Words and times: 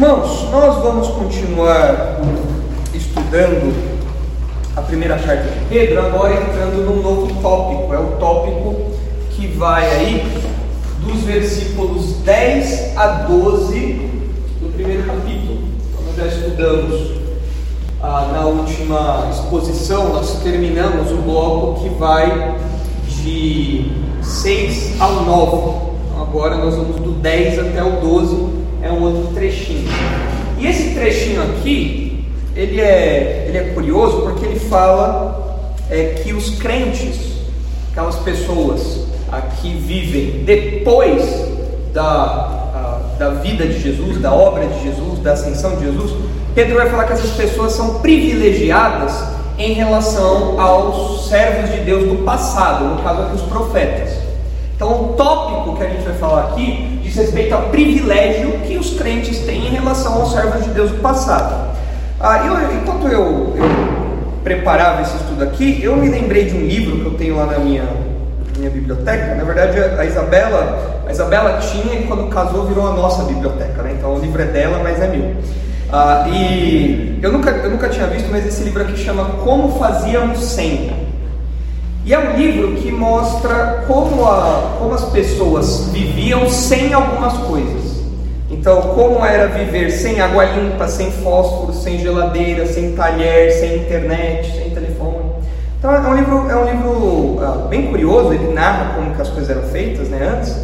Irmãos, 0.00 0.48
nós 0.52 0.80
vamos 0.80 1.08
continuar 1.08 2.20
estudando 2.94 3.74
a 4.76 4.80
primeira 4.80 5.18
carta 5.18 5.50
de 5.50 5.64
Pedro, 5.68 6.06
agora 6.06 6.34
entrando 6.34 6.86
num 6.86 7.02
novo 7.02 7.42
tópico. 7.42 7.92
É 7.92 7.98
o 7.98 8.12
tópico 8.12 8.92
que 9.32 9.48
vai 9.48 9.90
aí 9.90 10.40
dos 11.00 11.22
versículos 11.22 12.18
10 12.18 12.96
a 12.96 13.06
12 13.24 13.80
do 14.60 14.72
primeiro 14.72 15.02
capítulo. 15.02 15.62
Nós 16.06 16.16
já 16.16 16.26
estudamos 16.28 17.14
ah, 18.00 18.30
na 18.32 18.46
última 18.46 19.28
exposição, 19.32 20.10
nós 20.10 20.40
terminamos 20.44 21.10
o 21.10 21.16
bloco 21.16 21.82
que 21.82 21.88
vai 21.96 22.56
de 23.04 23.90
6 24.22 25.00
ao 25.00 25.24
9. 25.24 25.56
Então, 25.56 26.22
agora 26.22 26.56
nós 26.56 26.76
vamos 26.76 27.00
do 27.00 27.10
10 27.10 27.58
até 27.58 27.82
o 27.82 28.00
12 28.00 28.57
é 28.82 28.90
um 28.90 29.02
outro 29.02 29.34
trechinho. 29.34 29.88
E 30.58 30.66
esse 30.66 30.94
trechinho 30.94 31.42
aqui, 31.42 32.24
ele 32.54 32.80
é, 32.80 33.46
ele 33.48 33.58
é 33.58 33.62
curioso 33.74 34.22
porque 34.22 34.44
ele 34.44 34.58
fala 34.58 35.68
é, 35.90 36.20
que 36.22 36.32
os 36.32 36.58
crentes, 36.58 37.38
aquelas 37.90 38.16
pessoas 38.16 39.06
que 39.60 39.74
vivem 39.74 40.44
depois 40.44 41.22
da, 41.92 42.02
a, 42.02 43.00
da 43.18 43.30
vida 43.30 43.66
de 43.66 43.80
Jesus, 43.80 44.20
da 44.20 44.32
obra 44.32 44.66
de 44.66 44.82
Jesus, 44.82 45.18
da 45.20 45.32
ascensão 45.32 45.76
de 45.76 45.84
Jesus, 45.84 46.12
Pedro 46.54 46.76
vai 46.76 46.88
falar 46.88 47.04
que 47.04 47.12
essas 47.12 47.30
pessoas 47.32 47.72
são 47.72 48.00
privilegiadas 48.00 49.12
em 49.58 49.72
relação 49.72 50.60
aos 50.60 51.28
servos 51.28 51.70
de 51.70 51.80
Deus 51.80 52.08
do 52.08 52.24
passado, 52.24 52.84
no 52.84 53.02
caso 53.02 53.22
aqui 53.22 53.36
os 53.36 53.42
profetas. 53.42 54.10
Então, 54.74 55.04
o 55.04 55.12
tópico 55.14 55.76
que 55.76 55.84
a 55.84 55.88
gente 55.88 56.04
vai 56.04 56.14
falar 56.14 56.44
aqui 56.44 56.97
respeito 57.18 57.54
ao 57.54 57.62
privilégio 57.68 58.52
que 58.66 58.76
os 58.76 58.96
crentes 58.96 59.40
têm 59.40 59.66
em 59.66 59.70
relação 59.70 60.14
aos 60.14 60.32
servos 60.32 60.64
de 60.64 60.70
Deus 60.70 60.90
do 60.90 60.98
passado. 60.98 61.76
Ah, 62.20 62.46
eu, 62.46 62.76
enquanto 62.76 63.06
eu, 63.08 63.54
eu 63.56 63.88
preparava 64.42 65.02
esse 65.02 65.16
estudo 65.16 65.44
aqui, 65.44 65.80
eu 65.82 65.96
me 65.96 66.08
lembrei 66.08 66.46
de 66.46 66.56
um 66.56 66.66
livro 66.66 67.00
que 67.00 67.06
eu 67.06 67.14
tenho 67.14 67.36
lá 67.36 67.46
na 67.46 67.58
minha, 67.58 67.84
minha 68.56 68.70
biblioteca. 68.70 69.34
Na 69.34 69.44
verdade, 69.44 69.78
a 69.78 70.04
Isabela, 70.04 71.02
a 71.06 71.10
Isabela 71.10 71.58
tinha 71.58 72.00
e 72.00 72.06
quando 72.06 72.28
casou 72.28 72.66
virou 72.66 72.86
a 72.86 72.92
nossa 72.92 73.24
biblioteca, 73.24 73.82
né? 73.82 73.94
Então 73.98 74.14
o 74.14 74.18
livro 74.18 74.40
é 74.40 74.46
dela, 74.46 74.80
mas 74.82 75.00
é 75.00 75.08
meu. 75.08 75.36
Ah, 75.92 76.26
e 76.28 77.18
eu 77.22 77.32
nunca, 77.32 77.50
eu 77.50 77.70
nunca 77.70 77.88
tinha 77.88 78.06
visto, 78.06 78.28
mas 78.30 78.46
esse 78.46 78.62
livro 78.62 78.82
aqui 78.82 78.96
chama 78.96 79.24
Como 79.42 79.78
Fazíamos 79.78 80.40
Sempre. 80.40 81.07
E 82.04 82.14
é 82.14 82.18
um 82.18 82.36
livro 82.36 82.74
que 82.76 82.90
mostra 82.90 83.84
como, 83.86 84.24
a, 84.24 84.76
como 84.78 84.94
as 84.94 85.04
pessoas 85.06 85.88
viviam 85.92 86.48
sem 86.48 86.92
algumas 86.92 87.34
coisas. 87.38 87.98
Então, 88.50 88.80
como 88.80 89.24
era 89.24 89.46
viver 89.48 89.90
sem 89.90 90.20
água 90.20 90.44
limpa, 90.44 90.88
sem 90.88 91.10
fósforo, 91.10 91.72
sem 91.74 91.98
geladeira, 91.98 92.66
sem 92.66 92.92
talher, 92.92 93.52
sem 93.52 93.76
internet, 93.80 94.50
sem 94.52 94.70
telefone. 94.70 95.32
Então, 95.78 95.92
é 95.92 96.00
um 96.00 96.14
livro, 96.16 96.50
é 96.50 96.56
um 96.56 96.64
livro 96.64 96.90
uh, 96.90 97.68
bem 97.68 97.88
curioso, 97.88 98.32
ele 98.32 98.52
narra 98.52 98.94
como 98.94 99.14
que 99.14 99.20
as 99.20 99.28
coisas 99.28 99.50
eram 99.50 99.62
feitas 99.64 100.08
né, 100.08 100.34
antes, 100.34 100.56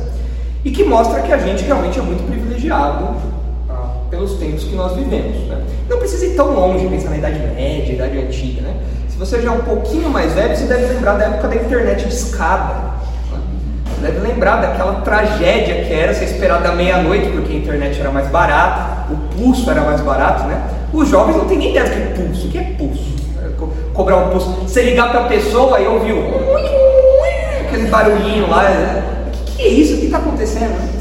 e 0.64 0.70
que 0.70 0.82
mostra 0.82 1.20
que 1.20 1.32
a 1.32 1.36
gente 1.36 1.62
realmente 1.64 1.98
é 1.98 2.02
muito 2.02 2.26
privilegiado 2.26 3.04
uh, 3.04 4.08
pelos 4.08 4.32
tempos 4.38 4.64
que 4.64 4.74
nós 4.74 4.96
vivemos. 4.96 5.46
Né? 5.46 5.62
Não 5.88 5.98
precisa 5.98 6.24
ir 6.24 6.34
tão 6.34 6.54
longe, 6.54 6.88
pensar 6.88 7.10
na 7.10 7.18
Idade 7.18 7.38
Média, 7.54 7.92
Idade 7.92 8.18
Antiga, 8.18 8.62
né? 8.62 8.74
Se 9.14 9.20
você 9.20 9.40
já 9.40 9.48
é 9.48 9.52
um 9.52 9.60
pouquinho 9.60 10.10
mais 10.10 10.32
velho, 10.32 10.56
você 10.56 10.64
deve 10.64 10.92
lembrar 10.92 11.12
da 11.12 11.26
época 11.26 11.46
da 11.46 11.54
internet 11.54 12.04
de 12.04 12.12
escada. 12.12 12.94
Deve 14.02 14.18
lembrar 14.18 14.60
daquela 14.60 15.02
tragédia 15.02 15.84
que 15.84 15.92
era 15.92 16.12
você 16.12 16.24
esperar 16.24 16.60
da 16.60 16.72
meia-noite, 16.72 17.30
porque 17.30 17.52
a 17.52 17.56
internet 17.56 18.00
era 18.00 18.10
mais 18.10 18.26
barata, 18.26 19.12
o 19.12 19.16
pulso 19.36 19.70
era 19.70 19.82
mais 19.82 20.00
barato, 20.00 20.48
né? 20.48 20.60
Os 20.92 21.08
jovens 21.08 21.36
não 21.36 21.44
têm 21.44 21.58
nem 21.58 21.70
ideia 21.70 21.84
do 21.84 21.90
que 21.92 22.00
é 22.00 22.24
pulso. 22.24 22.46
O 22.48 22.50
que 22.50 22.58
é 22.58 22.62
pulso? 22.62 23.14
Cobrar 23.94 24.16
um 24.16 24.30
pulso. 24.30 24.50
Você 24.62 24.82
ligar 24.82 25.12
para 25.12 25.20
a 25.20 25.28
pessoa 25.28 25.78
e 25.78 25.86
ouvir 25.86 26.16
aquele 27.68 27.86
barulhinho 27.86 28.50
lá. 28.50 28.64
Né? 28.64 29.04
O 29.30 29.56
que 29.56 29.62
é 29.62 29.68
isso? 29.68 29.94
O 29.94 29.98
que 29.98 30.06
está 30.06 30.18
acontecendo? 30.18 30.93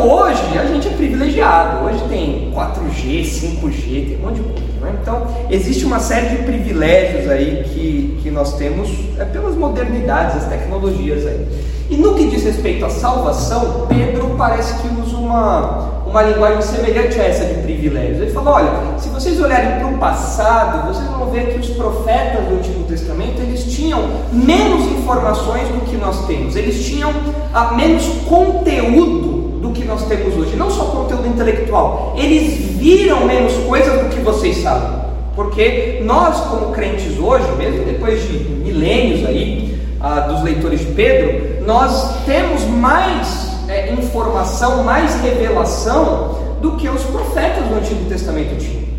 Então 0.00 0.14
hoje 0.14 0.58
a 0.58 0.64
gente 0.64 0.88
é 0.88 0.92
privilegiado, 0.92 1.84
hoje 1.84 2.02
tem 2.08 2.50
4G, 2.54 3.22
5G, 3.22 4.08
tem 4.08 4.18
um 4.18 4.22
monte 4.22 4.36
de 4.36 4.44
coisa. 4.44 4.80
Né? 4.80 4.98
Então 5.02 5.26
existe 5.50 5.84
uma 5.84 6.00
série 6.00 6.36
de 6.36 6.42
privilégios 6.44 7.30
aí 7.30 7.64
que, 7.64 8.18
que 8.22 8.30
nós 8.30 8.54
temos 8.54 8.88
é, 9.18 9.26
pelas 9.26 9.54
modernidades, 9.56 10.36
as 10.36 10.48
tecnologias 10.48 11.26
aí. 11.26 11.46
E 11.90 11.96
no 11.98 12.14
que 12.14 12.30
diz 12.30 12.42
respeito 12.44 12.86
à 12.86 12.88
salvação, 12.88 13.88
Pedro 13.90 14.36
parece 14.38 14.72
que 14.80 14.88
usa 15.02 15.18
uma, 15.18 16.02
uma 16.06 16.22
linguagem 16.22 16.62
semelhante 16.62 17.20
a 17.20 17.24
essa 17.24 17.44
de 17.44 17.60
privilégios. 17.60 18.22
Ele 18.22 18.30
fala, 18.30 18.52
olha, 18.52 18.70
se 18.96 19.10
vocês 19.10 19.38
olharem 19.38 19.80
para 19.80 19.88
o 19.88 19.98
passado, 19.98 20.94
vocês 20.94 21.06
vão 21.10 21.26
ver 21.26 21.52
que 21.52 21.58
os 21.58 21.68
profetas 21.76 22.46
do 22.46 22.54
Antigo 22.54 22.84
Testamento 22.84 23.42
eles 23.42 23.64
tinham 23.64 24.02
menos 24.32 24.86
informações 24.92 25.68
do 25.68 25.82
que 25.84 25.98
nós 25.98 26.26
temos, 26.26 26.56
eles 26.56 26.86
tinham 26.86 27.12
ah, 27.52 27.74
menos 27.74 28.06
conteúdo 28.26 29.39
do 29.60 29.70
que 29.72 29.84
nós 29.84 30.04
temos 30.06 30.34
hoje, 30.36 30.56
não 30.56 30.70
só 30.70 30.84
conteúdo 30.84 31.28
intelectual, 31.28 32.14
eles 32.16 32.54
viram 32.76 33.26
menos 33.26 33.52
coisas 33.66 34.00
do 34.02 34.08
que 34.08 34.20
vocês 34.20 34.58
sabem, 34.58 35.00
porque 35.36 36.00
nós, 36.02 36.40
como 36.48 36.72
crentes 36.72 37.18
hoje, 37.18 37.46
mesmo 37.58 37.84
depois 37.84 38.22
de 38.22 38.38
milênios 38.38 39.26
aí, 39.26 39.78
ah, 40.00 40.20
dos 40.20 40.42
leitores 40.42 40.80
de 40.80 40.86
Pedro, 40.86 41.64
nós 41.66 42.24
temos 42.24 42.64
mais 42.64 43.50
é, 43.68 43.92
informação, 43.92 44.82
mais 44.82 45.20
revelação 45.20 46.38
do 46.60 46.72
que 46.72 46.88
os 46.88 47.02
profetas 47.04 47.66
do 47.68 47.74
Antigo 47.76 48.04
Testamento 48.08 48.58
tinham. 48.58 48.89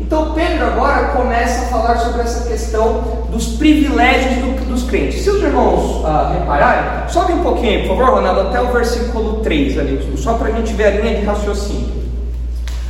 Então 0.00 0.34
Pedro 0.34 0.66
agora 0.66 1.08
começa 1.08 1.64
a 1.64 1.68
falar 1.68 1.96
sobre 1.96 2.20
essa 2.20 2.48
questão 2.48 3.26
dos 3.30 3.56
privilégios 3.56 4.34
do, 4.36 4.66
dos 4.66 4.82
crentes. 4.84 5.22
Se 5.22 5.30
os 5.30 5.42
irmãos 5.42 6.04
ah, 6.04 6.34
repararem, 6.38 7.08
sobe 7.08 7.32
um 7.32 7.42
pouquinho, 7.42 7.88
por 7.88 7.96
favor, 7.96 8.16
Ronaldo, 8.16 8.48
até 8.48 8.60
o 8.60 8.72
versículo 8.72 9.40
3 9.40 9.78
ali, 9.78 10.16
só 10.18 10.34
para 10.34 10.48
a 10.48 10.52
gente 10.52 10.72
ver 10.74 10.84
a 10.84 10.90
linha 10.90 11.20
de 11.20 11.24
raciocínio. 11.24 11.96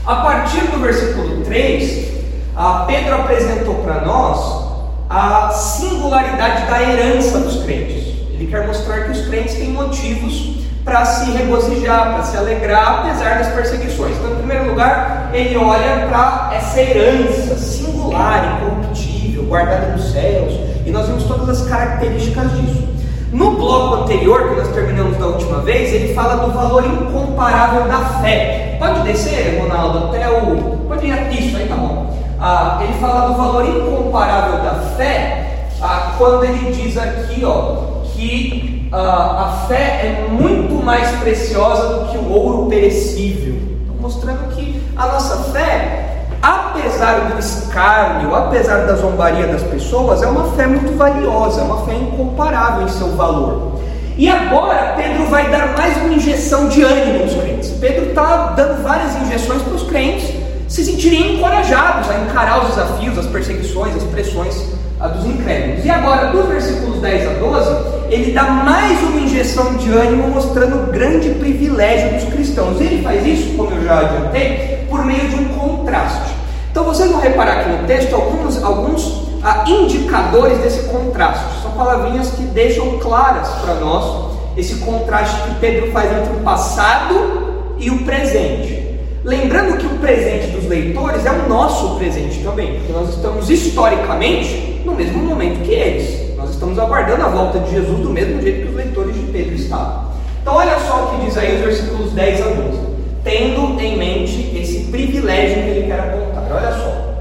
A 0.05 0.17
partir 0.17 0.61
do 0.67 0.79
versículo 0.81 1.45
3, 1.45 2.09
ah, 2.57 2.85
Pedro 2.89 3.15
apresentou 3.15 3.77
para 3.77 4.01
nós 4.01 4.67
a 5.09 5.51
singularidade 5.51 6.67
da 6.69 6.83
herança 6.83 7.39
dos 7.39 7.63
crentes. 7.63 8.17
Ele 8.33 8.49
quer 8.51 8.67
mostrar 8.67 9.05
que 9.05 9.13
os 9.13 9.27
crentes 9.29 9.55
têm 9.55 9.71
motivos 9.71 10.66
para 10.87 11.05
se 11.05 11.33
regozijar, 11.33 12.15
para 12.15 12.23
se 12.23 12.37
alegrar, 12.37 13.01
apesar 13.01 13.39
das 13.39 13.49
perseguições. 13.49 14.17
Então, 14.19 14.31
em 14.31 14.37
primeiro 14.37 14.69
lugar, 14.69 15.31
ele 15.35 15.57
olha 15.57 16.07
para 16.07 16.53
essa 16.55 16.81
herança 16.81 17.57
singular, 17.57 18.61
incorruptível, 18.63 19.43
guardada 19.47 19.89
nos 19.89 20.13
céus, 20.13 20.55
e 20.87 20.91
nós 20.93 21.09
vimos 21.09 21.25
todas 21.25 21.61
as 21.61 21.69
características 21.69 22.53
disso. 22.53 22.87
No 23.33 23.57
bloco 23.57 24.05
anterior, 24.05 24.49
que 24.49 24.55
nós 24.55 24.69
terminamos 24.69 25.17
da 25.19 25.27
última 25.27 25.59
vez, 25.59 25.93
ele 25.93 26.15
fala 26.15 26.37
do 26.47 26.53
valor 26.53 26.87
incomparável 26.87 27.89
da 27.89 27.99
fé. 28.21 28.77
Pode 28.79 29.03
descer, 29.03 29.61
Ronaldo, 29.61 30.07
até 30.07 30.31
o. 30.31 30.79
Pode 30.87 31.05
ir 31.05 31.13
aqui, 31.13 31.49
isso 31.49 31.57
aí 31.57 31.67
tá 31.67 31.75
bom. 31.75 32.17
Ah, 32.41 32.79
ele 32.81 32.93
fala 33.01 33.29
do 33.31 33.35
valor 33.35 33.67
incomparável 33.67 34.63
da 34.63 34.75
fé 34.97 35.65
ah, 35.83 36.15
quando 36.17 36.45
ele 36.45 36.73
diz 36.73 36.97
aqui 36.97 37.45
ó, 37.45 38.03
que 38.15 38.76
a 38.93 39.65
fé 39.69 39.75
é 39.77 40.29
muito 40.31 40.75
mais 40.85 41.11
preciosa 41.19 41.95
do 41.95 42.09
que 42.11 42.19
o 42.19 42.31
ouro 42.31 42.69
perecível. 42.69 43.55
Então, 43.83 43.97
mostrando 44.01 44.55
que 44.55 44.81
a 44.97 45.07
nossa 45.07 45.51
fé, 45.53 46.27
apesar 46.41 47.33
do 47.33 47.39
escárnio, 47.39 48.35
apesar 48.35 48.87
da 48.87 48.95
zombaria 48.95 49.47
das 49.49 49.63
pessoas, 49.63 50.23
é 50.23 50.27
uma 50.27 50.53
fé 50.53 50.67
muito 50.67 50.97
valiosa, 50.97 51.61
é 51.61 51.65
uma 51.65 51.85
fé 51.85 51.95
incomparável 51.95 52.87
em 52.87 52.89
seu 52.89 53.09
valor. 53.17 53.81
E 54.17 54.29
agora 54.29 54.95
Pedro 54.97 55.27
vai 55.27 55.51
dar 55.51 55.77
mais 55.77 55.97
uma 55.99 56.15
injeção 56.15 56.69
de 56.69 56.83
ânimo 56.83 57.25
nos 57.25 57.35
crentes. 57.35 57.71
Pedro 57.81 58.07
está 58.07 58.53
dando 58.57 58.83
várias 58.83 59.15
injeções 59.17 59.61
para 59.63 59.75
os 59.75 59.83
crentes 59.83 60.35
se 60.69 60.85
sentirem 60.85 61.37
encorajados 61.37 62.11
a 62.11 62.19
encarar 62.21 62.63
os 62.63 62.69
desafios, 62.71 63.19
as 63.19 63.27
perseguições, 63.27 63.95
as 63.95 64.03
pressões 64.05 64.55
a 65.01 65.09
dos 65.09 65.27
incrédulos. 65.27 65.85
E 65.85 65.91
agora, 65.91 66.31
dos 66.31 66.47
versículos 66.47 67.01
10 67.01 67.29
a 67.29 67.33
12, 67.35 67.77
ele 68.11 68.33
dá 68.33 68.45
mais 68.45 69.01
uma 69.03 69.21
injeção 69.21 69.75
de 69.75 69.91
ânimo, 69.91 70.29
mostrando 70.29 70.85
o 70.85 70.93
grande 70.93 71.31
privilégio 71.31 72.15
dos 72.15 72.33
cristãos. 72.33 72.81
Ele 72.81 73.03
faz 73.03 73.27
isso, 73.27 73.57
como 73.57 73.71
eu 73.75 73.85
já 73.85 74.01
adiantei, 74.01 74.87
por 74.89 75.05
meio 75.05 75.29
de 75.29 75.35
um 75.37 75.49
contraste. 75.49 76.35
Então 76.71 76.85
vocês 76.85 77.11
vão 77.11 77.21
reparar 77.21 77.61
aqui 77.61 77.71
no 77.71 77.87
texto 77.87 78.15
alguns, 78.15 78.63
alguns 78.63 79.27
ah, 79.43 79.65
indicadores 79.67 80.59
desse 80.59 80.89
contraste. 80.89 81.63
São 81.63 81.73
palavrinhas 81.73 82.31
que 82.31 82.43
deixam 82.43 82.99
claras 82.99 83.49
para 83.63 83.75
nós 83.75 84.37
esse 84.57 84.77
contraste 84.77 85.41
que 85.43 85.55
Pedro 85.57 85.93
faz 85.93 86.11
entre 86.11 86.37
o 86.37 86.41
passado 86.41 87.75
e 87.79 87.91
o 87.91 88.05
presente. 88.05 88.86
Lembrando 89.27 89.79
que 89.79 89.87
o 89.87 89.99
presente 89.99 90.53
dos 90.53 90.67
leitores 90.67 91.27
é 91.27 91.33
o 91.33 91.49
nosso 91.49 91.97
presente 91.97 92.45
também, 92.45 92.79
porque 92.79 92.93
nós 92.93 93.09
estamos 93.09 93.51
historicamente 93.51 94.81
no 94.85 94.95
mesmo 94.95 95.19
momento 95.19 95.65
que 95.65 95.73
eles. 95.73 96.37
Nós 96.37 96.51
estamos 96.51 96.79
aguardando 96.79 97.25
a 97.25 97.29
volta 97.29 97.59
de 97.59 97.73
Jesus 97.73 97.99
do 98.03 98.11
mesmo 98.11 98.41
jeito 98.41 98.63
que 98.63 98.69
os 98.69 98.77
leitores 98.77 99.17
de 99.17 99.23
Pedro 99.33 99.55
estavam. 99.57 100.13
Então, 100.41 100.55
olha 100.55 100.79
só 100.79 101.07
o 101.07 101.19
que 101.19 101.27
diz 101.27 101.37
aí 101.37 101.57
os 101.57 101.61
versículos 101.61 102.13
10 102.13 102.41
a 102.41 102.45
12. 102.51 102.79
Tendo 103.25 103.81
em 103.81 103.99
mente 103.99 104.57
esse 104.57 104.85
privilégio 104.93 105.57
que 105.57 105.71
ele 105.71 105.87
quer 105.89 105.99
apontar. 105.99 106.47
Olha 106.53 106.71
só. 106.71 107.15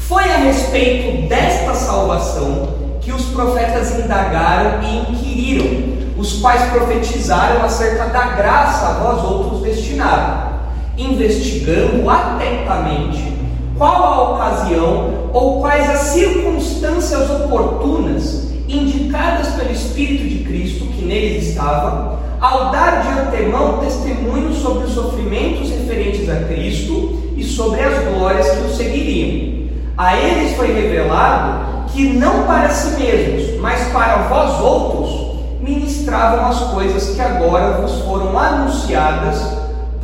Foi 0.00 0.24
a 0.24 0.36
respeito 0.36 1.26
desta 1.28 1.72
salvação 1.72 2.74
que 3.00 3.10
os 3.10 3.24
profetas 3.30 3.98
indagaram 3.98 4.82
e 4.82 4.98
inquiriram, 5.10 6.10
os 6.18 6.40
quais 6.40 6.70
profetizaram 6.70 7.64
acerca 7.64 8.04
da 8.04 8.26
graça 8.36 8.86
a 8.86 8.92
vós 9.02 9.24
outros 9.24 9.62
destinaram, 9.62 10.49
investigando 11.02 12.08
atentamente 12.08 13.32
qual 13.76 14.02
a 14.04 14.30
ocasião 14.32 15.30
ou 15.32 15.60
quais 15.60 15.88
as 15.88 16.00
circunstâncias 16.00 17.30
oportunas 17.30 18.50
indicadas 18.68 19.48
pelo 19.54 19.72
Espírito 19.72 20.28
de 20.28 20.44
Cristo 20.44 20.84
que 20.86 21.04
neles 21.04 21.48
estava, 21.48 22.18
ao 22.40 22.70
dar 22.70 23.02
de 23.02 23.20
antemão 23.20 23.78
testemunho 23.78 24.52
sobre 24.52 24.84
os 24.84 24.92
sofrimentos 24.92 25.70
referentes 25.70 26.28
a 26.28 26.44
Cristo 26.44 27.18
e 27.36 27.42
sobre 27.42 27.80
as 27.80 28.04
glórias 28.04 28.48
que 28.50 28.66
o 28.66 28.76
seguiriam. 28.76 29.70
A 29.96 30.16
eles 30.16 30.56
foi 30.56 30.72
revelado 30.72 31.88
que 31.88 32.04
não 32.12 32.44
para 32.44 32.68
si 32.68 33.00
mesmos, 33.00 33.58
mas 33.60 33.88
para 33.88 34.28
vós 34.28 34.60
outros, 34.60 35.30
ministravam 35.60 36.46
as 36.46 36.60
coisas 36.72 37.14
que 37.14 37.20
agora 37.20 37.80
vos 37.80 38.00
foram 38.02 38.38
anunciadas 38.38 39.59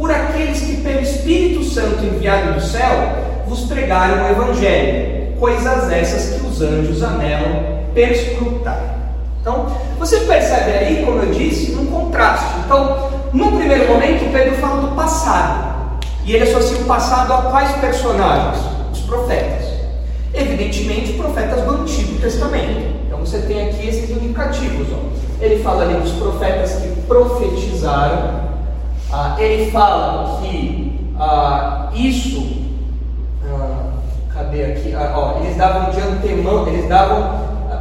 por 0.06 0.14
aqueles 0.14 0.60
que, 0.60 0.76
pelo 0.76 1.00
Espírito 1.00 1.64
Santo 1.64 2.04
enviado 2.04 2.52
do 2.52 2.60
céu, 2.60 3.42
vos 3.48 3.62
pregaram 3.62 4.24
o 4.24 4.30
Evangelho, 4.30 5.32
coisas 5.36 5.90
essas 5.90 6.38
que 6.38 6.46
os 6.46 6.62
anjos 6.62 7.02
anelam 7.02 7.84
perscrutar. 7.92 8.98
Então, 9.40 9.66
você 9.98 10.20
percebe 10.20 10.70
aí, 10.70 11.04
como 11.04 11.22
eu 11.22 11.32
disse, 11.32 11.74
um 11.74 11.86
contraste. 11.86 12.46
Então, 12.64 13.10
no 13.32 13.56
primeiro 13.56 13.88
momento, 13.88 14.32
Pedro 14.32 14.54
fala 14.58 14.82
do 14.82 14.94
passado. 14.94 15.98
E 16.24 16.34
ele 16.34 16.44
associa 16.44 16.78
o 16.78 16.84
passado 16.84 17.32
a 17.32 17.42
quais 17.50 17.72
personagens? 17.78 18.64
Os 18.92 19.00
profetas. 19.00 19.66
Evidentemente, 20.32 21.14
profetas 21.14 21.64
do 21.64 21.82
Antigo 21.82 22.20
Testamento. 22.20 22.94
Então, 23.06 23.18
você 23.18 23.38
tem 23.40 23.68
aqui 23.68 23.88
esses 23.88 24.08
indicativos. 24.10 24.86
Ó. 24.92 25.44
Ele 25.44 25.60
fala 25.64 25.82
ali 25.82 25.94
dos 25.94 26.12
profetas 26.12 26.74
que 26.74 26.88
profetizaram. 27.08 28.55
Ah, 29.12 29.36
ele 29.38 29.70
fala 29.70 30.40
que 30.40 31.12
ah, 31.18 31.90
isso 31.94 32.56
cadê 34.36 34.64
aqui? 34.64 34.94
Ah, 34.94 35.14
ó, 35.16 35.40
eles 35.40 35.56
davam 35.56 35.90
de 35.90 36.00
antemão, 36.00 36.66
eles 36.68 36.88
davam, 36.88 37.40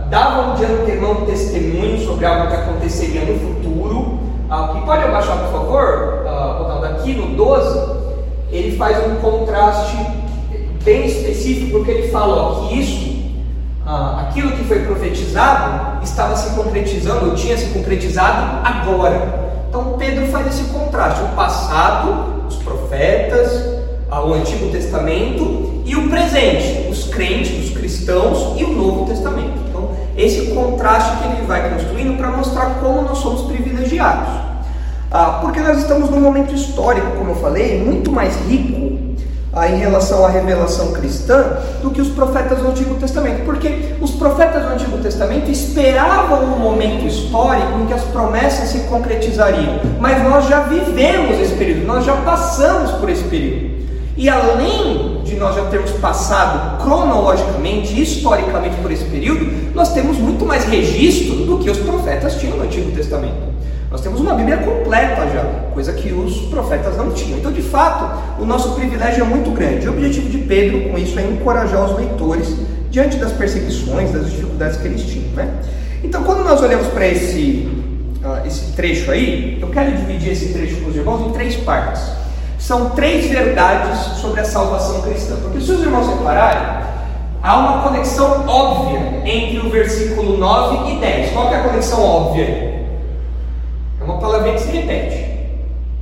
davam 0.09 0.55
de 0.55 0.65
antemão 0.65 1.25
testemunho 1.25 1.99
sobre 2.05 2.25
algo 2.25 2.47
que 2.47 2.55
aconteceria 2.55 3.21
no 3.21 3.39
futuro. 3.39 4.19
Ah, 4.49 4.75
e 4.77 4.85
pode 4.85 5.03
abaixar, 5.03 5.37
por 5.39 5.51
favor, 5.51 6.25
ah, 6.27 6.79
daqui 6.81 7.13
no 7.13 7.35
12, 7.35 7.95
ele 8.51 8.77
faz 8.77 8.97
um 9.07 9.15
contraste 9.15 9.97
bem 10.83 11.07
específico, 11.07 11.71
porque 11.71 11.91
ele 11.91 12.07
fala 12.09 12.35
ó, 12.35 12.67
que 12.67 12.79
isso, 12.79 13.33
ah, 13.85 14.27
aquilo 14.27 14.51
que 14.51 14.63
foi 14.63 14.79
profetizado, 14.85 16.03
estava 16.03 16.35
se 16.35 16.55
concretizando, 16.55 17.35
tinha 17.35 17.57
se 17.57 17.73
concretizado 17.73 18.59
agora. 18.63 19.44
Então 19.75 19.97
Pedro 19.97 20.25
faz 20.27 20.47
esse 20.47 20.71
contraste, 20.71 21.21
o 21.21 21.35
passado, 21.35 22.45
os 22.47 22.55
profetas, 22.55 23.61
o 24.09 24.33
Antigo 24.33 24.71
Testamento 24.71 25.81
e 25.83 25.97
o 25.97 26.09
presente, 26.09 26.87
os 26.89 27.09
crentes, 27.09 27.67
os 27.67 27.77
cristãos 27.77 28.57
e 28.57 28.63
o 28.63 28.71
Novo 28.71 29.05
Testamento. 29.05 29.51
Então, 29.67 29.89
esse 30.15 30.53
contraste 30.53 31.17
que 31.17 31.27
ele 31.27 31.45
vai 31.45 31.69
construindo 31.71 32.17
para 32.17 32.31
mostrar 32.31 32.75
como 32.79 33.01
nós 33.01 33.17
somos 33.17 33.51
privilegiados. 33.51 34.33
Ah, 35.11 35.39
porque 35.41 35.59
nós 35.59 35.79
estamos 35.79 36.09
num 36.09 36.21
momento 36.21 36.55
histórico, 36.55 37.11
como 37.17 37.31
eu 37.31 37.35
falei, 37.35 37.83
muito 37.83 38.09
mais 38.13 38.33
rico 38.47 38.94
ah, 39.55 39.69
em 39.69 39.77
relação 39.77 40.25
à 40.25 40.29
revelação 40.29 40.91
cristã 40.91 41.57
do 41.81 41.89
que 41.89 42.01
os 42.01 42.09
profetas 42.09 42.59
do 42.59 42.67
Antigo 42.67 42.95
Testamento. 42.95 43.45
Porque 43.45 43.95
os 44.01 44.11
profetas 44.11 44.63
do 44.63 44.69
Antigo 44.73 44.97
Testamento 44.97 45.49
esperavam 45.49 46.43
um 46.43 46.59
momento 46.59 47.05
histórico 47.05 47.79
em 47.79 47.85
que 47.85 47.93
as 47.93 48.03
promessas 48.03 48.69
se 48.69 48.79
concretizariam. 48.81 49.79
Mas 49.99 50.21
nós 50.23 50.47
já 50.47 50.61
vivemos 50.61 51.39
esse 51.39 51.55
período, 51.55 51.87
nós 51.87 52.03
já 52.03 52.17
passamos 52.17 52.91
por 52.91 53.09
esse 53.09 53.23
período. 53.23 53.75
E 54.17 54.29
além 54.29 55.14
de 55.25 55.35
nós 55.35 55.55
já 55.55 55.65
termos 55.65 55.91
passado 55.93 56.81
cronologicamente, 56.83 57.99
historicamente 57.99 58.75
por 58.77 58.91
esse 58.91 59.05
período, 59.05 59.73
nós 59.73 59.91
temos 59.91 60.17
muito 60.17 60.45
mais 60.45 60.63
registro 60.65 61.35
do 61.45 61.57
que 61.57 61.69
os 61.69 61.79
profetas 61.79 62.35
tinham 62.39 62.57
no 62.57 62.63
Antigo 62.63 62.91
Testamento. 62.91 63.55
Nós 63.89 64.01
temos 64.01 64.19
uma 64.19 64.33
Bíblia 64.33 64.57
completa 64.57 65.27
já, 65.33 65.43
coisa 65.73 65.93
que 65.93 66.11
os 66.11 66.37
profetas 66.47 66.95
não 66.97 67.11
tinham. 67.11 67.39
Então, 67.39 67.51
de 67.51 67.61
fato, 67.61 68.41
o 68.41 68.45
nosso 68.45 68.75
privilégio 68.75 69.23
é 69.23 69.27
muito 69.27 69.51
grande. 69.51 69.87
O 69.87 69.91
objetivo 69.91 70.29
de 70.29 70.37
Pedro 70.39 70.89
com 70.89 70.97
isso 70.97 71.17
é 71.17 71.23
encorajar 71.23 71.85
os 71.85 71.97
leitores 71.97 72.55
diante 72.91 73.17
das 73.17 73.31
perseguições, 73.31 74.11
das 74.11 74.29
dificuldades 74.29 74.77
que 74.77 74.87
eles 74.87 75.01
tinham. 75.01 75.29
Né? 75.33 75.49
Então, 76.03 76.23
quando 76.23 76.43
nós 76.43 76.61
olhamos 76.61 76.87
para 76.87 77.07
esse, 77.07 77.69
uh, 78.23 78.45
esse 78.45 78.73
trecho 78.73 79.11
aí, 79.11 79.57
eu 79.61 79.69
quero 79.69 79.95
dividir 79.95 80.31
esse 80.31 80.53
trecho 80.53 80.77
com 80.81 80.89
os 80.89 80.95
irmãos 80.95 81.27
em 81.27 81.31
três 81.31 81.55
partes 81.55 82.24
são 82.65 82.89
três 82.89 83.27
verdades 83.27 83.99
sobre 84.19 84.41
a 84.41 84.43
salvação 84.43 84.99
cristã. 85.03 85.35
Porque 85.39 85.61
se 85.61 85.71
os 85.71 85.81
irmãos 85.81 86.07
repararem, 86.07 86.83
há 87.43 87.57
uma 87.57 87.83
conexão 87.83 88.43
óbvia 88.47 89.21
entre 89.23 89.59
o 89.59 89.69
versículo 89.69 90.35
9 90.35 90.91
e 90.91 90.99
10. 90.99 91.31
Qual 91.31 91.53
é 91.53 91.57
a 91.57 91.63
conexão 91.63 92.03
óbvia? 92.03 92.87
É 94.01 94.03
uma 94.03 94.17
palavrinha 94.17 94.55
que 94.55 94.61
se 94.63 94.71
repete. 94.71 95.25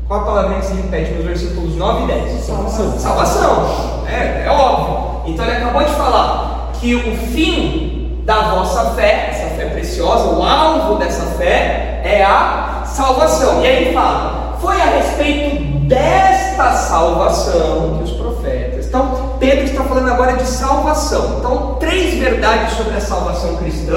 Qual 0.07 0.21
a 0.21 0.23
palavrinha 0.23 0.61
que 0.61 0.67
se 0.67 0.73
repete 0.75 1.11
nos 1.11 1.25
versículos 1.25 1.75
9 1.75 2.03
e 2.03 2.07
10? 2.07 2.41
Salvação. 2.45 2.97
Salvação. 2.97 4.05
É, 4.07 4.45
é 4.45 4.49
óbvio. 4.49 5.33
Então 5.33 5.45
ele 5.45 5.57
acabou 5.57 5.83
de 5.83 5.91
falar 5.91 6.71
que 6.79 6.95
o 6.95 7.17
fim 7.33 8.21
da 8.23 8.41
vossa 8.55 8.91
fé, 8.91 9.31
essa 9.31 9.53
fé 9.57 9.65
preciosa, 9.65 10.29
o 10.29 10.41
alvo 10.41 10.95
dessa 10.95 11.25
fé 11.37 11.99
é 12.05 12.23
a 12.23 12.83
salvação. 12.85 13.61
E 13.61 13.67
aí 13.67 13.83
ele 13.83 13.93
fala: 13.93 14.57
foi 14.61 14.81
a 14.81 14.85
respeito 14.85 15.72
desta 15.87 16.73
salvação 16.73 17.97
que 17.97 18.03
os 18.03 18.11
profetas. 18.11 18.87
Então, 18.87 19.37
Pedro 19.39 19.65
está 19.65 19.83
falando 19.83 20.09
agora 20.09 20.33
de 20.33 20.45
salvação. 20.45 21.37
Então, 21.39 21.77
três 21.79 22.15
verdades 22.15 22.73
sobre 22.73 22.95
a 22.95 23.01
salvação 23.01 23.57
cristã 23.57 23.95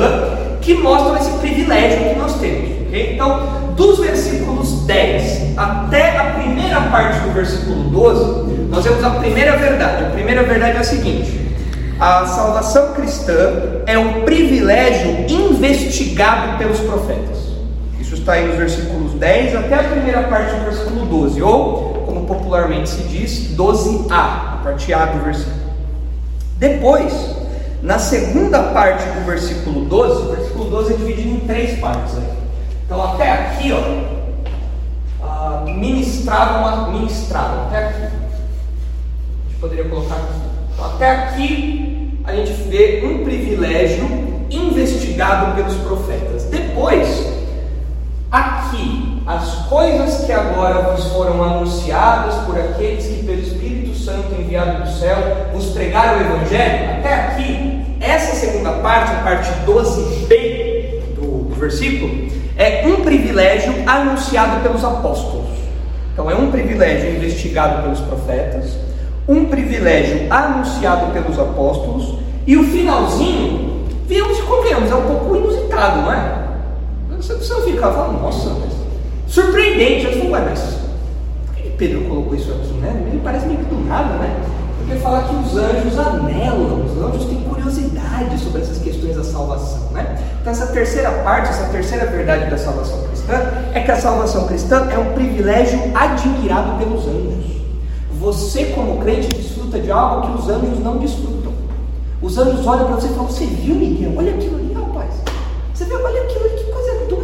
que 0.60 0.74
mostram 0.74 1.16
esse 1.16 1.30
privilégio 1.38 2.14
que 2.14 2.18
nós 2.18 2.34
temos. 2.38 2.70
Okay? 2.86 3.14
Então, 3.14 3.72
dos 3.76 3.98
versículos 3.98 4.86
10 4.86 5.56
até 5.56 6.16
a 6.16 6.24
primeira 6.32 6.80
parte 6.82 7.20
do 7.20 7.32
versículo 7.32 7.90
12, 7.90 8.68
nós 8.70 8.84
vemos 8.84 9.04
a 9.04 9.10
primeira 9.10 9.56
verdade. 9.56 10.04
A 10.04 10.10
primeira 10.10 10.42
verdade 10.42 10.78
é 10.78 10.80
a 10.80 10.84
seguinte: 10.84 11.40
a 12.00 12.26
salvação 12.26 12.92
cristã 12.94 13.82
é 13.86 13.98
um 13.98 14.22
privilégio 14.22 15.26
investigado 15.28 16.58
pelos 16.58 16.80
profetas. 16.80 17.36
Isso 18.00 18.14
está 18.14 18.32
aí 18.32 18.46
nos 18.46 18.56
versículos 18.56 18.95
10 19.18 19.56
até 19.56 19.74
a 19.74 19.84
primeira 19.84 20.22
parte 20.24 20.54
do 20.54 20.64
versículo 20.64 21.06
12, 21.06 21.42
ou, 21.42 22.04
como 22.06 22.26
popularmente 22.26 22.88
se 22.88 23.02
diz, 23.04 23.56
12a, 23.56 24.10
a 24.10 24.60
parte 24.62 24.92
A 24.92 25.06
do 25.06 25.24
versículo. 25.24 25.56
Depois, 26.58 27.36
na 27.82 27.98
segunda 27.98 28.62
parte 28.72 29.04
do 29.04 29.26
versículo 29.26 29.84
12, 29.84 30.22
o 30.22 30.36
versículo 30.36 30.70
12 30.70 30.94
é 30.94 30.96
dividido 30.96 31.28
em 31.28 31.40
três 31.40 31.78
partes. 31.78 32.16
Aí. 32.16 32.36
Então, 32.84 33.02
até 33.02 33.30
aqui, 33.32 33.72
ó, 33.72 35.24
uh, 35.24 35.64
ministravam, 35.68 36.92
ministravam, 36.92 37.66
até 37.66 37.86
aqui. 37.86 38.02
A 38.02 39.48
gente 39.48 39.60
poderia 39.60 39.84
colocar 39.84 40.14
aqui. 40.14 40.32
Então, 40.72 40.86
até 40.86 41.10
aqui, 41.10 42.20
a 42.24 42.34
gente 42.34 42.52
vê 42.68 43.02
um 43.04 43.24
privilégio 43.24 44.04
investigado 44.50 45.54
pelos 45.54 45.74
profetas. 45.74 46.44
Depois, 46.44 47.36
Aqui, 48.30 49.05
as 49.26 49.66
coisas 49.66 50.24
que 50.24 50.30
agora 50.30 50.92
vos 50.92 51.06
foram 51.06 51.42
anunciadas 51.42 52.36
por 52.44 52.56
aqueles 52.56 53.06
que, 53.06 53.24
pelo 53.24 53.40
Espírito 53.40 53.98
Santo 53.98 54.32
enviado 54.38 54.84
do 54.84 54.88
céu, 54.88 55.16
vos 55.52 55.66
pregaram 55.70 56.18
o 56.18 56.20
Evangelho, 56.20 56.98
até 56.98 57.12
aqui, 57.12 57.84
essa 58.00 58.36
segunda 58.36 58.70
parte, 58.74 59.10
a 59.10 59.24
parte 59.24 59.50
12b 59.66 61.14
do, 61.16 61.52
versículo, 61.56 62.28
é 62.56 62.86
um 62.86 63.02
privilégio 63.02 63.74
anunciado 63.84 64.62
pelos 64.62 64.84
apóstolos. 64.84 65.48
Então, 66.12 66.30
é 66.30 66.34
um 66.36 66.52
privilégio 66.52 67.10
investigado 67.16 67.82
pelos 67.82 68.00
profetas, 68.00 68.78
um 69.26 69.46
privilégio 69.46 70.32
anunciado 70.32 71.12
pelos 71.12 71.36
apóstolos, 71.36 72.20
e 72.46 72.56
o 72.56 72.62
finalzinho, 72.62 73.86
viemos 74.06 74.38
e 74.38 74.42
convenhamos, 74.42 74.88
é 74.88 74.94
um 74.94 75.02
pouco 75.02 75.34
inusitado, 75.34 76.02
não 76.02 76.12
é? 76.12 76.46
Você, 77.16 77.34
você 77.34 77.60
fica 77.62 77.90
falando, 77.90 78.22
nossa, 78.22 78.50
mas 78.50 78.75
surpreendente. 79.26 80.06
Eu 80.06 80.12
falo, 80.12 80.30
ué, 80.30 80.40
mas 80.40 80.78
por 81.46 81.54
que 81.54 81.70
Pedro 81.70 82.04
colocou 82.08 82.34
isso 82.34 82.50
aqui, 82.52 82.72
né? 82.74 83.04
Ele 83.08 83.20
parece 83.22 83.46
meio 83.46 83.58
que 83.58 83.66
do 83.66 83.86
nada, 83.86 84.14
né? 84.14 84.40
Porque 84.78 85.00
fala 85.00 85.24
que 85.24 85.34
os 85.34 85.56
anjos 85.56 85.98
anelam, 85.98 86.84
os 86.84 87.02
anjos 87.02 87.24
têm 87.26 87.40
curiosidade 87.42 88.38
sobre 88.38 88.62
essas 88.62 88.78
questões 88.78 89.16
da 89.16 89.24
salvação, 89.24 89.90
né? 89.92 90.16
Então 90.40 90.52
essa 90.52 90.68
terceira 90.68 91.10
parte, 91.24 91.50
essa 91.50 91.64
terceira 91.70 92.06
verdade 92.06 92.48
da 92.48 92.56
salvação 92.56 93.02
cristã 93.08 93.34
é 93.74 93.80
que 93.80 93.90
a 93.90 93.96
salvação 93.96 94.46
cristã 94.46 94.88
é 94.92 94.98
um 94.98 95.12
privilégio 95.12 95.80
admirado 95.92 96.78
pelos 96.78 97.04
anjos. 97.06 97.56
Você, 98.20 98.66
como 98.66 98.98
crente, 99.00 99.28
desfruta 99.28 99.78
de 99.78 99.90
algo 99.90 100.28
que 100.28 100.38
os 100.42 100.48
anjos 100.48 100.78
não 100.78 100.98
desfrutam. 100.98 101.52
Os 102.22 102.38
anjos 102.38 102.66
olham 102.66 102.86
para 102.86 102.94
você 102.94 103.08
e 103.08 103.10
falam: 103.10 103.28
Você 103.28 103.44
viu, 103.44 103.74
Miguel? 103.74 104.12
Olha 104.16 104.34
aquilo 104.34 104.56
ali, 104.56 104.72
rapaz. 104.72 105.10
Você 105.74 105.84
viu? 105.84 105.96
Olha 106.02 106.22
aquilo 106.22 106.44
ali, 106.44 106.54
que 106.56 106.72
coisa 106.72 106.92
doida, 107.08 107.15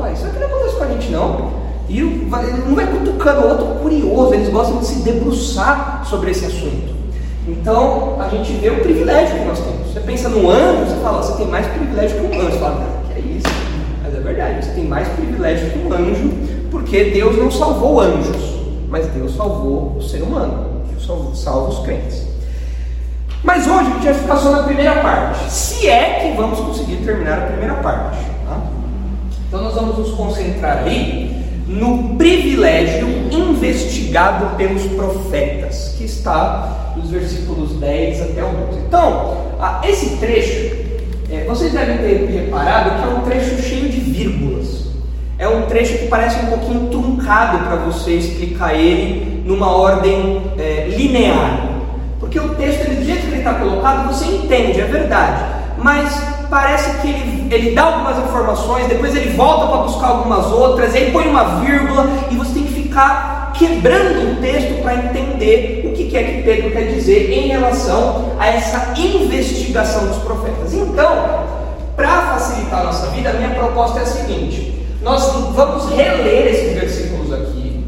rapaz. 0.00 0.18
Isso 0.18 0.26
aqui 0.26 0.38
não 0.38 0.46
acontece 0.46 0.76
com 0.76 0.84
a 0.84 0.88
gente, 0.88 1.10
não. 1.10 1.60
E 1.88 2.00
não 2.02 2.74
vai 2.74 2.86
cutucando 2.86 3.40
o 3.40 3.48
outro 3.48 3.66
curioso, 3.82 4.34
eles 4.34 4.48
gostam 4.48 4.78
de 4.78 4.86
se 4.86 5.00
debruçar 5.00 6.02
sobre 6.06 6.30
esse 6.30 6.46
assunto. 6.46 6.94
Então, 7.48 8.16
a 8.20 8.28
gente 8.28 8.52
vê 8.54 8.70
o 8.70 8.80
privilégio 8.80 9.38
que 9.38 9.44
nós 9.44 9.58
temos. 9.58 9.92
Você 9.92 10.00
pensa 10.00 10.28
no 10.28 10.48
anjo, 10.48 10.84
você 10.84 11.00
fala, 11.02 11.22
você 11.22 11.36
tem 11.36 11.48
mais 11.48 11.66
privilégio 11.66 12.20
que 12.20 12.26
um 12.26 12.40
anjo. 12.40 12.52
Você 12.52 12.58
fala, 12.58 12.86
que 13.08 13.18
é 13.18 13.18
isso? 13.20 13.48
Mas 14.04 14.14
é 14.14 14.20
verdade, 14.20 14.64
você 14.64 14.70
tem 14.72 14.84
mais 14.84 15.08
privilégio 15.08 15.70
que 15.70 15.78
um 15.78 15.92
anjo, 15.92 16.30
porque 16.70 17.04
Deus 17.10 17.36
não 17.36 17.50
salvou 17.50 18.00
anjos, 18.00 18.60
mas 18.88 19.06
Deus 19.08 19.34
salvou 19.34 19.96
o 19.96 20.02
ser 20.02 20.22
humano, 20.22 20.82
Deus 20.90 21.04
salva 21.42 21.70
os 21.70 21.80
crentes. 21.80 22.24
Mas 23.42 23.66
hoje 23.66 23.80
a 23.80 23.94
gente 23.94 24.04
vai 24.04 24.14
ficar 24.14 24.36
só 24.36 24.50
na 24.52 24.62
primeira 24.62 24.94
parte, 25.00 25.50
se 25.50 25.88
é 25.88 26.20
que 26.20 26.36
vamos 26.36 26.60
conseguir 26.60 26.98
terminar 26.98 27.38
a 27.38 27.46
primeira 27.46 27.74
parte. 27.74 28.29
Então 29.50 29.64
nós 29.64 29.74
vamos 29.74 29.98
nos 29.98 30.10
concentrar 30.12 30.84
aí 30.84 31.44
no 31.66 32.14
privilégio 32.14 33.08
investigado 33.32 34.54
pelos 34.56 34.84
profetas, 34.92 35.96
que 35.98 36.04
está 36.04 36.94
nos 36.94 37.10
versículos 37.10 37.72
10 37.72 38.22
até 38.22 38.44
o 38.44 38.46
11. 38.46 38.78
Então, 38.86 39.38
esse 39.82 40.18
trecho, 40.18 40.76
é, 41.32 41.44
vocês 41.48 41.72
devem 41.72 41.98
ter 41.98 42.30
reparado 42.30 43.02
que 43.02 43.08
é 43.08 43.12
um 43.12 43.22
trecho 43.22 43.60
cheio 43.60 43.88
de 43.88 43.98
vírgulas. 43.98 44.84
É 45.36 45.48
um 45.48 45.62
trecho 45.62 45.98
que 45.98 46.06
parece 46.06 46.44
um 46.44 46.50
pouquinho 46.50 46.88
truncado 46.88 47.58
para 47.66 47.74
você 47.74 48.12
explicar 48.12 48.72
ele 48.76 49.42
numa 49.44 49.76
ordem 49.76 50.42
é, 50.60 50.94
linear. 50.96 51.70
Porque 52.20 52.38
o 52.38 52.54
texto, 52.54 52.88
do 52.88 53.04
jeito 53.04 53.22
que 53.22 53.32
ele 53.32 53.38
está 53.38 53.54
colocado, 53.54 54.12
você 54.12 54.26
entende, 54.26 54.80
é 54.80 54.84
verdade. 54.84 55.42
Mas 55.76 56.39
parece 56.50 56.98
que 56.98 57.08
ele, 57.08 57.54
ele 57.54 57.74
dá 57.74 57.84
algumas 57.84 58.18
informações, 58.18 58.88
depois 58.88 59.14
ele 59.14 59.30
volta 59.36 59.68
para 59.68 59.76
buscar 59.78 60.08
algumas 60.08 60.46
outras, 60.46 60.94
aí 60.94 61.12
põe 61.12 61.28
uma 61.28 61.60
vírgula 61.60 62.06
e 62.30 62.36
você 62.36 62.54
tem 62.54 62.64
que 62.64 62.72
ficar 62.72 63.52
quebrando 63.56 64.32
o 64.32 64.36
texto 64.40 64.82
para 64.82 64.96
entender 64.96 65.82
o 65.86 65.92
que 65.92 66.16
é 66.16 66.24
que 66.24 66.42
Pedro 66.42 66.70
quer 66.72 66.92
dizer 66.92 67.30
em 67.32 67.48
relação 67.48 68.32
a 68.38 68.48
essa 68.48 68.98
investigação 68.98 70.08
dos 70.08 70.16
profetas. 70.18 70.74
Então, 70.74 71.44
para 71.94 72.32
facilitar 72.32 72.80
a 72.80 72.84
nossa 72.84 73.06
vida, 73.08 73.30
a 73.30 73.34
minha 73.34 73.50
proposta 73.50 74.00
é 74.00 74.02
a 74.02 74.06
seguinte: 74.06 74.86
nós 75.02 75.32
vamos 75.54 75.88
reler 75.90 76.48
esses 76.48 76.72
versículos 76.74 77.32
aqui, 77.32 77.84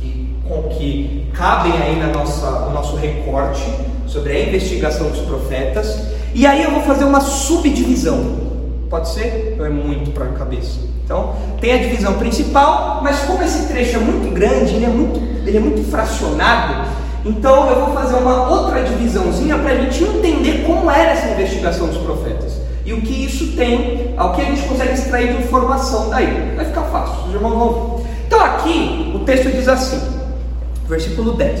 que, 0.00 0.36
que 0.76 1.30
cabem 1.32 1.72
aí 1.80 1.96
na 1.96 2.08
nossa, 2.08 2.50
no 2.50 2.70
nosso 2.70 2.96
recorte 2.96 3.91
sobre 4.12 4.32
a 4.32 4.40
investigação 4.40 5.08
dos 5.08 5.20
profetas, 5.20 6.02
e 6.34 6.46
aí 6.46 6.62
eu 6.62 6.70
vou 6.70 6.82
fazer 6.82 7.04
uma 7.04 7.20
subdivisão. 7.20 8.52
Pode 8.90 9.08
ser? 9.08 9.56
Ou 9.58 9.64
é 9.64 9.70
muito 9.70 10.10
para 10.10 10.26
a 10.26 10.32
cabeça? 10.32 10.80
Então, 11.04 11.34
tem 11.60 11.72
a 11.72 11.78
divisão 11.78 12.14
principal, 12.14 13.00
mas 13.02 13.20
como 13.20 13.42
esse 13.42 13.66
trecho 13.68 13.96
é 13.96 14.00
muito 14.00 14.32
grande, 14.32 14.74
ele 14.74 14.84
é 14.84 14.88
muito, 14.88 15.20
ele 15.46 15.56
é 15.56 15.60
muito 15.60 15.90
fracionado, 15.90 16.88
então 17.24 17.70
eu 17.70 17.86
vou 17.86 17.94
fazer 17.94 18.16
uma 18.16 18.50
outra 18.50 18.82
divisãozinha 18.82 19.58
para 19.58 19.72
a 19.72 19.76
gente 19.76 20.02
entender 20.02 20.64
como 20.66 20.90
era 20.90 21.12
essa 21.12 21.28
investigação 21.28 21.86
dos 21.86 21.98
profetas. 21.98 22.60
E 22.84 22.92
o 22.92 23.00
que 23.00 23.24
isso 23.24 23.52
tem, 23.56 24.12
ao 24.16 24.34
que 24.34 24.40
a 24.40 24.44
gente 24.44 24.62
consegue 24.62 24.94
extrair 24.94 25.34
de 25.34 25.42
informação 25.44 26.10
daí. 26.10 26.52
Vai 26.56 26.64
ficar 26.64 26.82
fácil, 26.82 27.28
os 27.28 27.34
irmãos 27.34 27.54
vão. 27.54 28.04
Então 28.26 28.40
aqui 28.40 29.12
o 29.14 29.20
texto 29.20 29.50
diz 29.52 29.68
assim, 29.68 30.00
versículo 30.88 31.34
10. 31.34 31.60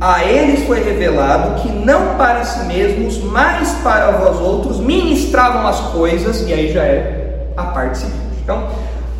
a 0.00 0.24
eles 0.24 0.66
foi 0.66 0.82
revelado 0.82 1.60
que 1.62 1.68
não 1.68 2.16
para 2.16 2.44
si 2.44 2.64
mesmos, 2.64 3.18
mas 3.22 3.70
para 3.82 4.10
vós 4.12 4.40
outros 4.40 4.78
ministravam 4.80 5.66
as 5.66 5.80
coisas, 5.92 6.46
e 6.48 6.52
aí 6.52 6.72
já 6.72 6.82
é 6.82 7.48
a 7.56 7.64
parte 7.64 7.98
seguinte. 7.98 8.18
Então, 8.42 8.68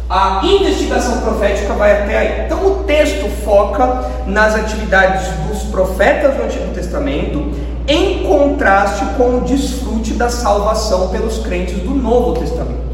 a 0.08 0.40
investigação 0.44 1.20
profética 1.22 1.72
vai 1.74 2.02
até 2.02 2.18
aí. 2.18 2.44
Então, 2.46 2.66
o 2.66 2.84
texto 2.84 3.28
foca 3.44 4.04
nas 4.26 4.54
atividades 4.54 5.26
dos 5.48 5.62
profetas 5.70 6.34
do 6.34 6.42
Antigo 6.42 6.74
Testamento, 6.74 7.52
em 7.86 8.24
contraste 8.24 9.04
com 9.16 9.38
o 9.38 9.40
desfrute 9.42 10.14
da 10.14 10.28
salvação 10.28 11.08
pelos 11.08 11.38
crentes 11.38 11.78
do 11.78 11.90
Novo 11.90 12.38
Testamento. 12.38 12.84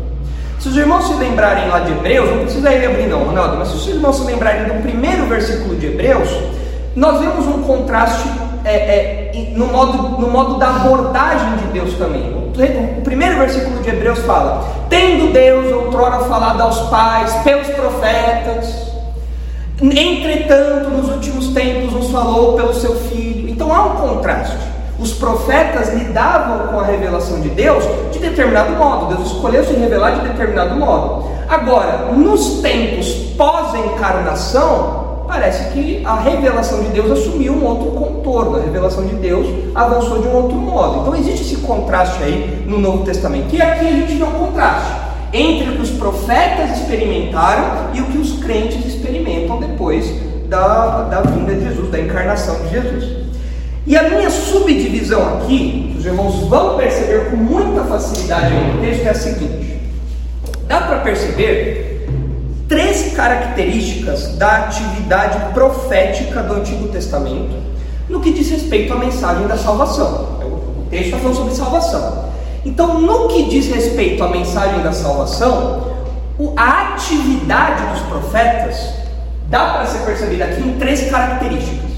Se 0.58 0.68
os 0.68 0.76
irmãos 0.76 1.06
se 1.06 1.14
lembrarem 1.14 1.68
lá 1.68 1.80
de 1.80 1.92
Hebreus, 1.92 2.30
não 2.30 2.42
precisa 2.42 2.72
ir 2.72 2.84
abrir 2.84 3.06
não, 3.06 3.24
Ronaldo, 3.24 3.56
mas 3.56 3.68
se 3.68 3.76
os 3.76 3.88
irmãos 3.88 4.16
se 4.16 4.24
lembrarem 4.24 4.64
do 4.64 4.82
primeiro 4.82 5.26
versículo 5.26 5.74
de 5.76 5.86
Hebreus, 5.86 6.28
nós 6.94 7.20
vemos 7.20 7.46
um 7.46 7.62
contraste 7.62 8.28
é, 8.64 8.74
é, 8.74 9.52
no, 9.56 9.66
modo, 9.66 10.20
no 10.20 10.28
modo 10.28 10.58
da 10.58 10.68
abordagem 10.68 11.56
de 11.58 11.66
Deus 11.72 11.94
também. 11.94 12.30
O, 12.98 13.02
primeiro 13.02 13.38
versículo 13.38 13.80
de 13.82 13.88
Hebreus 13.88 14.18
fala: 14.20 14.64
Tendo 14.88 15.32
Deus 15.32 15.72
outrora 15.72 16.24
falado 16.24 16.60
aos 16.60 16.78
pais, 16.90 17.32
pelos 17.42 17.68
profetas, 17.68 18.92
entretanto, 19.80 20.90
nos 20.90 21.10
últimos 21.10 21.48
tempos 21.48 21.92
nos 21.92 22.10
falou 22.10 22.54
pelo 22.54 22.74
seu 22.74 22.94
filho. 22.94 23.48
Então 23.48 23.74
há 23.74 23.86
um 23.86 23.96
contraste. 24.08 24.58
Os 24.98 25.14
profetas 25.14 25.94
lidavam 25.94 26.68
com 26.68 26.80
a 26.80 26.84
revelação 26.84 27.40
de 27.40 27.48
Deus 27.48 27.82
de 28.12 28.18
determinado 28.18 28.72
modo, 28.72 29.14
Deus 29.14 29.32
escolheu 29.32 29.64
se 29.64 29.72
revelar 29.72 30.10
de 30.10 30.28
determinado 30.28 30.76
modo. 30.76 31.30
Agora, 31.48 32.12
nos 32.12 32.60
tempos 32.60 33.08
pós-encarnação, 33.36 34.99
parece 35.30 35.70
que 35.70 36.02
a 36.04 36.16
revelação 36.16 36.82
de 36.82 36.88
Deus 36.88 37.12
assumiu 37.12 37.52
um 37.52 37.64
outro 37.64 37.92
contorno, 37.92 38.56
a 38.56 38.60
revelação 38.60 39.06
de 39.06 39.14
Deus 39.14 39.46
avançou 39.76 40.20
de 40.20 40.26
um 40.26 40.34
outro 40.34 40.56
modo. 40.56 41.02
Então 41.02 41.14
existe 41.14 41.42
esse 41.42 41.56
contraste 41.58 42.20
aí 42.20 42.64
no 42.66 42.80
Novo 42.80 43.04
Testamento. 43.04 43.54
E 43.54 43.62
aqui 43.62 43.86
a 43.86 43.92
gente 43.92 44.14
vê 44.14 44.24
um 44.24 44.32
contraste 44.32 44.92
entre 45.32 45.70
o 45.70 45.76
que 45.76 45.82
os 45.82 45.90
profetas 45.90 46.76
experimentaram 46.78 47.94
e 47.94 48.00
o 48.00 48.06
que 48.06 48.18
os 48.18 48.40
crentes 48.40 48.84
experimentam 48.84 49.60
depois 49.60 50.12
da, 50.48 51.02
da 51.02 51.20
vinda 51.20 51.54
de 51.54 51.62
Jesus, 51.62 51.88
da 51.92 52.00
encarnação 52.00 52.56
de 52.64 52.70
Jesus. 52.70 53.20
E 53.86 53.96
a 53.96 54.10
minha 54.10 54.30
subdivisão 54.30 55.38
aqui, 55.38 55.94
os 55.96 56.04
irmãos 56.04 56.40
vão 56.48 56.76
perceber 56.76 57.30
com 57.30 57.36
muita 57.36 57.84
facilidade 57.84 58.52
no 58.52 58.80
texto, 58.80 59.06
é 59.06 59.10
a 59.10 59.14
seguinte: 59.14 59.80
dá 60.66 60.80
para 60.80 60.98
perceber 60.98 61.89
três 62.70 63.12
características 63.14 64.36
da 64.36 64.58
atividade 64.58 65.52
profética 65.52 66.40
do 66.40 66.54
Antigo 66.54 66.86
Testamento 66.86 67.56
no 68.08 68.20
que 68.20 68.32
diz 68.32 68.48
respeito 68.48 68.92
à 68.92 68.96
mensagem 68.96 69.44
da 69.48 69.58
salvação. 69.58 70.38
O 70.40 70.86
texto 70.88 71.06
está 71.06 71.18
falando 71.18 71.34
sobre 71.34 71.54
salvação. 71.54 72.30
Então, 72.64 73.00
no 73.00 73.26
que 73.26 73.48
diz 73.48 73.66
respeito 73.66 74.22
à 74.22 74.28
mensagem 74.28 74.84
da 74.84 74.92
salvação, 74.92 75.96
a 76.56 76.94
atividade 76.94 77.92
dos 77.92 78.02
profetas 78.02 78.94
dá 79.48 79.72
para 79.72 79.86
ser 79.86 80.04
percebida 80.04 80.44
aqui 80.44 80.62
em 80.62 80.78
três 80.78 81.10
características. 81.10 81.90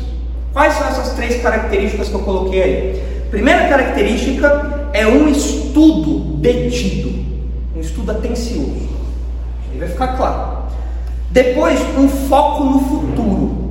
Quais 0.55 0.73
são 0.73 0.89
essas 0.89 1.11
três 1.11 1.43
características 1.43 2.09
que 2.09 2.15
eu 2.15 2.21
coloquei 2.21 2.63
aí? 2.63 3.27
Primeira 3.31 3.69
característica 3.69 4.89
é 4.95 5.07
um 5.07 5.29
estudo 5.29 6.39
detido, 6.39 7.11
um 7.77 7.81
estudo 7.81 8.13
atencioso. 8.13 8.89
Aí 9.71 9.79
vai 9.79 9.89
ficar 9.89 10.17
claro. 10.17 10.62
Depois, 11.33 11.81
um 11.97 12.09
foco 12.29 12.63
no 12.63 12.79
futuro. 12.81 13.63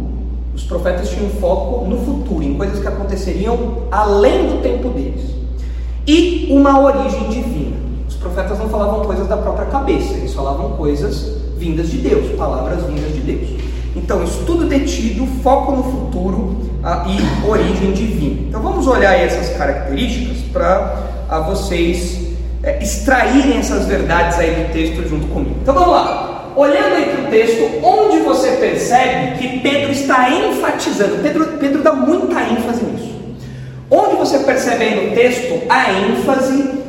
Os 0.55 0.63
profetas 0.63 1.09
tinham 1.09 1.29
foco 1.29 1.85
no 1.85 1.95
futuro, 2.03 2.43
em 2.43 2.55
coisas 2.55 2.79
que 2.79 2.87
aconteceriam 2.87 3.83
além 3.91 4.47
do 4.47 4.63
tempo 4.63 4.89
deles. 4.89 5.29
E 6.07 6.47
uma 6.49 6.81
origem 6.81 7.29
divina. 7.29 7.77
Os 8.09 8.15
profetas 8.15 8.57
não 8.57 8.67
falavam 8.67 9.05
coisas 9.05 9.27
da 9.27 9.37
própria 9.37 9.67
cabeça, 9.67 10.15
eles 10.15 10.33
falavam 10.33 10.71
coisas 10.71 11.37
vindas 11.55 11.91
de 11.91 11.97
Deus, 11.99 12.35
palavras 12.35 12.83
vindas 12.85 13.13
de 13.13 13.19
Deus. 13.19 13.61
Então, 13.95 14.23
estudo 14.23 14.65
detido, 14.65 15.27
foco 15.43 15.73
no 15.73 15.83
futuro 15.83 16.57
ah, 16.83 17.05
e 17.07 17.47
origem 17.47 17.91
divina. 17.91 18.47
Então, 18.49 18.59
vamos 18.59 18.87
olhar 18.87 19.13
essas 19.13 19.55
características 19.55 20.37
para 20.51 21.03
ah, 21.29 21.41
vocês 21.41 22.33
é, 22.63 22.81
extraírem 22.81 23.57
essas 23.57 23.85
verdades 23.85 24.39
aí 24.39 24.63
do 24.63 24.73
texto 24.73 25.07
junto 25.07 25.27
comigo. 25.27 25.57
Então, 25.61 25.75
vamos 25.75 25.91
lá 25.91 26.30
olhando 26.55 26.95
aí 26.95 27.05
para 27.05 27.27
o 27.27 27.29
texto, 27.29 27.85
onde 27.85 28.19
você 28.19 28.51
percebe 28.51 29.37
que 29.37 29.59
Pedro 29.59 29.91
está 29.91 30.29
enfatizando, 30.29 31.21
Pedro, 31.21 31.45
Pedro 31.59 31.81
dá 31.81 31.93
muita 31.93 32.41
ênfase 32.41 32.83
nisso. 32.83 33.11
Onde 33.89 34.15
você 34.15 34.39
percebe 34.39 34.83
aí 34.83 35.09
no 35.09 35.15
texto 35.15 35.61
a 35.69 35.91
ênfase 35.91 36.81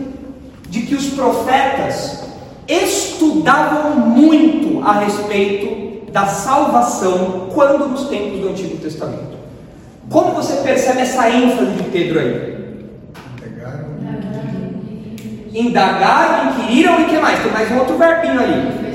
de 0.69 0.83
que 0.83 0.95
os 0.95 1.07
profetas 1.11 2.23
estudavam 2.69 3.97
muito 3.97 4.87
a 4.87 5.01
respeito 5.01 6.11
da 6.13 6.27
salvação 6.27 7.49
quando 7.53 7.89
nos 7.89 8.09
tempos 8.09 8.41
do 8.41 8.49
Antigo 8.49 8.77
Testamento. 8.77 9.33
Como 10.11 10.33
você 10.33 10.63
percebe 10.63 11.01
essa 11.01 11.29
ênfase 11.31 11.73
de 11.73 11.83
Pedro 11.85 12.21
aí? 12.21 12.53
Indagaram, 15.55 16.51
inquiriram 16.51 17.01
e 17.01 17.05
que 17.07 17.19
mais? 17.19 17.43
Tem 17.43 17.53
mais 17.53 17.71
um 17.71 17.79
outro 17.79 17.99
verbinho 17.99 18.41
ali. 18.41 18.92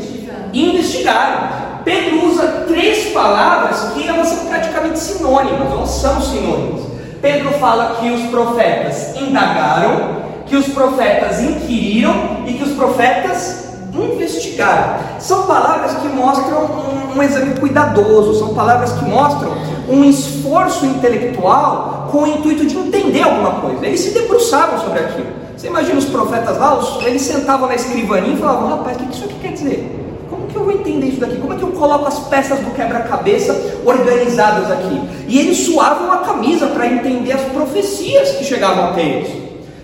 Investigaram. 0.58 1.50
Pedro 1.86 2.28
usa 2.28 2.66
três 2.68 3.14
palavras 3.14 3.94
que 3.94 4.08
elas 4.08 4.28
são 4.28 4.48
praticamente 4.48 4.98
sinônimas, 4.98 5.72
ou 5.72 5.86
são 5.86 6.20
sinônimas. 6.20 6.82
Pedro 7.22 7.52
fala 7.60 7.98
que 8.00 8.10
os 8.10 8.24
profetas 8.32 9.16
indagaram, 9.16 10.18
que 10.48 10.56
os 10.56 10.68
profetas 10.70 11.40
inquiriram 11.42 12.44
e 12.48 12.54
que 12.54 12.64
os 12.64 12.72
profetas 12.72 13.68
investigaram. 13.94 14.96
São 15.20 15.44
palavras 15.44 15.94
que 15.94 16.08
mostram 16.08 16.66
um, 16.66 17.18
um 17.18 17.24
exame 17.24 17.60
cuidadoso, 17.60 18.40
são 18.40 18.56
palavras 18.56 18.94
que 18.94 19.06
mostram 19.06 19.54
um 19.88 20.04
esforço 20.04 20.88
intelectual 20.88 22.10
com 22.12 22.24
o 22.24 22.28
intuito 22.28 22.66
de 22.66 22.76
entender 22.76 23.22
alguma 23.22 23.62
coisa. 23.62 23.86
Eles 23.86 24.00
se 24.00 24.10
debruçavam 24.12 24.80
sobre 24.80 25.02
aquilo. 25.02 25.28
Você 25.56 25.68
imagina 25.68 26.00
os 26.00 26.06
profetas 26.06 26.58
lá, 26.58 26.80
eles 27.06 27.22
sentavam 27.22 27.68
na 27.68 27.76
escrivaninha 27.76 28.34
e 28.34 28.38
falavam: 28.38 28.70
rapaz, 28.70 28.98
o 28.98 29.00
que 29.02 29.16
isso 29.16 29.26
aqui 29.26 29.36
quer 29.40 29.54
dizer? 29.54 30.07
Como 30.48 30.52
que 30.52 30.56
eu 30.56 30.64
vou 30.64 30.72
entender 30.72 31.08
isso 31.08 31.20
daqui? 31.20 31.36
Como 31.38 31.54
é 31.54 31.58
que 31.58 31.64
eu 31.64 31.72
coloco 31.72 32.06
as 32.06 32.20
peças 32.20 32.60
do 32.60 32.72
quebra-cabeça 32.72 33.80
organizadas 33.86 34.72
aqui? 34.72 35.02
E 35.28 35.40
eles 35.40 35.58
suavam 35.58 36.12
a 36.12 36.18
camisa 36.18 36.68
para 36.68 36.88
entender 36.88 37.34
as 37.34 37.42
profecias 37.42 38.32
que 38.32 38.46
chegavam 38.46 38.86
até 38.86 39.02
eles. 39.02 39.30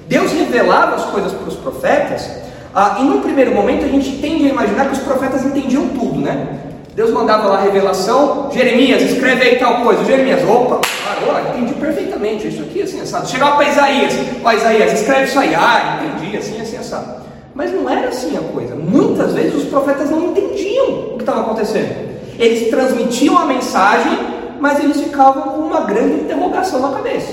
Deus 0.08 0.32
revelava 0.32 0.96
as 0.96 1.06
coisas 1.06 1.34
para 1.34 1.48
os 1.48 1.56
profetas, 1.56 2.30
ah, 2.74 2.98
e 3.00 3.04
num 3.04 3.22
primeiro 3.22 3.54
momento 3.54 3.86
a 3.86 3.88
gente 3.90 4.18
tende 4.20 4.46
a 4.46 4.50
imaginar 4.50 4.86
que 4.86 4.94
os 4.94 5.00
profetas 5.00 5.46
entendiam 5.46 5.90
tudo, 5.90 6.20
né? 6.20 6.60
Deus 6.96 7.12
mandava 7.12 7.48
lá 7.48 7.58
a 7.58 7.62
revelação, 7.62 8.50
Jeremias, 8.54 9.02
escreve 9.02 9.44
aí 9.44 9.56
tal 9.58 9.82
coisa. 9.82 10.06
Jeremias, 10.06 10.48
opa, 10.48 10.80
claro, 11.24 11.50
entendi 11.50 11.74
perfeitamente 11.74 12.48
isso 12.48 12.62
aqui, 12.62 12.84
assim, 12.84 13.02
assado. 13.02 13.28
Chegava 13.28 13.58
para 13.58 13.68
Isaías, 13.68 14.14
ó 14.44 14.52
Isaías, 14.52 14.94
escreve 14.94 15.24
isso 15.24 15.40
aí, 15.40 15.54
ah, 15.56 16.00
entendi, 16.06 16.38
assim, 16.38 16.62
assim, 16.62 16.78
assado. 16.78 17.23
Mas 17.54 17.72
não 17.72 17.90
era 17.90 18.10
assim 18.10 18.36
a 18.38 18.42
coisa. 18.42 18.76
Muitas 18.76 19.34
vezes 19.34 19.56
os 19.56 19.66
profetas 19.66 20.10
não 20.10 20.32
entendiam 20.32 21.14
o 21.14 21.18
que 21.18 21.22
estava 21.24 21.42
acontecendo. 21.42 22.14
Eles 22.40 22.70
transmitiam 22.70 23.38
a 23.38 23.46
mensagem, 23.46 24.18
mas 24.60 24.84
eles 24.84 25.00
ficavam 25.00 25.44
com 25.44 25.60
uma 25.60 25.82
grande 25.82 26.22
interrogação 26.22 26.80
na 26.80 26.92
cabeça. 26.92 27.32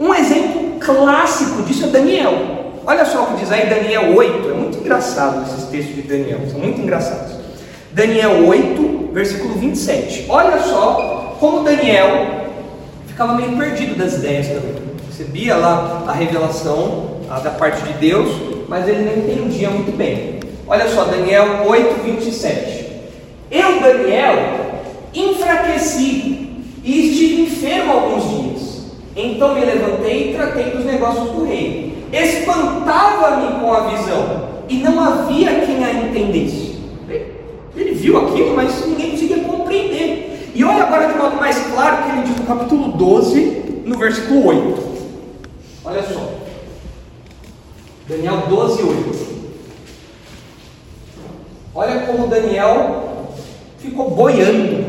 Um 0.00 0.12
exemplo 0.12 0.80
clássico 0.80 1.62
disso 1.62 1.84
é 1.84 1.88
Daniel. 1.88 2.62
Olha 2.84 3.04
só 3.04 3.22
o 3.22 3.26
que 3.28 3.40
diz 3.40 3.52
aí 3.52 3.68
Daniel 3.68 4.16
8. 4.16 4.48
É 4.48 4.52
muito 4.54 4.78
engraçado 4.78 5.42
esses 5.46 5.64
textos 5.68 5.94
de 5.94 6.02
Daniel, 6.02 6.40
são 6.50 6.58
muito 6.58 6.80
engraçados. 6.80 7.34
Daniel 7.92 8.44
8, 8.46 9.10
versículo 9.12 9.54
27. 9.54 10.26
Olha 10.28 10.58
só 10.60 11.36
como 11.38 11.62
Daniel 11.62 12.48
ficava 13.06 13.34
meio 13.34 13.56
perdido 13.56 13.96
das 13.96 14.14
ideias 14.14 14.48
também. 14.48 14.82
Recebia 15.08 15.54
lá 15.54 16.04
a 16.08 16.12
revelação 16.12 17.20
da 17.44 17.50
parte 17.50 17.82
de 17.82 17.92
Deus, 17.94 18.28
mas 18.72 18.88
ele 18.88 19.04
não 19.04 19.12
entendia 19.22 19.68
muito 19.68 19.94
bem. 19.94 20.40
Olha 20.66 20.88
só, 20.88 21.04
Daniel 21.04 21.62
8, 21.66 22.04
27. 22.04 22.86
Eu, 23.50 23.82
Daniel, 23.82 24.38
enfraqueci 25.12 26.48
e 26.82 27.10
estive 27.10 27.42
enfermo 27.42 27.92
alguns 27.92 28.30
dias. 28.30 28.86
Então 29.14 29.54
me 29.54 29.60
levantei 29.62 30.30
e 30.30 30.34
tratei 30.34 30.70
dos 30.70 30.86
negócios 30.86 31.32
do 31.32 31.44
rei. 31.44 32.02
Espantava-me 32.10 33.60
com 33.60 33.74
a 33.74 33.88
visão, 33.88 34.48
e 34.70 34.76
não 34.76 34.98
havia 34.98 35.66
quem 35.66 35.84
a 35.84 35.92
entendesse. 35.92 36.78
Ele 37.76 37.92
viu 37.92 38.26
aquilo, 38.26 38.56
mas 38.56 38.86
ninguém 38.86 39.10
conseguia 39.10 39.40
compreender. 39.40 40.50
E 40.54 40.64
olha 40.64 40.84
agora 40.84 41.12
de 41.12 41.18
modo 41.18 41.36
mais 41.36 41.58
claro 41.74 42.04
que 42.04 42.10
ele 42.10 42.22
diz 42.22 42.38
no 42.38 42.46
capítulo 42.46 42.92
12, 42.92 43.82
no 43.84 43.98
versículo 43.98 44.46
8. 44.46 44.82
Olha 45.84 46.02
só. 46.04 46.31
Daniel 48.08 48.46
12, 48.48 48.82
8. 48.82 49.32
Olha 51.74 52.00
como 52.00 52.28
Daniel 52.28 53.28
ficou 53.78 54.10
boiando, 54.10 54.84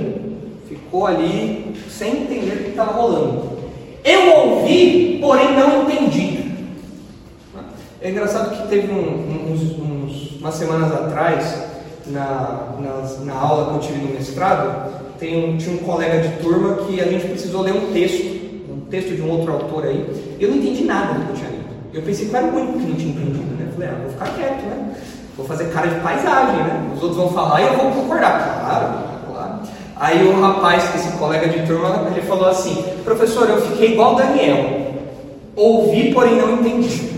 ficou 0.67 1.07
ali 1.07 1.75
sem 1.89 2.23
entender 2.23 2.53
o 2.53 2.63
que 2.63 2.69
estava 2.71 2.91
rolando. 2.93 3.53
Eu 4.03 4.35
ouvi, 4.35 5.19
porém 5.21 5.55
não 5.55 5.83
entendi. 5.83 6.51
É 8.01 8.09
engraçado 8.09 8.57
que 8.57 8.67
teve 8.67 8.91
um, 8.91 9.51
uns, 9.51 9.61
uns, 9.79 10.31
umas 10.41 10.55
semanas 10.55 10.91
atrás, 10.91 11.63
na, 12.07 12.75
na, 12.79 13.23
na 13.23 13.33
aula 13.33 13.69
que 13.69 13.75
eu 13.75 13.93
tive 13.93 14.05
no 14.05 14.13
mestrado, 14.13 14.91
um, 15.21 15.57
tinha 15.57 15.73
um 15.73 15.77
colega 15.77 16.27
de 16.27 16.43
turma 16.43 16.75
que 16.85 16.99
a 16.99 17.05
gente 17.05 17.27
precisou 17.27 17.61
ler 17.61 17.73
um 17.73 17.93
texto, 17.93 18.25
um 18.69 18.81
texto 18.89 19.15
de 19.15 19.21
um 19.21 19.31
outro 19.31 19.53
autor 19.53 19.85
aí. 19.85 20.35
Eu 20.37 20.49
não 20.49 20.57
entendi 20.57 20.83
nada 20.83 21.13
do 21.13 21.27
que 21.27 21.39
tinha. 21.39 21.52
Eu 21.93 22.01
pensei 22.01 22.27
que 22.27 22.35
era 22.35 22.47
o 22.47 22.55
único 22.55 22.79
que 22.79 22.87
não 22.87 22.95
tinha 22.95 23.11
entendido, 23.11 23.55
né? 23.55 23.69
Falei, 23.71 23.89
ah, 23.89 23.97
vou 24.01 24.11
ficar 24.11 24.25
quieto, 24.33 24.63
né? 24.63 24.95
Vou 25.37 25.45
fazer 25.45 25.65
cara 25.65 25.87
de 25.87 25.99
paisagem, 25.99 26.63
né? 26.63 26.91
Os 26.95 27.03
outros 27.03 27.19
vão 27.19 27.29
falar 27.29 27.61
e 27.61 27.65
eu 27.65 27.77
vou 27.77 27.91
concordar. 27.91 28.61
Claro, 28.65 28.87
claro. 29.31 29.59
Aí 29.95 30.27
o 30.27 30.41
rapaz, 30.41 30.95
esse 30.95 31.15
colega 31.17 31.47
de 31.47 31.67
turma, 31.67 32.07
ele 32.11 32.21
falou 32.23 32.47
assim: 32.47 32.83
professor, 33.03 33.47
eu 33.47 33.61
fiquei 33.61 33.93
igual 33.93 34.15
Daniel. 34.15 34.93
Ouvi, 35.55 36.11
porém 36.11 36.35
não 36.35 36.53
entendi. 36.53 37.11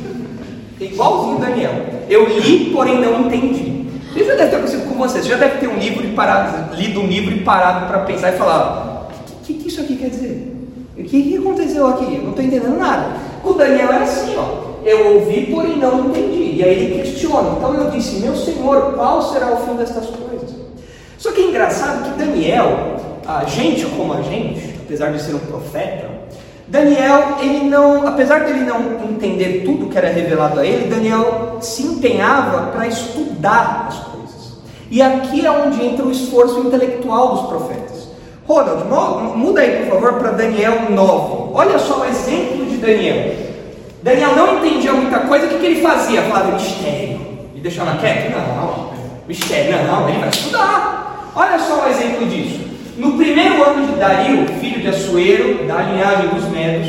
Fiquei 0.73 0.89
igualzinho 0.89 1.39
Daniel. 1.39 1.73
Eu 2.09 2.27
li, 2.27 2.71
porém 2.73 2.99
não 2.99 3.21
entendi. 3.21 3.88
Isso 4.13 4.27
deve 4.27 4.47
ter 4.49 4.55
acontecido 4.57 4.89
com 4.89 4.95
você. 4.95 5.21
Você 5.21 5.29
já 5.29 5.38
deve 5.38 5.59
ter 5.59 5.69
um 5.69 5.77
livro 5.77 6.03
e 6.05 6.11
parado, 6.11 6.75
lido 6.75 6.99
um 6.99 7.07
livro 7.07 7.33
e 7.33 7.39
parado 7.39 7.88
para 7.88 7.99
pensar 7.99 8.33
e 8.33 8.38
falar: 8.38 9.09
o 9.41 9.45
que, 9.45 9.53
que, 9.53 9.69
isso 9.69 9.79
aqui 9.79 9.95
quer 9.95 10.09
dizer? 10.09 10.53
O 10.97 11.03
que, 11.03 11.23
que 11.23 11.38
aconteceu 11.38 11.88
aqui? 11.88 12.15
Eu 12.15 12.23
não 12.23 12.29
estou 12.31 12.43
entendendo 12.43 12.77
nada. 12.77 13.34
O 13.45 13.53
Daniel 13.53 13.91
era 13.91 14.03
assim, 14.03 14.36
ó. 14.38 14.75
Eu 14.84 15.15
ouvi, 15.15 15.47
porém 15.47 15.77
não 15.77 16.10
entendi. 16.10 16.55
E 16.55 16.63
aí 16.63 16.86
ele 16.86 17.01
questiona. 17.01 17.58
Então 17.58 17.73
eu 17.73 17.89
disse: 17.91 18.19
Meu 18.19 18.36
Senhor, 18.36 18.93
qual 18.93 19.21
será 19.21 19.53
o 19.53 19.58
fim 19.58 19.75
destas 19.75 20.08
coisas? 20.08 20.55
Só 21.17 21.31
que 21.31 21.41
é 21.41 21.45
engraçado 21.45 22.12
que 22.12 22.19
Daniel, 22.19 22.97
a 23.25 23.45
gente 23.45 23.86
como 23.86 24.13
a 24.13 24.21
gente, 24.21 24.75
apesar 24.84 25.12
de 25.12 25.21
ser 25.21 25.34
um 25.34 25.39
profeta, 25.39 26.10
Daniel, 26.67 27.38
ele 27.41 27.69
não, 27.69 28.08
apesar 28.08 28.39
de 28.39 28.51
ele 28.51 28.63
não 28.63 29.03
entender 29.03 29.63
tudo 29.63 29.88
que 29.88 29.97
era 29.97 30.10
revelado 30.10 30.60
a 30.60 30.65
ele, 30.65 30.88
Daniel 30.88 31.58
se 31.62 31.84
empenhava 31.84 32.71
para 32.71 32.88
estudar 32.88 33.88
as 33.88 33.99
coisas. 33.99 34.53
E 34.89 35.01
aqui 35.01 35.45
é 35.45 35.51
onde 35.51 35.84
entra 35.86 36.05
o 36.05 36.12
esforço 36.12 36.60
intelectual 36.60 37.36
dos 37.36 37.47
profetas. 37.47 38.04
Ronald, 38.47 39.38
muda 39.38 39.62
aí 39.62 39.86
por 39.86 39.95
favor 39.95 40.19
para 40.19 40.31
Daniel 40.31 40.91
9. 40.91 41.51
Olha 41.53 41.79
só 41.79 42.01
o 42.01 42.05
exemplo 42.05 42.65
de 42.67 42.77
Daniel. 42.77 43.34
Daniel 44.03 44.36
não 44.36 44.58
entendia 44.58 44.93
muita 44.93 45.19
coisa, 45.21 45.47
o 45.47 45.49
que, 45.49 45.58
que 45.58 45.65
ele 45.65 45.81
fazia? 45.81 46.21
Falava 46.21 46.51
mistério. 46.51 47.19
E 47.55 47.60
deixava 47.60 47.97
quieto? 47.97 48.31
Não, 48.31 48.91
mistério, 49.27 49.88
não, 49.88 50.08
ele 50.08 50.19
vai 50.19 50.29
estudar. 50.29 51.31
Olha 51.36 51.58
só 51.58 51.86
o 51.86 51.89
exemplo 51.89 52.27
disso. 52.27 52.60
No 52.97 53.13
primeiro 53.13 53.63
ano 53.63 53.88
de 53.88 53.99
Dario, 53.99 54.47
filho 54.60 54.79
de 54.79 54.89
Assuero, 54.89 55.65
da 55.65 55.81
linhagem 55.81 56.29
dos 56.29 56.47
Medos, 56.49 56.88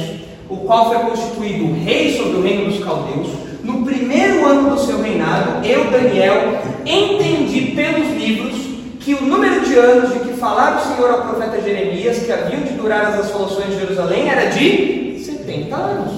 o 0.51 0.59
qual 0.59 0.91
foi 0.91 0.99
constituído 1.11 1.75
rei 1.83 2.17
sobre 2.19 2.37
o 2.37 2.43
reino 2.43 2.71
dos 2.71 2.85
caldeus, 2.85 3.29
no 3.65 3.83
primeiro 3.85 4.47
ano 4.47 4.71
do 4.71 4.79
seu 4.79 5.01
reinado, 5.01 5.67
eu, 5.67 5.91
Daniel, 5.91 6.61
entendi 6.85 7.73
pelos 7.75 8.09
livros 8.11 8.66
que 9.07 9.15
o 9.15 9.23
número 9.23 9.61
de 9.61 9.73
anos 9.77 10.13
de 10.13 10.19
que 10.19 10.33
falava 10.33 10.81
o 10.81 10.93
Senhor 10.93 11.09
ao 11.09 11.21
profeta 11.23 11.63
Jeremias, 11.63 12.19
que 12.19 12.33
haviam 12.33 12.63
de 12.63 12.73
durar 12.73 13.07
as 13.07 13.21
assolações 13.21 13.69
de 13.69 13.79
Jerusalém, 13.79 14.29
era 14.29 14.47
de 14.47 15.23
70 15.25 15.77
anos. 15.77 16.13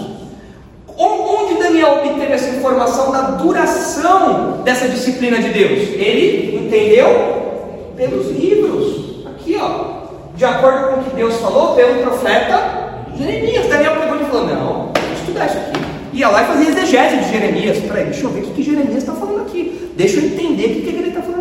Onde 0.96 1.62
Daniel 1.62 1.98
obteve 1.98 2.32
essa 2.32 2.48
informação 2.48 3.12
da 3.12 3.32
duração 3.32 4.62
dessa 4.64 4.88
disciplina 4.88 5.36
de 5.36 5.50
Deus? 5.50 5.80
Ele 5.96 6.64
entendeu 6.64 7.92
pelos 7.94 8.30
livros 8.30 9.26
aqui, 9.26 9.58
ó, 9.60 10.08
de 10.34 10.46
acordo 10.46 10.94
com 10.94 11.00
o 11.00 11.04
que 11.04 11.14
Deus 11.14 11.36
falou 11.36 11.74
pelo 11.74 12.00
profeta 12.00 13.04
Jeremias. 13.18 13.66
Daniel 13.66 13.96
pegou 14.00 14.16
e 14.18 14.24
falou: 14.24 14.46
Não, 14.46 14.72
vou 14.72 14.92
estudar 15.14 15.44
isso 15.44 15.58
aqui. 15.58 15.78
Ia 16.14 16.28
lá 16.30 16.42
e 16.42 16.46
fazia 16.46 16.70
exegese 16.70 17.16
de 17.18 17.32
Jeremias. 17.32 17.78
Peraí, 17.80 18.04
deixa 18.06 18.24
eu 18.24 18.30
ver 18.30 18.40
o 18.40 18.44
que, 18.44 18.52
que 18.52 18.62
Jeremias 18.62 18.96
está 18.96 19.12
falando 19.12 19.42
aqui. 19.42 19.92
Deixa 19.94 20.20
eu 20.20 20.24
entender 20.24 20.64
o 20.64 20.68
que, 20.68 20.80
que 20.80 20.88
ele 20.88 21.08
está 21.08 21.20
falando. 21.20 21.37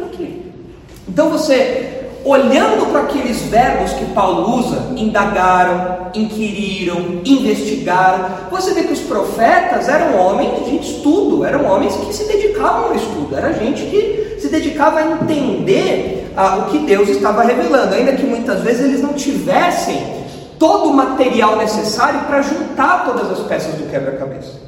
Então 1.08 1.30
você, 1.30 2.10
olhando 2.26 2.92
para 2.92 3.02
aqueles 3.02 3.42
verbos 3.44 3.94
que 3.94 4.06
Paulo 4.14 4.60
usa, 4.60 4.94
indagaram, 4.96 6.10
inquiriram, 6.14 7.22
investigaram, 7.24 8.26
você 8.52 8.74
vê 8.74 8.84
que 8.84 8.94
os 8.94 9.00
profetas 9.00 9.88
eram 9.88 10.20
homens 10.20 10.66
de 10.66 10.78
estudo, 10.78 11.46
eram 11.46 11.66
homens 11.66 11.96
que 11.96 12.14
se 12.14 12.26
dedicavam 12.26 12.86
ao 12.86 12.96
estudo, 12.96 13.36
era 13.36 13.54
gente 13.54 13.84
que 13.84 14.38
se 14.40 14.50
dedicava 14.50 15.00
a 15.00 15.06
entender 15.06 16.34
ah, 16.36 16.58
o 16.58 16.72
que 16.72 16.80
Deus 16.80 17.08
estava 17.10 17.44
revelando, 17.44 17.96
ainda 17.96 18.12
que 18.12 18.26
muitas 18.26 18.62
vezes 18.62 18.84
eles 18.86 19.02
não 19.02 19.14
tivessem 19.14 20.18
todo 20.60 20.90
o 20.90 20.94
material 20.94 21.56
necessário 21.56 22.22
para 22.22 22.42
juntar 22.42 23.06
todas 23.06 23.32
as 23.32 23.40
peças 23.48 23.76
do 23.76 23.90
quebra-cabeça. 23.90 24.67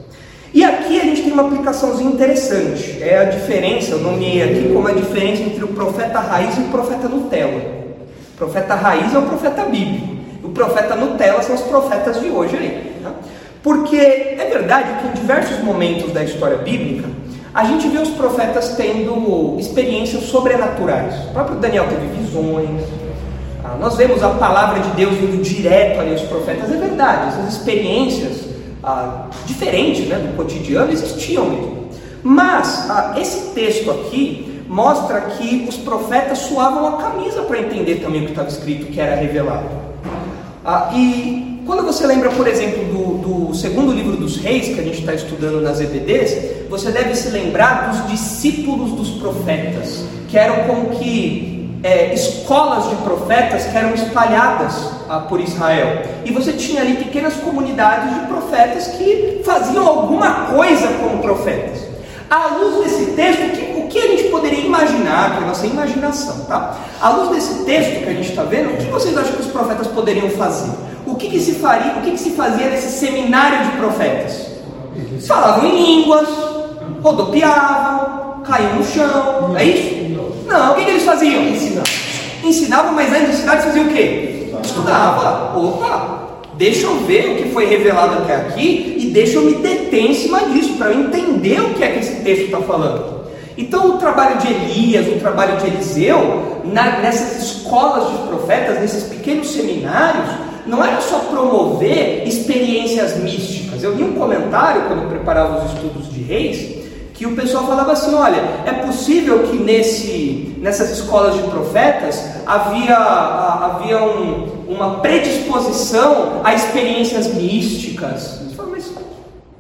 E 0.54 0.64
aqui 0.64 1.00
a 1.00 1.04
gente 1.04 1.22
tem 1.22 1.32
uma 1.32 1.44
aplicaçãozinha 1.44 2.12
interessante. 2.12 3.02
É 3.02 3.20
a 3.20 3.24
diferença, 3.26 3.92
eu 3.92 4.00
nomeei 4.00 4.42
aqui 4.42 4.74
como 4.74 4.88
a 4.88 4.92
diferença 4.92 5.44
entre 5.44 5.64
o 5.64 5.68
profeta 5.68 6.20
raiz 6.20 6.58
e 6.58 6.62
o 6.62 6.70
profeta 6.70 7.08
Nutella. 7.08 7.62
O 8.34 8.38
profeta 8.38 8.74
raiz 8.74 9.14
é 9.14 9.18
o 9.18 9.24
profeta 9.24 9.66
bíblico. 9.66 10.08
O 10.44 10.50
profeta 10.50 10.96
Nutella 10.96 11.44
são 11.44 11.56
os 11.56 11.62
profetas 11.62 12.20
de 12.20 12.30
hoje 12.30 12.58
aí. 12.58 12.96
Tá? 13.04 13.12
Porque 13.62 13.98
é 13.98 14.50
verdade 14.52 15.02
que 15.02 15.08
em 15.08 15.22
diversos 15.22 15.60
momentos 15.64 16.12
da 16.12 16.24
história 16.24 16.58
bíblica, 16.58 17.08
a 17.54 17.64
gente 17.66 17.88
vê 17.88 18.00
os 18.00 18.10
profetas 18.10 18.70
tendo 18.76 19.58
experiências 19.60 20.24
sobrenaturais. 20.24 21.14
O 21.30 21.34
próprio 21.34 21.58
Daniel 21.58 21.88
teve 21.88 22.08
visões. 22.08 22.82
Ah, 23.64 23.76
nós 23.80 23.96
vemos 23.96 24.24
a 24.24 24.30
palavra 24.30 24.80
de 24.80 24.90
Deus 24.92 25.14
indo 25.14 25.44
direto 25.44 26.00
ali 26.00 26.12
aos 26.12 26.22
profetas. 26.22 26.72
É 26.72 26.78
verdade, 26.78 27.28
essas 27.30 27.54
experiências 27.54 28.49
ah, 28.84 29.28
diferentes 29.46 30.08
né, 30.08 30.18
do 30.18 30.36
cotidiano 30.36 30.92
existiam 30.92 31.46
mesmo. 31.46 31.90
Mas 32.24 32.90
ah, 32.90 33.16
esse 33.18 33.54
texto 33.54 33.90
aqui 33.92 34.64
mostra 34.68 35.22
que 35.22 35.66
os 35.68 35.78
profetas 35.78 36.40
suavam 36.40 36.88
a 36.88 37.02
camisa 37.02 37.42
para 37.42 37.60
entender 37.60 37.96
também 37.96 38.22
o 38.22 38.26
que 38.26 38.32
estava 38.32 38.50
escrito, 38.50 38.92
que 38.92 39.00
era 39.00 39.16
revelado. 39.16 39.68
Ah, 40.64 40.92
e 40.94 41.62
quando 41.66 41.84
você 41.84 42.06
lembra, 42.06 42.30
por 42.32 42.48
exemplo, 42.48 42.84
do, 42.86 43.48
do, 43.48 43.56
segundo 43.56 43.92
livro 43.92 44.18
dos 44.18 44.38
reis, 44.38 44.74
que 44.74 44.80
a 44.80 44.84
gente 44.84 45.00
está 45.00 45.14
estudando 45.14 45.62
nas 45.62 45.80
EBDs, 45.80 46.68
você 46.70 46.92
deve 46.92 47.16
se 47.16 47.30
lembrar 47.30 47.92
dos 47.92 48.12
discípulos 48.12 48.92
dos 48.92 49.10
profetas, 49.20 50.06
que 50.28 50.38
eram 50.38 50.68
como 50.68 50.90
que 50.98 51.70
é, 51.84 52.14
escolas 52.14 52.90
de 52.90 52.96
profetas 52.98 53.66
que 53.66 53.78
eram 53.78 53.94
espalhadas 53.94 54.99
ah, 55.10 55.22
por 55.22 55.42
Israel. 55.42 56.04
E 56.24 56.32
você 56.32 56.54
tinha 56.54 56.82
ali 56.82 56.98
pequenas 56.98 57.34
comunidades 57.34 58.14
de 58.14 58.28
profetas 58.28 58.88
que 58.90 59.42
faziam 59.44 59.86
alguma 59.86 60.46
coisa 60.46 60.88
como 61.02 61.20
profetas. 61.20 61.80
À 62.30 62.56
luz 62.56 62.84
desse 62.84 63.12
texto, 63.14 63.42
o 63.42 63.50
que, 63.50 63.80
o 63.80 63.88
que 63.88 63.98
a 63.98 64.08
gente 64.08 64.30
poderia 64.30 64.64
imaginar, 64.64 65.36
com 65.36 65.44
a 65.44 65.48
nossa 65.48 65.66
imaginação, 65.66 66.46
tá? 66.46 66.78
À 67.02 67.10
luz 67.10 67.30
desse 67.30 67.66
texto 67.66 68.04
que 68.04 68.10
a 68.10 68.14
gente 68.14 68.30
está 68.30 68.44
vendo, 68.44 68.74
o 68.74 68.78
que 68.78 68.86
vocês 68.86 69.18
acham 69.18 69.34
que 69.34 69.42
os 69.42 69.48
profetas 69.48 69.88
poderiam 69.88 70.30
fazer? 70.30 70.72
O 71.08 71.16
que, 71.16 71.28
que 71.28 71.40
se 71.40 71.54
faria, 71.56 71.94
o 71.94 72.02
que, 72.02 72.12
que 72.12 72.20
se 72.20 72.32
fazia 72.32 72.70
nesse 72.70 73.00
seminário 73.00 73.72
de 73.72 73.78
profetas? 73.78 74.46
Eles 74.96 75.26
falavam 75.26 75.66
em 75.66 75.84
línguas, 75.84 76.28
rodopiavam, 77.02 78.42
caíam 78.44 78.76
no 78.76 78.86
chão, 78.86 79.56
é 79.58 79.64
isso? 79.64 80.00
Não, 80.48 80.74
o 80.74 80.76
que, 80.76 80.86
que 80.86 80.92
eles 80.92 81.04
faziam? 81.04 81.44
Ensinavam. 81.44 81.94
Ensinavam, 82.44 82.94
mas 82.94 83.12
antes 83.12 83.26
de 83.26 83.34
ensinar, 83.34 83.54
eles 83.54 83.66
faziam 83.66 83.88
o 83.88 83.90
quê? 83.90 84.39
Estudava. 84.64 85.58
Opa, 85.58 86.42
deixa 86.56 86.86
eu 86.88 87.00
ver 87.02 87.32
o 87.32 87.36
que 87.36 87.50
foi 87.50 87.66
revelado 87.66 88.24
até 88.24 88.36
aqui 88.36 88.98
e 89.00 89.06
deixa 89.08 89.38
eu 89.38 89.44
me 89.44 89.56
deter 89.56 90.12
em 90.12 90.14
cima 90.14 90.42
disso, 90.50 90.74
para 90.78 90.92
eu 90.92 91.02
entender 91.02 91.62
o 91.62 91.74
que 91.74 91.84
é 91.84 91.92
que 91.92 92.00
esse 92.00 92.16
texto 92.22 92.46
está 92.46 92.60
falando. 92.60 93.20
Então, 93.58 93.96
o 93.96 93.98
trabalho 93.98 94.38
de 94.38 94.48
Elias, 94.48 95.08
o 95.08 95.20
trabalho 95.20 95.58
de 95.58 95.68
Eliseu, 95.68 96.62
na, 96.64 97.00
nessas 97.00 97.44
escolas 97.44 98.10
de 98.10 98.28
profetas, 98.28 98.80
nesses 98.80 99.04
pequenos 99.04 99.52
seminários, 99.52 100.30
não 100.66 100.84
era 100.84 101.02
só 101.02 101.20
promover 101.20 102.26
experiências 102.26 103.18
místicas. 103.18 103.84
Eu 103.84 103.96
vi 103.96 104.04
um 104.04 104.14
comentário 104.14 104.84
quando 104.84 105.04
eu 105.04 105.10
preparava 105.10 105.66
os 105.66 105.74
estudos 105.74 106.14
de 106.14 106.22
reis, 106.22 106.79
que 107.20 107.26
o 107.26 107.36
pessoal 107.36 107.68
falava 107.68 107.92
assim: 107.92 108.16
olha, 108.16 108.42
é 108.66 108.72
possível 108.72 109.44
que 109.44 109.58
nesse, 109.58 110.56
nessas 110.58 110.90
escolas 110.90 111.36
de 111.36 111.44
profetas 111.44 112.24
havia, 112.48 112.96
havia 112.96 114.02
um, 114.02 114.66
uma 114.70 115.02
predisposição 115.02 116.40
a 116.46 116.56
experiências 116.56 117.28
místicas. 117.34 118.40
Você 118.42 118.56
fala, 118.56 118.70
mas 118.70 118.90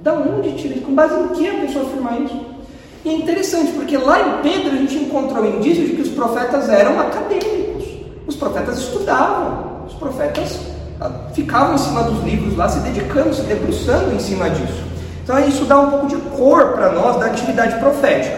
da 0.01 0.13
onde 0.13 0.53
tira 0.53 0.75
isso? 0.75 0.85
Com 0.85 0.95
base 0.95 1.13
em 1.19 1.27
que 1.35 1.49
a 1.49 1.53
pessoa 1.55 1.83
afirma 1.83 2.17
isso? 2.19 2.39
E 3.03 3.09
é 3.09 3.13
interessante, 3.13 3.73
porque 3.73 3.97
lá 3.97 4.21
em 4.21 4.41
Pedro 4.41 4.71
a 4.71 4.77
gente 4.77 4.95
encontrou 4.95 5.45
indícios 5.45 5.89
de 5.89 5.95
que 5.97 6.01
os 6.01 6.09
profetas 6.09 6.69
eram 6.69 6.97
acadêmicos, 6.97 7.83
os 8.25 8.37
profetas 8.37 8.79
estudavam, 8.79 9.85
os 9.85 9.93
profetas 9.95 10.61
ah, 11.01 11.11
ficavam 11.33 11.75
em 11.75 11.77
cima 11.77 12.03
dos 12.03 12.23
livros 12.23 12.55
lá, 12.55 12.69
se 12.69 12.79
dedicando, 12.79 13.33
se 13.33 13.41
debruçando 13.41 14.15
em 14.15 14.19
cima 14.19 14.49
disso. 14.49 14.88
Então 15.29 15.47
isso 15.47 15.65
dá 15.65 15.79
um 15.79 15.91
pouco 15.91 16.07
de 16.07 16.15
cor 16.15 16.69
para 16.69 16.91
nós 16.91 17.17
da 17.17 17.27
atividade 17.27 17.77
profética, 17.77 18.35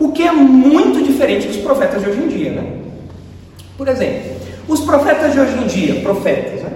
o 0.00 0.10
que 0.10 0.24
é 0.24 0.32
muito 0.32 1.00
diferente 1.00 1.46
dos 1.46 1.58
profetas 1.58 2.02
de 2.02 2.10
hoje 2.10 2.22
em 2.22 2.26
dia, 2.26 2.50
né? 2.50 2.72
Por 3.78 3.86
exemplo, 3.86 4.32
os 4.66 4.80
profetas 4.80 5.32
de 5.32 5.38
hoje 5.38 5.56
em 5.56 5.66
dia, 5.68 6.00
profetas, 6.02 6.60
né? 6.62 6.70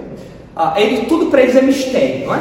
Ah, 0.55 0.75
tudo 1.09 1.25
para 1.25 1.41
eles 1.41 1.57
é 1.57 1.61
mistério, 1.61 2.27
não 2.27 2.35
é? 2.35 2.39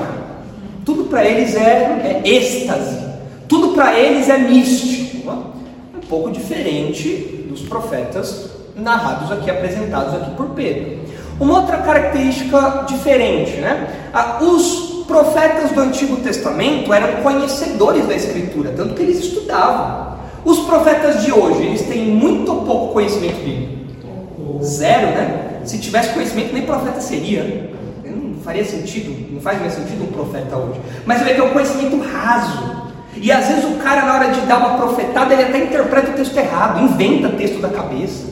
Tudo 0.84 1.06
para 1.06 1.24
eles 1.24 1.56
é, 1.56 2.22
é 2.22 2.22
êxtase, 2.24 3.04
tudo 3.48 3.74
para 3.74 3.98
eles 3.98 4.28
é 4.28 4.38
místico. 4.38 5.28
É? 5.28 5.96
Um 5.96 6.06
pouco 6.08 6.30
diferente 6.30 7.46
dos 7.48 7.62
profetas 7.62 8.48
narrados 8.76 9.32
aqui, 9.32 9.50
apresentados 9.50 10.14
aqui 10.14 10.30
por 10.36 10.50
Pedro. 10.50 11.00
Uma 11.40 11.62
outra 11.62 11.78
característica 11.78 12.84
diferente, 12.86 13.56
né? 13.56 13.88
Ah, 14.14 14.38
os 14.40 14.87
profetas 15.08 15.72
do 15.72 15.80
Antigo 15.80 16.16
Testamento 16.18 16.92
eram 16.92 17.22
conhecedores 17.22 18.06
da 18.06 18.14
Escritura, 18.14 18.72
tanto 18.76 18.94
que 18.94 19.02
eles 19.02 19.18
estudavam. 19.18 20.18
Os 20.44 20.60
profetas 20.60 21.24
de 21.24 21.32
hoje, 21.32 21.62
eles 21.62 21.82
têm 21.82 22.04
muito 22.04 22.54
pouco 22.54 22.92
conhecimento 22.92 23.42
bíblico. 23.42 24.62
Zero, 24.62 25.06
né? 25.08 25.60
Se 25.64 25.78
tivesse 25.78 26.12
conhecimento, 26.12 26.52
nem 26.52 26.62
profeta 26.62 27.00
seria. 27.00 27.70
Não 28.04 28.40
faria 28.42 28.64
sentido, 28.64 29.32
não 29.32 29.40
faz 29.40 29.58
mais 29.60 29.72
sentido 29.72 30.04
um 30.04 30.12
profeta 30.12 30.56
hoje. 30.56 30.80
Mas 31.06 31.22
ele 31.22 31.34
tem 31.34 31.42
um 31.42 31.50
conhecimento 31.50 31.98
raso. 32.00 32.88
E 33.16 33.32
às 33.32 33.48
vezes 33.48 33.64
o 33.64 33.82
cara, 33.82 34.04
na 34.04 34.14
hora 34.14 34.30
de 34.30 34.40
dar 34.42 34.58
uma 34.58 34.76
profetada, 34.76 35.32
ele 35.32 35.42
até 35.42 35.64
interpreta 35.64 36.10
o 36.10 36.14
texto 36.14 36.36
errado, 36.36 36.82
inventa 36.82 37.30
texto 37.30 37.60
da 37.60 37.68
cabeça, 37.68 38.26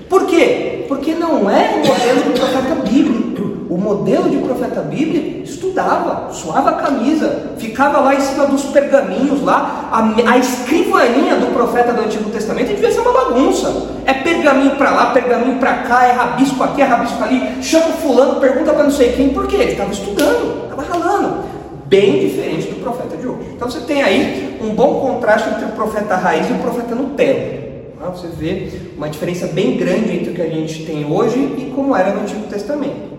Por 0.08 0.28
quê? 0.28 0.73
Porque 0.94 1.16
não 1.16 1.50
é 1.50 1.82
o 1.84 1.88
modelo 1.88 2.22
do 2.22 2.40
profeta 2.40 2.76
bíblico. 2.76 3.34
O 3.68 3.78
modelo 3.80 4.30
de 4.30 4.38
profeta 4.38 4.82
bíblico 4.82 5.44
estudava, 5.44 6.32
suava 6.32 6.70
a 6.70 6.74
camisa, 6.74 7.54
ficava 7.58 8.00
lá 8.00 8.14
em 8.14 8.20
cima 8.20 8.46
dos 8.46 8.66
pergaminhos, 8.66 9.42
lá, 9.42 9.90
a, 9.92 10.32
a 10.32 10.38
escrivaninha 10.38 11.38
do 11.38 11.48
profeta 11.52 11.92
do 11.94 12.02
Antigo 12.02 12.30
Testamento 12.30 12.68
devia 12.68 12.92
ser 12.92 13.00
uma 13.00 13.12
bagunça. 13.12 13.88
É 14.06 14.14
pergaminho 14.14 14.76
para 14.76 14.92
lá, 14.92 15.06
pergaminho 15.08 15.58
para 15.58 15.74
cá, 15.78 16.06
é 16.06 16.12
rabisco 16.12 16.64
aqui, 16.64 16.84
é 16.84 16.86
rabisco 16.86 17.24
ali, 17.24 17.64
chama 17.64 17.88
fulano, 17.94 18.40
pergunta 18.40 18.72
para 18.72 18.84
não 18.84 18.92
sei 18.92 19.14
quem, 19.14 19.30
por 19.30 19.48
quê? 19.48 19.56
Ele 19.56 19.72
estava 19.72 19.92
estudando, 19.92 20.66
estava 20.66 20.84
ralando. 20.84 21.44
Bem 21.88 22.20
diferente 22.20 22.68
do 22.68 22.84
profeta 22.84 23.18
de 23.18 23.28
hoje. 23.28 23.50
Então 23.56 23.68
você 23.68 23.80
tem 23.82 24.04
aí 24.04 24.60
um 24.62 24.76
bom 24.76 25.00
contraste 25.00 25.50
entre 25.50 25.66
o 25.66 25.70
profeta 25.70 26.16
raiz 26.16 26.48
e 26.48 26.54
o 26.54 26.60
profeta 26.60 26.94
Nutella. 26.94 27.63
Você 28.10 28.28
vê 28.28 28.70
uma 28.98 29.10
diferença 29.10 29.48
bem 29.48 29.78
grande 29.78 30.12
entre 30.12 30.32
o 30.32 30.34
que 30.34 30.42
a 30.42 30.50
gente 30.50 30.86
tem 30.86 31.06
hoje 31.06 31.38
e 31.40 31.72
como 31.76 31.96
era 31.96 32.14
no 32.14 32.22
Antigo 32.22 32.48
Testamento. 32.48 33.14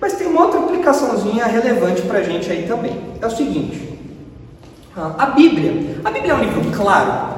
Mas 0.00 0.14
tem 0.14 0.26
uma 0.26 0.42
outra 0.42 0.60
aplicaçãozinha 0.60 1.46
relevante 1.46 2.02
para 2.02 2.18
a 2.18 2.22
gente 2.22 2.50
aí 2.50 2.64
também. 2.66 2.92
É 3.20 3.26
o 3.26 3.30
seguinte: 3.30 3.98
a 4.96 5.26
Bíblia. 5.26 6.00
A 6.04 6.10
Bíblia 6.10 6.32
é 6.32 6.34
um 6.34 6.40
livro 6.40 6.62
claro. 6.72 7.36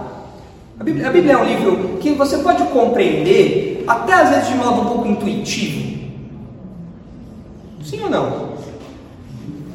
A 0.79 0.85
Bíblia, 0.85 1.09
a 1.09 1.11
Bíblia, 1.11 1.33
é 1.33 1.37
um 1.37 1.45
livro 1.45 1.99
que 1.99 2.13
você 2.13 2.39
pode 2.39 2.63
compreender, 2.65 3.83
até 3.87 4.13
às 4.13 4.31
vezes 4.31 4.49
de 4.49 4.55
modo 4.55 4.81
um 4.81 4.85
pouco 4.85 5.09
intuitivo. 5.09 5.99
Sim 7.85 8.05
ou 8.05 8.11
não? 8.11 8.49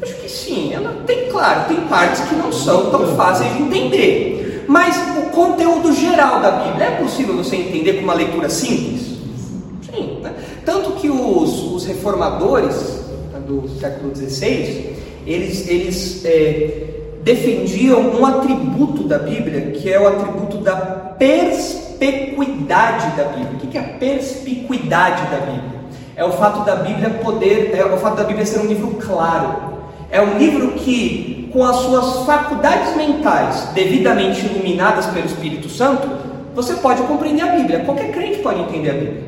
Acho 0.01 0.15
que 0.15 0.29
sim. 0.29 0.73
Ela 0.73 1.03
tem, 1.05 1.29
claro, 1.29 1.67
tem 1.67 1.81
partes 1.87 2.21
que 2.21 2.35
não 2.35 2.51
são 2.51 2.89
tão 2.89 3.15
fáceis 3.15 3.51
de 3.53 3.63
entender. 3.63 4.42
Mas 4.67 4.95
o 5.17 5.29
conteúdo 5.31 5.91
geral 5.93 6.41
da 6.41 6.51
Bíblia 6.51 6.85
é 6.85 6.91
possível 6.97 7.35
você 7.35 7.55
entender 7.55 7.93
com 7.93 8.03
uma 8.03 8.13
leitura 8.13 8.49
simples? 8.49 9.13
Sim. 9.81 10.19
Né? 10.21 10.33
Tanto 10.65 10.91
que 10.91 11.09
os, 11.09 11.73
os 11.73 11.85
reformadores 11.85 12.75
né, 13.31 13.39
do 13.45 13.67
século 13.79 14.13
XVI, 14.15 14.95
eles, 15.25 15.67
eles 15.67 16.23
é, 16.25 16.83
defendiam 17.23 17.99
um 17.99 18.23
atributo 18.25 19.03
da 19.03 19.19
Bíblia, 19.19 19.71
que 19.71 19.91
é 19.91 19.99
o 19.99 20.07
atributo 20.07 20.57
da 20.57 20.75
perspicuidade 20.75 23.15
da 23.15 23.25
Bíblia. 23.25 23.51
O 23.53 23.57
que 23.67 23.77
é 23.77 23.81
a 23.81 23.97
perspicuidade 23.97 25.23
da 25.31 25.37
Bíblia? 25.37 25.73
É 26.15 26.23
o 26.23 26.31
fato 26.31 26.63
da 26.65 26.75
Bíblia 26.75 27.09
poder, 27.09 27.71
é 27.73 27.83
o 27.85 27.97
fato 27.97 28.17
da 28.17 28.23
Bíblia 28.23 28.45
ser 28.45 28.59
um 28.59 28.65
livro 28.65 28.99
claro. 29.01 29.73
É 30.11 30.21
um 30.21 30.37
livro 30.37 30.73
que, 30.73 31.42
com 31.53 31.63
as 31.63 31.75
suas 31.77 32.25
faculdades 32.25 32.95
mentais 32.95 33.69
devidamente 33.75 34.43
iluminadas 34.43 35.05
pelo 35.05 35.27
Espírito 35.27 35.69
Santo, 35.69 36.09
você 36.55 36.73
pode 36.73 37.03
compreender 37.03 37.43
a 37.43 37.55
Bíblia. 37.55 37.81
Qualquer 37.81 38.11
crente 38.11 38.39
pode 38.39 38.59
entender 38.59 38.89
a 38.89 38.93
Bíblia. 38.93 39.23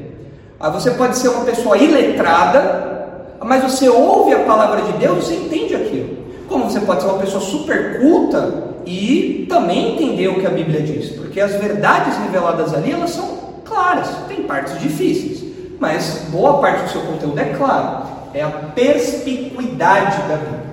Ah, 0.60 0.70
você 0.72 0.92
pode 0.92 1.18
ser 1.18 1.30
uma 1.30 1.46
pessoa 1.46 1.78
iletrada, 1.78 3.28
mas 3.44 3.62
você 3.62 3.88
ouve 3.88 4.34
a 4.34 4.40
palavra 4.40 4.82
de 4.82 4.94
Deus 4.94 5.30
e 5.30 5.36
entende 5.36 5.76
aquilo. 5.76 6.18
Como 6.50 6.66
você 6.66 6.80
pode 6.80 7.04
ser 7.04 7.08
uma 7.10 7.20
pessoa 7.20 7.42
super 7.42 8.02
culta 8.02 8.74
e 8.86 9.46
também 9.48 9.94
entender 9.94 10.28
o 10.28 10.40
que 10.40 10.48
a 10.48 10.52
Bíblia 10.52 10.82
diz, 10.82 11.12
porque 11.12 11.40
as 11.40 11.54
verdades 11.56 12.18
reveladas 12.18 12.74
ali 12.74 12.92
elas 12.92 13.12
são 13.12 13.38
claras. 13.64 14.10
Tem 14.28 14.44
partes 14.44 14.80
difíceis, 14.80 15.44
mas 15.80 16.26
boa 16.32 16.60
parte 16.60 16.86
do 16.86 16.90
seu 16.90 17.02
conteúdo 17.02 17.40
é 17.40 17.54
claro. 17.54 18.08
é 18.34 18.42
a 18.42 18.50
perspicuidade 18.50 20.18
da 20.28 20.38
Bíblia. 20.38 20.65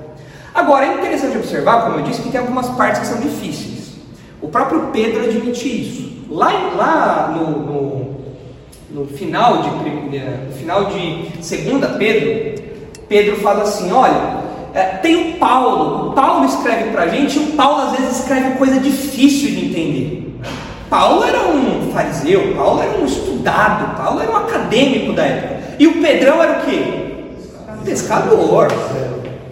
Agora, 0.54 0.86
é 0.86 0.94
interessante 0.94 1.38
observar, 1.38 1.84
como 1.84 1.98
eu 1.98 2.02
disse, 2.02 2.22
que 2.22 2.30
tem 2.30 2.40
algumas 2.40 2.68
partes 2.70 3.00
que 3.00 3.06
são 3.06 3.20
difíceis. 3.20 3.92
O 4.40 4.48
próprio 4.48 4.88
Pedro 4.92 5.24
admite 5.24 5.68
isso. 5.68 6.12
Lá, 6.28 6.50
lá 6.76 7.34
no, 7.34 7.58
no, 7.58 8.16
no 8.90 9.06
final 9.06 9.62
de 9.62 9.70
no 9.70 10.52
final 10.52 10.86
de 10.86 11.28
2 11.36 11.96
Pedro, 11.98 12.64
Pedro 13.08 13.36
fala 13.36 13.62
assim: 13.62 13.90
olha, 13.92 14.42
é, 14.74 14.82
tem 14.96 15.34
o 15.34 15.38
Paulo. 15.38 16.10
O 16.10 16.12
Paulo 16.12 16.46
escreve 16.46 16.90
para 16.90 17.04
a 17.04 17.08
gente 17.08 17.38
e 17.38 17.42
o 17.42 17.52
Paulo 17.52 17.88
às 17.88 17.98
vezes 17.98 18.20
escreve 18.20 18.56
coisa 18.56 18.80
difícil 18.80 19.50
de 19.50 19.66
entender. 19.66 20.40
Paulo 20.88 21.24
era 21.24 21.40
um 21.48 21.90
fariseu, 21.92 22.54
Paulo 22.54 22.82
era 22.82 22.98
um 22.98 23.06
estudado, 23.06 23.96
Paulo 23.96 24.20
era 24.20 24.30
um 24.30 24.36
acadêmico 24.36 25.12
da 25.14 25.24
época. 25.24 25.62
E 25.78 25.86
o 25.86 26.02
Pedrão 26.02 26.42
era 26.42 26.60
o 26.60 26.64
quê? 26.64 27.24
Pescador. 27.84 28.68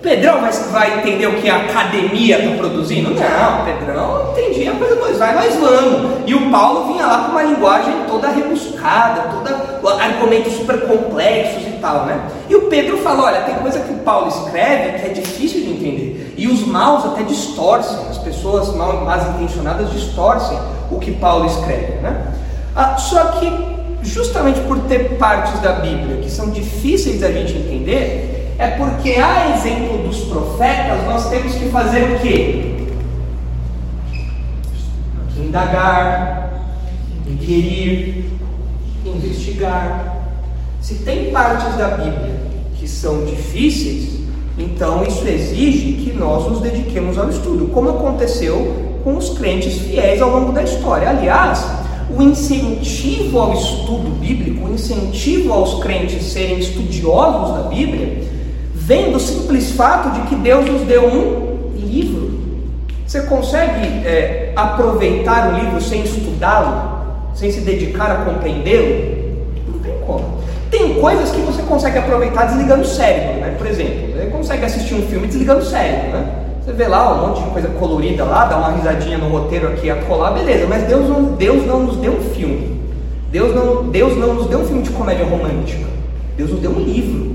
Pedrão 0.03 0.41
vai, 0.41 0.53
vai 0.53 0.99
entender 0.99 1.27
o 1.27 1.35
que 1.41 1.49
a 1.49 1.57
academia 1.57 2.39
está 2.39 2.57
produzindo? 2.57 3.11
Não, 3.11 3.65
Pedrão 3.65 4.33
entendia 4.33 4.73
coisa, 4.73 4.95
nós 4.95 5.19
vai, 5.19 5.35
nós 5.35 5.55
vamos. 5.57 6.23
E 6.27 6.35
o 6.35 6.51
Paulo 6.51 6.93
vinha 6.93 7.07
lá 7.07 7.25
com 7.25 7.33
uma 7.33 7.43
linguagem 7.43 7.93
toda 8.09 8.29
rebuscada, 8.29 9.29
toda 9.31 9.71
argumentos 10.03 10.55
super 10.55 10.81
complexos 10.87 11.67
e 11.67 11.79
tal, 11.81 12.07
né? 12.07 12.21
E 12.49 12.55
o 12.55 12.63
Pedro 12.63 12.99
fala: 12.99 13.25
olha, 13.25 13.41
tem 13.43 13.55
coisa 13.57 13.81
que 13.81 13.93
o 13.93 13.99
Paulo 13.99 14.29
escreve 14.29 14.99
que 14.99 15.07
é 15.07 15.13
difícil 15.13 15.63
de 15.63 15.71
entender. 15.71 16.35
E 16.37 16.47
os 16.47 16.67
maus 16.67 17.05
até 17.05 17.23
distorcem, 17.23 17.99
as 18.09 18.19
pessoas 18.19 18.75
mal, 18.75 19.05
mal 19.05 19.19
intencionadas 19.37 19.91
distorcem 19.93 20.59
o 20.91 20.99
que 20.99 21.13
Paulo 21.13 21.47
escreve, 21.47 21.95
né? 22.01 22.27
Ah, 22.75 22.97
só 22.97 23.25
que, 23.33 23.53
justamente 24.03 24.61
por 24.61 24.79
ter 24.81 25.17
partes 25.19 25.61
da 25.61 25.73
Bíblia 25.73 26.19
que 26.23 26.31
são 26.31 26.51
difíceis 26.51 27.21
da 27.21 27.31
gente 27.31 27.53
entender, 27.53 28.40
é 28.61 28.73
porque, 28.73 29.13
a 29.13 29.57
exemplo 29.57 30.07
dos 30.07 30.19
profetas, 30.25 31.03
nós 31.07 31.31
temos 31.31 31.55
que 31.55 31.71
fazer 31.71 32.15
o 32.15 32.19
quê? 32.19 32.75
Indagar, 35.39 36.53
inquirir, 37.27 38.27
investigar. 39.03 40.27
Se 40.83 40.97
tem 40.97 41.31
partes 41.31 41.75
da 41.79 41.89
Bíblia 41.89 42.39
que 42.75 42.87
são 42.87 43.25
difíceis, 43.25 44.21
então 44.59 45.05
isso 45.05 45.27
exige 45.27 45.93
que 45.95 46.13
nós 46.13 46.47
nos 46.47 46.61
dediquemos 46.61 47.17
ao 47.17 47.31
estudo, 47.31 47.69
como 47.69 47.89
aconteceu 47.89 49.01
com 49.03 49.17
os 49.17 49.31
crentes 49.39 49.79
fiéis 49.79 50.21
ao 50.21 50.29
longo 50.29 50.53
da 50.53 50.63
história. 50.63 51.09
Aliás, 51.09 51.67
o 52.15 52.23
incentivo 52.23 53.39
ao 53.39 53.55
estudo 53.55 54.11
bíblico, 54.21 54.67
o 54.67 54.75
incentivo 54.75 55.51
aos 55.51 55.83
crentes 55.83 56.25
serem 56.25 56.59
estudiosos 56.59 57.57
da 57.57 57.63
Bíblia, 57.71 58.29
vem 58.81 59.13
do 59.13 59.21
simples 59.21 59.73
fato 59.73 60.11
de 60.11 60.29
que 60.29 60.35
Deus 60.37 60.65
nos 60.65 60.83
deu 60.83 61.07
um 61.07 61.71
livro. 61.77 62.41
Você 63.07 63.23
consegue 63.23 63.87
é, 64.07 64.53
aproveitar 64.57 65.53
o 65.53 65.59
livro 65.59 65.81
sem 65.81 66.03
estudá-lo, 66.03 67.31
sem 67.35 67.53
se 67.53 67.61
dedicar 67.61 68.11
a 68.11 68.25
compreendê-lo? 68.25 69.21
Não 69.69 69.79
tem 69.81 69.93
como. 70.07 70.41
Tem 70.71 70.95
coisas 71.01 71.31
que 71.31 71.41
você 71.41 71.63
consegue 71.63 71.99
aproveitar 71.99 72.47
desligando 72.47 72.83
o 72.83 72.87
cérebro, 72.87 73.41
né? 73.41 73.55
Por 73.59 73.67
exemplo, 73.67 74.13
você 74.13 74.27
consegue 74.27 74.65
assistir 74.65 74.95
um 74.95 75.03
filme 75.03 75.27
desligando 75.27 75.61
o 75.61 75.65
cérebro, 75.65 76.11
né? 76.11 76.33
Você 76.65 76.73
vê 76.73 76.87
lá 76.87 77.15
um 77.15 77.29
monte 77.29 77.43
de 77.43 77.51
coisa 77.51 77.69
colorida 77.69 78.25
lá, 78.25 78.45
dá 78.45 78.57
uma 78.57 78.73
risadinha 78.73 79.19
no 79.19 79.29
roteiro 79.29 79.69
aqui 79.69 79.91
a 79.91 79.97
colar, 79.97 80.31
beleza, 80.31 80.67
mas 80.69 80.85
Deus 80.85 81.09
não, 81.09 81.23
Deus 81.33 81.67
não 81.67 81.81
nos 81.81 81.97
deu 81.97 82.13
um 82.13 82.21
filme. 82.35 82.81
Deus 83.31 83.55
não, 83.55 83.89
Deus 83.89 84.17
não 84.17 84.35
nos 84.35 84.47
deu 84.47 84.61
um 84.61 84.67
filme 84.67 84.83
de 84.83 84.91
comédia 84.91 85.25
romântica. 85.25 85.87
Deus 86.37 86.51
nos 86.51 86.61
deu 86.61 86.71
um 86.71 86.81
livro. 86.81 87.31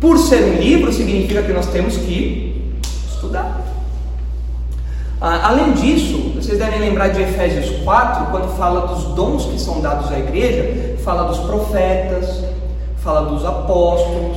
Por 0.00 0.18
ser 0.18 0.42
um 0.44 0.60
livro, 0.60 0.92
significa 0.92 1.42
que 1.42 1.52
nós 1.52 1.66
temos 1.66 1.96
que 1.96 2.72
estudar. 3.08 3.62
Ah, 5.18 5.48
além 5.48 5.72
disso, 5.72 6.32
vocês 6.34 6.58
devem 6.58 6.78
lembrar 6.78 7.08
de 7.08 7.22
Efésios 7.22 7.82
4, 7.82 8.26
quando 8.26 8.54
fala 8.58 8.86
dos 8.86 9.04
dons 9.14 9.46
que 9.46 9.58
são 9.58 9.80
dados 9.80 10.12
à 10.12 10.18
igreja, 10.18 10.96
fala 11.02 11.24
dos 11.24 11.38
profetas, 11.38 12.44
fala 12.98 13.30
dos 13.30 13.44
apóstolos, 13.44 14.36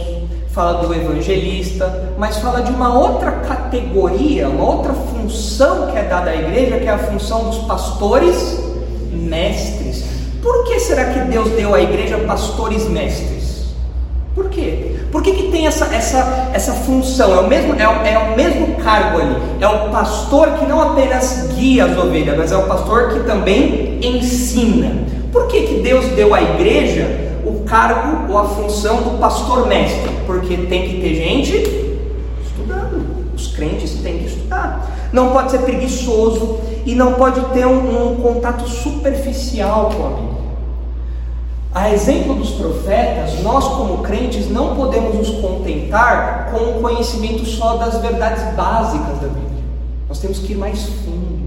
fala 0.51 0.81
do 0.81 0.93
evangelista, 0.93 2.13
mas 2.17 2.37
fala 2.37 2.61
de 2.61 2.71
uma 2.71 2.97
outra 2.97 3.31
categoria, 3.31 4.47
uma 4.47 4.63
outra 4.63 4.93
função 4.93 5.87
que 5.87 5.97
é 5.97 6.03
dada 6.03 6.31
à 6.31 6.35
igreja, 6.35 6.77
que 6.79 6.85
é 6.85 6.91
a 6.91 6.97
função 6.97 7.49
dos 7.49 7.57
pastores 7.59 8.59
mestres. 9.11 10.05
Por 10.41 10.63
que 10.63 10.79
será 10.79 11.05
que 11.05 11.19
Deus 11.21 11.49
deu 11.51 11.75
à 11.75 11.81
igreja 11.81 12.17
pastores 12.19 12.87
mestres? 12.87 13.38
Por 14.35 14.49
quê? 14.49 14.95
Por 15.11 15.23
que, 15.23 15.33
que 15.33 15.51
tem 15.51 15.65
essa, 15.65 15.85
essa, 15.93 16.51
essa 16.53 16.73
função? 16.73 17.33
É 17.33 17.39
o, 17.39 17.47
mesmo, 17.47 17.73
é, 17.73 17.87
o, 17.87 17.91
é 18.05 18.17
o 18.31 18.35
mesmo 18.37 18.75
cargo 18.75 19.19
ali. 19.19 19.35
É 19.59 19.67
o 19.67 19.89
pastor 19.89 20.51
que 20.53 20.65
não 20.65 20.81
apenas 20.81 21.49
guia 21.55 21.85
as 21.85 21.97
ovelhas, 21.97 22.37
mas 22.37 22.51
é 22.51 22.57
o 22.57 22.63
pastor 22.63 23.09
que 23.09 23.19
também 23.21 23.99
ensina. 24.01 25.03
Por 25.31 25.47
que, 25.47 25.63
que 25.63 25.81
Deus 25.81 26.05
deu 26.09 26.33
à 26.33 26.41
igreja 26.41 27.07
o 27.45 27.63
cargo 27.63 28.31
ou 28.31 28.37
a 28.37 28.45
função 28.45 28.97
do 28.97 29.19
pastor 29.19 29.67
mestre? 29.67 30.09
Porque 30.25 30.55
tem 30.57 30.89
que 30.89 31.01
ter 31.01 31.15
gente 31.15 31.97
estudando. 32.45 33.33
Os 33.35 33.47
crentes 33.47 33.93
têm 33.95 34.19
que 34.19 34.25
estudar. 34.25 35.09
Não 35.11 35.31
pode 35.31 35.51
ser 35.51 35.59
preguiçoso 35.59 36.59
e 36.85 36.93
não 36.93 37.13
pode 37.13 37.41
ter 37.53 37.65
um, 37.65 38.11
um 38.11 38.15
contato 38.17 38.67
superficial 38.69 39.91
com 39.95 40.05
a 40.05 40.09
Bíblia. 40.09 40.38
A 41.73 41.91
exemplo 41.93 42.33
dos 42.33 42.49
profetas, 42.51 43.43
nós 43.43 43.63
como 43.63 43.99
crentes 43.99 44.49
não 44.49 44.75
podemos 44.75 45.15
nos 45.15 45.29
contentar 45.39 46.49
com 46.51 46.57
o 46.57 46.81
conhecimento 46.81 47.45
só 47.45 47.77
das 47.77 48.01
verdades 48.01 48.43
básicas 48.55 49.19
da 49.19 49.27
Bíblia. 49.27 49.63
Nós 50.07 50.17
temos 50.19 50.39
que 50.39 50.53
ir 50.53 50.57
mais 50.57 50.81
fundo. 50.83 51.39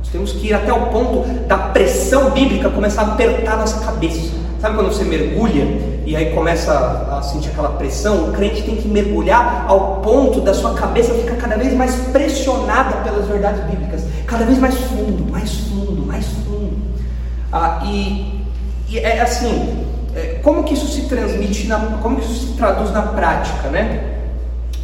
Nós 0.00 0.08
temos 0.08 0.32
que 0.32 0.48
ir 0.48 0.52
até 0.52 0.72
o 0.72 0.86
ponto 0.86 1.28
da 1.46 1.58
pressão 1.58 2.30
bíblica 2.30 2.70
começar 2.70 3.02
a 3.02 3.12
apertar 3.12 3.56
nossa 3.56 3.84
cabeça. 3.86 4.32
Sabe 4.60 4.74
quando 4.74 4.92
você 4.92 5.04
mergulha 5.04 5.64
e 6.04 6.16
aí 6.16 6.34
começa 6.34 6.72
a 7.12 7.22
sentir 7.22 7.50
aquela 7.50 7.68
pressão? 7.70 8.28
O 8.28 8.32
crente 8.32 8.62
tem 8.62 8.74
que 8.74 8.88
mergulhar 8.88 9.64
ao 9.68 10.00
ponto 10.00 10.40
da 10.40 10.54
sua 10.54 10.74
cabeça 10.74 11.14
ficar 11.14 11.36
cada 11.36 11.56
vez 11.56 11.72
mais 11.72 11.94
pressionada 12.10 12.96
pelas 13.04 13.28
verdades 13.28 13.62
bíblicas, 13.64 14.02
cada 14.26 14.44
vez 14.44 14.58
mais 14.58 14.74
fundo, 14.74 15.30
mais 15.30 15.54
fundo, 15.54 16.04
mais 16.04 16.26
fundo. 16.26 16.76
Ah, 17.52 17.82
e 17.84 18.35
e 18.88 18.98
é 18.98 19.20
assim, 19.20 19.84
é, 20.14 20.40
como 20.42 20.64
que 20.64 20.74
isso 20.74 20.86
se 20.86 21.02
transmite, 21.02 21.66
na, 21.66 21.78
como 22.00 22.16
que 22.16 22.24
isso 22.24 22.46
se 22.46 22.52
traduz 22.54 22.90
na 22.92 23.02
prática, 23.02 23.68
né? 23.68 24.18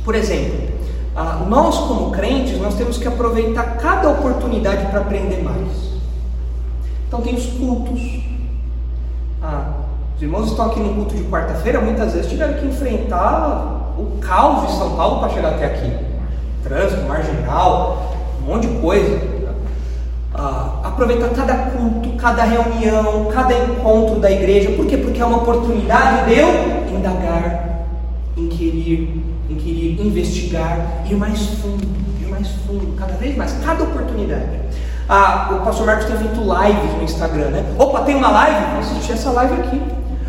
Por 0.04 0.14
exemplo, 0.14 0.68
ah, 1.14 1.44
nós 1.48 1.78
como 1.78 2.10
crentes, 2.10 2.58
nós 2.60 2.74
temos 2.74 2.98
que 2.98 3.06
aproveitar 3.06 3.76
cada 3.76 4.10
oportunidade 4.10 4.86
para 4.86 5.00
aprender 5.00 5.42
mais. 5.42 5.68
Então 7.06 7.20
tem 7.20 7.34
os 7.34 7.46
cultos. 7.46 8.00
Ah, 9.40 9.72
os 10.16 10.22
irmãos 10.22 10.50
estão 10.50 10.66
aqui 10.66 10.80
no 10.80 10.94
culto 10.94 11.14
de 11.14 11.24
quarta-feira, 11.24 11.80
muitas 11.80 12.12
vezes 12.12 12.30
tiveram 12.30 12.54
que 12.54 12.66
enfrentar 12.66 13.94
o 13.98 14.18
caos 14.20 14.66
de 14.66 14.78
São 14.78 14.96
Paulo 14.96 15.20
para 15.20 15.28
chegar 15.28 15.50
até 15.50 15.66
aqui. 15.66 15.92
Trânsito, 16.64 17.02
marginal, 17.02 18.16
um 18.42 18.52
monte 18.52 18.66
de 18.66 18.78
coisa 18.80 19.31
ah, 20.34 20.80
aproveitar 20.84 21.28
cada 21.30 21.54
culto, 21.54 22.10
cada 22.16 22.42
reunião, 22.44 23.28
cada 23.32 23.54
encontro 23.54 24.18
da 24.20 24.30
igreja. 24.30 24.70
Por 24.70 24.86
quê? 24.86 24.96
Porque 24.96 25.20
é 25.20 25.24
uma 25.24 25.38
oportunidade 25.38 26.26
de 26.26 26.38
eu 26.38 26.48
indagar, 26.96 27.86
inquirir, 28.36 29.22
inquirir, 29.50 30.00
investigar, 30.00 31.04
ir 31.08 31.14
mais 31.16 31.40
fundo, 31.60 31.86
ir 32.20 32.28
mais 32.28 32.48
fundo, 32.66 32.94
cada 32.98 33.14
vez 33.14 33.36
mais, 33.36 33.52
cada 33.64 33.84
oportunidade. 33.84 34.62
Ah, 35.08 35.50
o 35.52 35.64
pastor 35.64 35.86
Marcos 35.86 36.06
tem 36.06 36.16
feito 36.16 36.40
lives 36.40 36.96
no 36.96 37.02
Instagram, 37.02 37.50
né? 37.50 37.64
Opa, 37.78 38.00
tem 38.00 38.14
uma 38.14 38.30
live? 38.30 38.70
Vou 38.70 38.80
assistir 38.80 39.12
essa 39.12 39.30
live 39.30 39.54
aqui. 39.54 39.82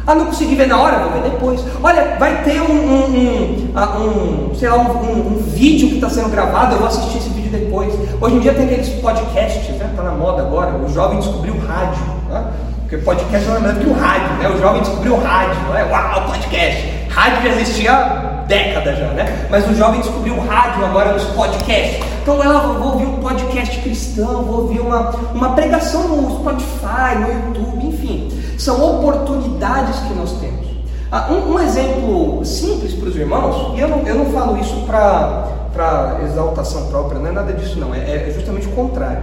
Ah, 0.05 0.15
não 0.15 0.25
consegui 0.25 0.55
ver 0.55 0.67
na 0.67 0.77
hora? 0.77 0.99
Vou 0.99 1.11
ver 1.13 1.29
depois. 1.29 1.63
Olha, 1.81 2.17
vai 2.19 2.43
ter 2.43 2.61
um, 2.61 2.73
um, 2.73 3.05
um, 3.05 3.71
ah, 3.73 3.97
um 3.97 4.53
sei 4.53 4.67
lá, 4.67 4.77
um, 4.77 5.41
vídeo 5.47 5.87
que 5.87 5.95
está 5.95 6.09
sendo 6.09 6.29
gravado, 6.29 6.73
eu 6.73 6.79
vou 6.79 6.87
assistir 6.87 7.19
esse 7.19 7.29
vídeo 7.29 7.51
depois. 7.51 7.93
Hoje 8.19 8.35
em 8.35 8.39
dia 8.39 8.53
tem 8.53 8.65
aqueles 8.65 8.89
podcasts, 8.99 9.69
né? 9.77 9.87
Está 9.89 10.03
na 10.03 10.11
moda 10.11 10.41
agora. 10.41 10.75
O 10.75 10.93
jovem 10.93 11.19
descobriu 11.19 11.53
o 11.53 11.59
rádio. 11.65 12.03
Né? 12.29 12.43
Porque 12.81 12.97
podcast 12.97 13.47
não 13.47 13.55
é 13.55 13.59
mais 13.59 13.77
que 13.77 13.89
o 13.89 13.93
rádio, 13.93 14.33
né? 14.35 14.49
O 14.49 14.59
jovem 14.59 14.81
descobriu 14.81 15.13
o 15.13 15.23
rádio. 15.23 15.61
Né? 15.69 15.87
Uau, 15.89 16.25
podcast. 16.25 16.93
Rádio 17.09 17.43
já 17.43 17.49
existia 17.49 17.93
há 17.93 18.43
décadas 18.45 18.97
já, 18.97 19.07
né? 19.07 19.47
Mas 19.49 19.69
o 19.69 19.73
jovem 19.73 20.01
descobriu 20.01 20.33
o 20.33 20.45
rádio 20.45 20.85
agora 20.85 21.13
nos 21.13 21.23
podcasts. 21.25 22.03
Então 22.21 22.43
ela 22.43 22.59
vou 22.59 22.93
ouvir 22.93 23.05
um 23.05 23.17
podcast 23.19 23.79
cristão, 23.79 24.43
vou 24.43 24.61
ouvir 24.61 24.81
uma, 24.81 25.11
uma 25.33 25.49
pregação 25.53 26.07
no 26.07 26.39
Spotify, 26.39 27.15
no 27.19 27.31
YouTube, 27.31 27.87
enfim. 27.87 28.42
São 28.57 28.97
oportunidades 28.97 29.99
que 30.01 30.13
nós 30.13 30.31
temos. 30.33 30.67
Ah, 31.11 31.27
um, 31.29 31.53
um, 31.53 31.59
exemplo 31.59 32.43
simples 32.43 32.93
para 32.93 33.09
os 33.09 33.15
irmãos, 33.15 33.77
e 33.77 33.81
eu 33.81 33.87
não, 33.87 33.99
eu 33.99 34.15
não 34.15 34.25
falo 34.25 34.57
isso 34.57 34.83
para 34.87 36.21
exaltação 36.23 36.87
própria, 36.87 37.19
não 37.19 37.27
é 37.27 37.31
nada 37.31 37.53
disso 37.53 37.79
não, 37.79 37.93
é, 37.93 37.99
é 37.99 38.33
justamente 38.35 38.67
o 38.67 38.71
contrário. 38.71 39.21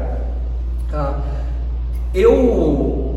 Ah, 0.93 1.15
eu, 2.15 3.17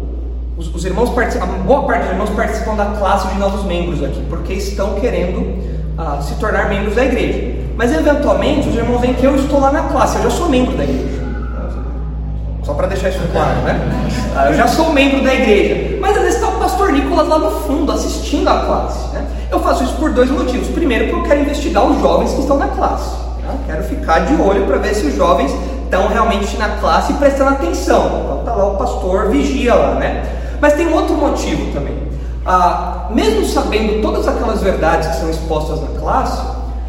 os, 0.58 0.73
os 0.73 0.86
irmãos, 0.86 1.12
a 1.12 1.45
boa 1.45 1.84
parte 1.84 2.02
dos 2.02 2.12
irmãos 2.12 2.30
participam 2.32 2.76
da 2.76 2.86
classe 2.86 3.28
de 3.28 3.38
novos 3.38 3.63
membros 3.63 4.04
aqui, 4.04 4.26
porque 4.28 4.54
estão 4.54 4.95
querendo 4.95 5.62
a 5.97 6.21
se 6.21 6.34
tornar 6.36 6.69
membros 6.69 6.95
da 6.95 7.06
igreja. 7.06 7.54
Mas 7.76 7.93
eventualmente 7.93 8.69
os 8.69 8.76
irmãos 8.76 9.02
veem 9.02 9.13
que 9.13 9.23
eu 9.23 9.36
estou 9.36 9.60
lá 9.60 9.71
na 9.71 9.84
classe, 9.84 10.17
eu 10.17 10.23
já 10.23 10.30
sou 10.30 10.49
membro 10.49 10.76
da 10.76 10.84
igreja. 10.84 11.23
Só 12.63 12.73
para 12.73 12.88
deixar 12.88 13.10
isso 13.10 13.19
claro, 13.32 13.60
né? 13.62 13.80
Ah, 14.36 14.49
eu 14.49 14.56
já 14.56 14.67
sou 14.67 14.93
membro 14.93 15.23
da 15.23 15.34
igreja. 15.34 15.92
Mas 16.04 16.18
às 16.18 16.24
vezes 16.24 16.36
está 16.36 16.50
o 16.50 16.60
pastor 16.60 16.92
Nicolas 16.92 17.30
lá 17.30 17.39
no 17.39 17.50
fundo, 17.62 17.89
assistindo 17.89 18.50
a 18.50 18.66
classe. 18.66 19.08
Né? 19.13 19.26
Eu 19.50 19.62
faço 19.62 19.86
isso 19.86 19.94
por 19.94 20.12
dois 20.12 20.30
motivos. 20.30 20.68
Primeiro, 20.68 21.06
porque 21.06 21.22
eu 21.22 21.24
quero 21.24 21.42
investigar 21.44 21.86
os 21.86 22.02
jovens 22.02 22.34
que 22.34 22.42
estão 22.42 22.58
na 22.58 22.68
classe. 22.68 23.16
Né? 23.42 23.58
Quero 23.66 23.84
ficar 23.86 24.20
de 24.20 24.36
olho 24.36 24.66
para 24.66 24.80
ver 24.80 24.96
se 24.96 25.06
os 25.06 25.16
jovens 25.16 25.56
estão 25.86 26.10
realmente 26.10 26.58
na 26.58 26.68
classe 26.72 27.13
prestando 27.13 27.52
atenção. 27.52 28.22
Então 28.22 28.39
está 28.39 28.54
lá 28.54 28.66
o 28.66 28.76
pastor, 28.76 29.30
vigia 29.30 29.74
lá, 29.74 29.96
né? 29.96 30.26
Mas 30.60 30.74
tem 30.74 30.92
outro 30.92 31.16
motivo 31.16 31.72
também. 31.72 31.98
Ah, 32.46 33.08
mesmo 33.10 33.46
sabendo 33.46 34.02
todas 34.02 34.28
aquelas 34.28 34.62
verdades 34.62 35.08
que 35.08 35.16
são 35.22 35.30
expostas 35.30 35.80
na 35.80 36.00
classe, 36.02 36.42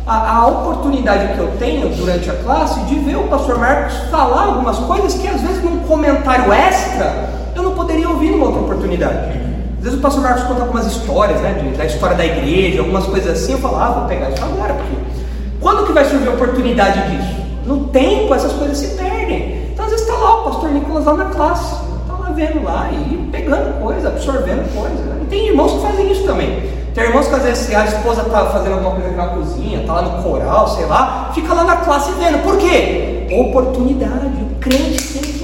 a, 0.05 0.39
a, 0.39 0.47
oportunidade 0.49 1.35
que 1.35 1.39
eu 1.39 1.53
tenho 1.57 1.89
durante 1.91 2.29
a 2.29 2.35
classe 2.35 2.81
de 2.81 2.97
ver 2.97 3.17
o 3.17 3.29
pastor 3.29 3.61
Marcos 3.61 3.95
falar 4.11 4.47
algumas 4.47 4.77
coisas 4.81 5.15
que 5.15 5.29
às 5.29 5.41
vezes 5.41 5.63
num 5.63 5.79
comentário 5.87 6.53
extra 6.53 7.34
poderia 7.95 8.09
ouvir 8.09 8.31
numa 8.31 8.47
outra 8.47 8.61
oportunidade. 8.61 9.39
Às 9.79 9.85
vezes 9.85 9.99
o 9.99 10.03
pastor 10.03 10.23
Marcos 10.23 10.45
conta 10.45 10.63
algumas 10.63 10.87
histórias, 10.87 11.41
né, 11.41 11.75
da 11.77 11.85
história 11.85 12.17
da 12.17 12.25
igreja, 12.25 12.81
algumas 12.81 13.05
coisas 13.07 13.31
assim, 13.31 13.53
eu 13.53 13.59
falo, 13.59 13.77
ah, 13.77 13.91
vou 13.91 14.09
pegar 14.09 14.31
isso 14.31 14.45
agora, 14.45 14.75
porque 14.75 14.97
quando 15.61 15.87
que 15.87 15.93
vai 15.93 16.05
surgir 16.05 16.29
a 16.29 16.33
oportunidade 16.33 17.11
disso? 17.11 17.35
No 17.67 17.89
tempo 17.89 18.35
essas 18.35 18.53
coisas 18.53 18.79
se 18.79 18.89
perdem. 18.97 19.69
Então 19.73 19.85
às 19.85 19.93
vezes 19.93 20.07
está 20.07 20.19
lá 20.19 20.41
o 20.41 20.45
pastor 20.45 20.71
Nicolas 20.73 21.05
lá 21.05 21.15
na 21.15 21.25
classe, 21.27 21.75
está 22.03 22.15
lá 22.15 22.31
vendo 22.31 22.65
lá 22.65 22.91
e 22.91 23.29
pegando 23.31 23.81
coisa, 23.81 24.09
absorvendo 24.09 24.75
coisa. 24.75 25.19
E 25.23 25.27
tem 25.27 25.49
irmãos 25.49 25.73
que 25.73 25.81
fazem 25.81 26.11
isso 26.11 26.25
também. 26.25 26.75
Tem 26.95 27.05
irmãos 27.05 27.27
que 27.27 27.35
às 27.35 27.43
vezes 27.43 27.75
a 27.75 27.85
esposa 27.85 28.23
está 28.23 28.47
fazendo 28.47 28.75
alguma 28.75 28.93
coisa 28.93 29.11
na 29.17 29.27
cozinha, 29.29 29.81
está 29.81 29.95
lá 29.95 30.03
no 30.03 30.23
coral, 30.23 30.69
sei 30.69 30.87
lá, 30.87 31.31
fica 31.35 31.53
lá 31.53 31.65
na 31.65 31.77
classe 31.77 32.11
vendo. 32.13 32.43
Por 32.43 32.57
quê? 32.59 33.27
Oportunidade. 33.33 34.43
O 34.43 34.55
crente 34.61 35.13
tem 35.13 35.23
que 35.23 35.44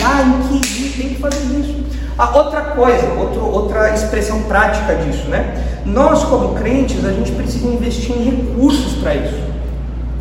investigar, 0.00 0.26
inquirir, 0.54 0.92
tem 0.96 1.08
que 1.10 1.20
fazer 1.20 1.60
isso. 1.60 1.80
A 2.18 2.36
outra 2.36 2.60
coisa, 2.60 3.06
outro, 3.14 3.44
outra 3.44 3.94
expressão 3.94 4.42
prática 4.42 4.94
disso, 4.96 5.28
né? 5.28 5.82
Nós, 5.84 6.24
como 6.24 6.54
crentes, 6.54 7.04
a 7.04 7.12
gente 7.12 7.32
precisa 7.32 7.66
investir 7.68 8.16
em 8.16 8.24
recursos 8.24 8.94
para 8.94 9.14
isso. 9.14 9.40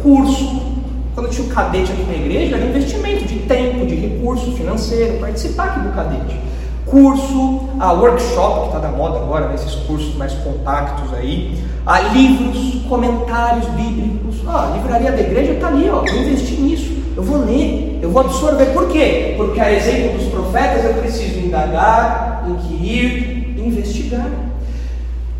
Curso. 0.01 0.69
Quando 1.15 1.29
tinha 1.29 1.45
o 1.45 1.49
cadete 1.49 1.91
aqui 1.91 2.03
na 2.03 2.13
igreja, 2.13 2.55
era 2.55 2.65
investimento 2.65 3.25
de 3.25 3.39
tempo, 3.39 3.85
de 3.85 3.95
recurso 3.95 4.53
financeiro, 4.53 5.19
participar 5.19 5.65
aqui 5.65 5.79
do 5.81 5.89
cadete 5.93 6.49
curso, 6.89 7.69
a 7.79 7.93
workshop 7.93 8.61
que 8.61 8.67
está 8.67 8.79
da 8.79 8.89
moda 8.89 9.19
agora, 9.19 9.49
nesses 9.49 9.75
cursos 9.85 10.15
mais 10.15 10.33
compactos 10.33 11.13
aí, 11.13 11.55
a 11.85 11.99
livros, 11.99 12.83
comentários 12.89 13.67
bíblicos. 13.67 14.37
Ah, 14.47 14.71
a 14.71 14.75
livraria 14.75 15.11
da 15.11 15.21
igreja 15.21 15.53
está 15.53 15.67
ali, 15.67 15.89
ó, 15.89 16.03
eu 16.03 16.23
investi 16.23 16.55
nisso, 16.55 16.98
eu 17.15 17.23
vou 17.23 17.45
ler, 17.45 17.99
eu 18.01 18.09
vou 18.09 18.21
absorver. 18.21 18.67
Por 18.67 18.89
quê? 18.89 19.33
Porque 19.37 19.59
a 19.59 19.71
exemplo 19.71 20.17
dos 20.17 20.27
profetas 20.27 20.85
eu 20.85 20.93
preciso 20.95 21.39
indagar, 21.39 22.45
inquirir, 22.49 23.59
investigar. 23.59 24.29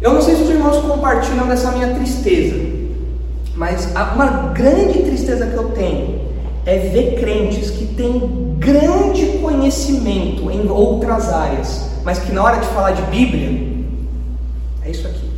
Eu 0.01 0.13
não 0.13 0.21
sei 0.21 0.35
se 0.35 0.43
os 0.43 0.49
irmãos 0.49 0.77
compartilham 0.77 1.47
dessa 1.47 1.71
minha 1.71 1.93
tristeza, 1.93 2.57
mas 3.55 3.91
uma 4.15 4.53
grande 4.53 4.99
tristeza 4.99 5.45
que 5.45 5.55
eu 5.55 5.69
tenho 5.69 6.19
é 6.65 6.77
ver 6.77 7.19
crentes 7.19 7.71
que 7.71 7.85
têm 7.85 8.55
grande 8.57 9.39
conhecimento 9.41 10.51
em 10.51 10.69
outras 10.69 11.29
áreas, 11.29 11.89
mas 12.03 12.19
que 12.19 12.31
na 12.31 12.43
hora 12.43 12.57
de 12.57 12.67
falar 12.67 12.91
de 12.91 13.01
Bíblia, 13.03 13.67
é 14.85 14.91
isso 14.91 15.07
aqui. 15.07 15.29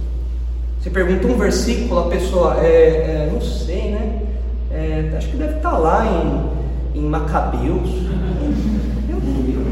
Você 0.81 0.89
pergunta 0.89 1.27
um 1.27 1.37
versículo, 1.37 2.01
a 2.01 2.07
pessoa, 2.07 2.57
é, 2.59 2.67
é, 2.67 3.29
não 3.31 3.39
sei, 3.39 3.91
né? 3.91 4.21
É, 4.91 5.15
acho 5.15 5.29
que 5.29 5.37
deve 5.37 5.55
estar 5.55 5.77
lá 5.77 6.05
em, 6.05 6.99
em 6.99 7.03
Macabeus. 7.05 7.89
Meu 9.07 9.21
Deus. 9.21 9.67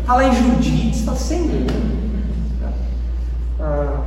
Está 0.00 0.16
lá 0.16 0.24
em 0.24 0.34
Judite, 0.34 0.98
está 0.98 1.14
sem. 1.14 1.48
Ah, 3.60 4.00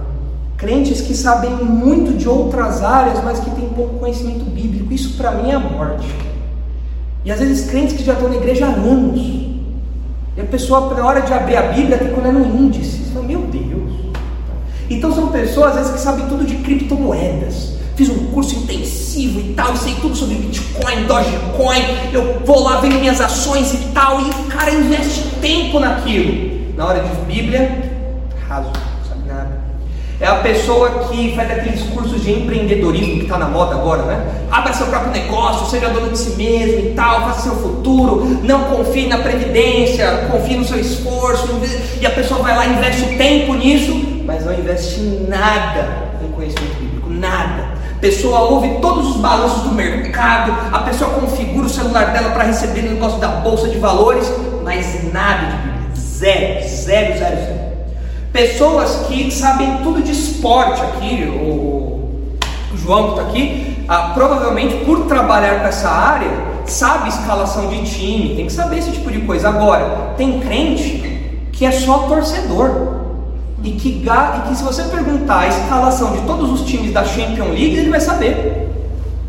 crentes 0.57 0.99
que 0.99 1.15
sabem 1.15 1.51
muito 1.51 2.17
de 2.17 2.27
outras 2.27 2.83
áreas, 2.83 3.23
mas 3.23 3.39
que 3.39 3.49
têm 3.51 3.69
pouco 3.69 3.97
conhecimento 3.97 4.43
bíblico. 4.43 4.93
Isso 4.93 5.15
para 5.15 5.31
mim 5.31 5.51
é 5.51 5.55
a 5.55 5.59
morte. 5.59 6.13
E 7.23 7.31
às 7.31 7.39
vezes 7.39 7.69
crentes 7.69 7.95
que 7.95 8.03
já 8.03 8.11
estão 8.11 8.27
na 8.27 8.35
igreja 8.35 8.65
há 8.65 8.71
anos. 8.71 9.21
E 9.21 10.41
a 10.41 10.43
pessoa, 10.43 10.93
na 10.93 11.05
hora 11.05 11.21
de 11.21 11.31
abrir 11.31 11.55
a 11.55 11.71
Bíblia, 11.71 11.97
tem 11.97 12.09
que 12.09 12.19
olhar 12.19 12.33
no 12.33 12.45
índice. 12.61 13.05
Você 13.05 13.13
fala, 13.13 13.25
meu 13.25 13.39
Deus. 13.43 13.93
Então 14.89 15.13
são 15.13 15.29
pessoas, 15.29 15.69
às 15.69 15.75
vezes, 15.77 15.91
que 15.93 15.99
sabem 15.99 16.27
tudo 16.27 16.45
de 16.45 16.57
criptomoedas. 16.57 17.74
Fiz 17.95 18.09
um 18.09 18.25
curso 18.27 18.55
intensivo 18.55 19.39
e 19.39 19.53
tal, 19.53 19.75
sei 19.75 19.95
tudo 19.95 20.15
sobre 20.15 20.35
Bitcoin, 20.35 21.05
Dogecoin. 21.05 21.81
Eu 22.11 22.41
vou 22.45 22.63
lá, 22.63 22.81
vendo 22.81 22.99
minhas 22.99 23.21
ações 23.21 23.73
e 23.73 23.77
tal. 23.93 24.19
E 24.21 24.29
o 24.29 24.43
cara 24.49 24.71
investe 24.71 25.21
tempo 25.41 25.79
naquilo. 25.79 26.73
Na 26.75 26.87
hora 26.87 26.99
de 26.99 27.15
Bíblia, 27.25 27.93
raso. 28.47 28.71
É 30.19 30.27
a 30.27 30.35
pessoa 30.35 31.07
que 31.09 31.35
faz 31.35 31.51
aqueles 31.51 31.83
cursos 31.89 32.23
de 32.23 32.31
empreendedorismo 32.31 33.17
que 33.17 33.23
está 33.23 33.37
na 33.37 33.49
moda 33.49 33.75
agora, 33.75 34.03
né? 34.03 34.25
Abra 34.49 34.71
seu 34.71 34.87
próprio 34.87 35.11
negócio, 35.11 35.69
seja 35.69 35.89
dono 35.89 36.09
de 36.09 36.17
si 36.17 36.37
mesmo 36.37 36.79
e 36.79 36.93
tal, 36.95 37.21
faça 37.21 37.41
seu 37.41 37.55
futuro, 37.57 38.39
não 38.41 38.63
confie 38.63 39.07
na 39.07 39.17
previdência, 39.17 40.25
confie 40.31 40.55
no 40.55 40.63
seu 40.63 40.79
esforço, 40.79 41.59
e 41.99 42.05
a 42.05 42.11
pessoa 42.11 42.41
vai 42.41 42.55
lá 42.55 42.65
e 42.65 42.73
investe 42.77 43.17
tempo 43.17 43.55
nisso, 43.55 43.93
mas 44.23 44.45
não 44.45 44.53
investe 44.53 45.01
nada 45.27 46.13
em 46.23 46.31
conhecimento 46.31 46.75
bíblico, 46.75 47.09
nada. 47.09 47.74
Pessoa 48.05 48.41
ouve 48.41 48.69
todos 48.81 49.15
os 49.15 49.15
balanços 49.15 49.63
do 49.63 49.71
mercado, 49.71 50.55
a 50.71 50.77
pessoa 50.77 51.09
configura 51.09 51.65
o 51.65 51.69
celular 51.69 52.13
dela 52.13 52.29
para 52.29 52.43
receber 52.43 52.81
o 52.81 52.91
negócio 52.91 53.17
da 53.17 53.29
bolsa 53.29 53.67
de 53.67 53.79
valores, 53.79 54.31
mas 54.63 55.11
nada 55.11 55.47
de 55.47 55.57
Bíblia, 55.57 55.95
zero, 55.95 56.69
zero, 56.69 57.17
zero, 57.17 57.35
zero. 57.35 57.59
Pessoas 58.31 59.07
que 59.07 59.31
sabem 59.31 59.77
tudo 59.77 60.03
de 60.03 60.11
esporte 60.11 60.83
aqui, 60.83 61.23
o, 61.23 62.37
João 62.75 63.05
que 63.05 63.09
está 63.09 63.21
aqui, 63.23 63.85
ah, 63.87 64.11
provavelmente 64.13 64.85
por 64.85 65.07
trabalhar 65.07 65.61
com 65.61 65.67
essa 65.67 65.89
área, 65.89 66.29
sabe 66.67 67.09
escalação 67.09 67.69
de 67.69 67.85
time, 67.85 68.35
tem 68.35 68.45
que 68.45 68.53
saber 68.53 68.77
esse 68.77 68.91
tipo 68.91 69.09
de 69.09 69.21
coisa. 69.21 69.49
Agora, 69.49 70.13
tem 70.15 70.41
crente 70.41 71.47
que 71.51 71.65
é 71.65 71.71
só 71.71 72.03
torcedor. 72.07 73.04
E 73.63 73.71
que, 73.71 73.89
e 73.89 74.47
que 74.47 74.55
se 74.55 74.63
você 74.63 74.83
perguntar 74.83 75.39
a 75.39 75.47
escalação 75.47 76.11
de 76.11 76.21
todos 76.21 76.51
os 76.51 76.67
times 76.67 76.93
da 76.93 77.03
Champions 77.03 77.49
League, 77.49 77.77
ele 77.77 77.89
vai 77.89 77.99
saber. 77.99 78.69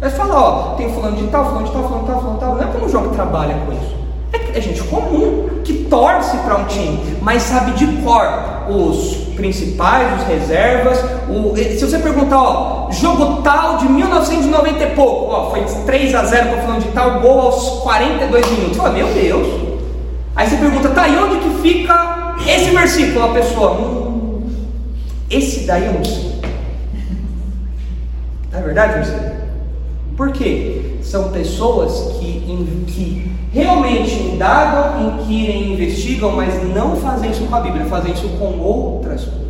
Vai 0.00 0.10
falar, 0.10 0.38
ó, 0.38 0.74
tem 0.74 0.92
fulano 0.92 1.16
de 1.16 1.26
tal, 1.28 1.46
fulano 1.46 1.66
de 1.66 1.72
tal, 1.72 1.82
fulano 1.84 2.02
de 2.02 2.10
tal, 2.10 2.20
fulano 2.20 2.34
de 2.34 2.40
tal. 2.40 2.54
Não 2.54 2.62
é 2.62 2.66
como 2.66 3.06
o 3.06 3.08
que 3.08 3.14
trabalha 3.14 3.56
com 3.64 3.72
isso. 3.72 3.96
É, 4.32 4.58
é 4.58 4.60
gente 4.60 4.82
comum 4.84 5.48
que 5.64 5.84
torce 5.84 6.36
para 6.38 6.56
um 6.56 6.64
time, 6.64 7.16
mas 7.22 7.42
sabe 7.42 7.72
de 7.72 7.86
cor 8.02 8.26
os 8.68 9.26
principais, 9.36 10.20
os 10.20 10.26
reservas. 10.26 10.98
O, 11.28 11.56
se 11.56 11.84
você 11.84 11.98
perguntar, 11.98 12.40
ó, 12.40 12.90
jogo 12.90 13.42
tal 13.42 13.78
de 13.78 13.88
1990 13.88 14.82
e 14.82 14.90
pouco, 14.90 15.32
ó, 15.32 15.50
foi 15.50 15.64
3 15.84 16.14
a 16.14 16.24
0 16.24 16.48
para 16.48 16.62
falando 16.62 16.82
de 16.82 16.88
tal, 16.88 17.20
gol 17.20 17.40
aos 17.40 17.68
42 17.82 18.50
minutos. 18.50 18.76
Fala, 18.76 18.90
meu 18.90 19.06
Deus. 19.08 19.46
Aí 20.34 20.48
você 20.48 20.56
pergunta, 20.56 20.90
tá, 20.90 21.08
e 21.08 21.16
onde 21.16 21.38
que 21.38 21.50
fica 21.62 22.34
esse 22.46 22.70
versículo? 22.70 23.24
A 23.24 23.28
pessoa, 23.28 23.72
hum, 23.72 24.05
esse 25.30 25.66
daí 25.66 25.86
eu 25.86 25.94
não 25.94 26.04
sei. 26.04 26.40
Não 28.52 28.58
é 28.58 28.62
verdade, 28.62 29.06
você? 29.06 29.32
Por 30.16 30.32
quê? 30.32 30.96
São 31.02 31.30
pessoas 31.30 32.16
que, 32.18 32.40
que 32.86 33.30
realmente 33.52 34.14
indagam, 34.14 35.18
inquirem, 35.18 35.72
investigam, 35.72 36.32
mas 36.32 36.62
não 36.74 36.96
fazem 36.96 37.30
isso 37.30 37.44
com 37.44 37.54
a 37.54 37.60
Bíblia, 37.60 37.84
fazem 37.86 38.12
isso 38.12 38.28
com 38.38 38.58
outras 38.58 39.24
coisas. 39.24 39.46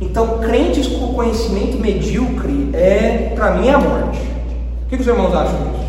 Então, 0.00 0.38
crentes 0.40 0.88
com 0.88 1.14
conhecimento 1.14 1.78
medíocre 1.78 2.70
é, 2.72 3.32
para 3.34 3.52
mim, 3.52 3.68
a 3.68 3.78
morte. 3.78 4.18
O 4.18 4.88
que, 4.88 4.96
que 4.96 5.02
os 5.02 5.06
irmãos 5.06 5.34
acham 5.34 5.58
disso? 5.70 5.82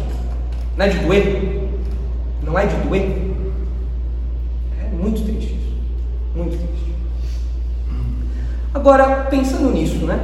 Não 0.78 0.86
é 0.86 0.90
de 0.90 1.00
doer? 1.00 1.70
Não 2.44 2.60
é 2.60 2.66
de 2.66 2.76
doer? 2.76 3.18
É 4.80 4.96
muito 4.96 5.24
triste 5.24 5.54
isso. 5.54 5.76
Muito 6.36 6.58
triste. 6.58 6.73
Agora, 8.74 9.28
pensando 9.30 9.72
nisso, 9.72 10.06
né? 10.06 10.20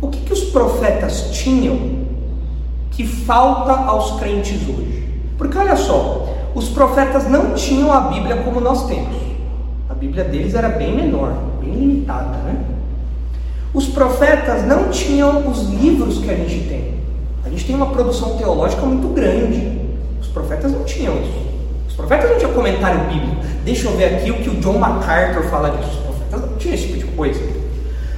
O 0.00 0.06
que, 0.06 0.20
que 0.20 0.32
os 0.32 0.44
profetas 0.44 1.30
tinham 1.32 2.06
que 2.92 3.04
falta 3.04 3.72
aos 3.72 4.20
crentes 4.20 4.60
hoje? 4.68 5.04
Porque 5.36 5.58
olha 5.58 5.76
só, 5.76 6.28
os 6.54 6.68
profetas 6.68 7.28
não 7.28 7.54
tinham 7.54 7.92
a 7.92 8.02
Bíblia 8.02 8.36
como 8.44 8.60
nós 8.60 8.86
temos. 8.86 9.16
A 9.90 9.94
Bíblia 9.94 10.22
deles 10.22 10.54
era 10.54 10.68
bem 10.68 10.94
menor, 10.94 11.32
bem 11.60 11.72
limitada, 11.72 12.36
né? 12.38 12.64
Os 13.74 13.86
profetas 13.86 14.64
não 14.64 14.90
tinham 14.90 15.48
os 15.48 15.62
livros 15.68 16.18
que 16.18 16.30
a 16.30 16.34
gente 16.34 16.68
tem. 16.68 16.94
A 17.44 17.48
gente 17.48 17.64
tem 17.66 17.74
uma 17.74 17.86
produção 17.86 18.36
teológica 18.36 18.82
muito 18.86 19.12
grande. 19.12 19.76
Os 20.20 20.28
profetas 20.28 20.70
não 20.70 20.84
tinham 20.84 21.14
isso. 21.16 21.38
Os 21.88 21.94
profetas 21.94 22.30
não 22.30 22.38
tinham 22.38 22.52
comentário 22.52 23.00
bíblico. 23.08 23.36
Deixa 23.64 23.88
eu 23.88 23.96
ver 23.96 24.16
aqui 24.16 24.30
o 24.30 24.34
que 24.34 24.50
o 24.50 24.60
John 24.60 24.78
MacArthur 24.78 25.42
fala 25.44 25.70
disso. 25.70 25.90
Os 25.90 26.04
profetas 26.04 26.40
não 26.40 26.56
tinham 26.58 26.74
esse 26.74 26.86
tipo 26.86 26.98
de 26.98 27.04
coisa. 27.16 27.57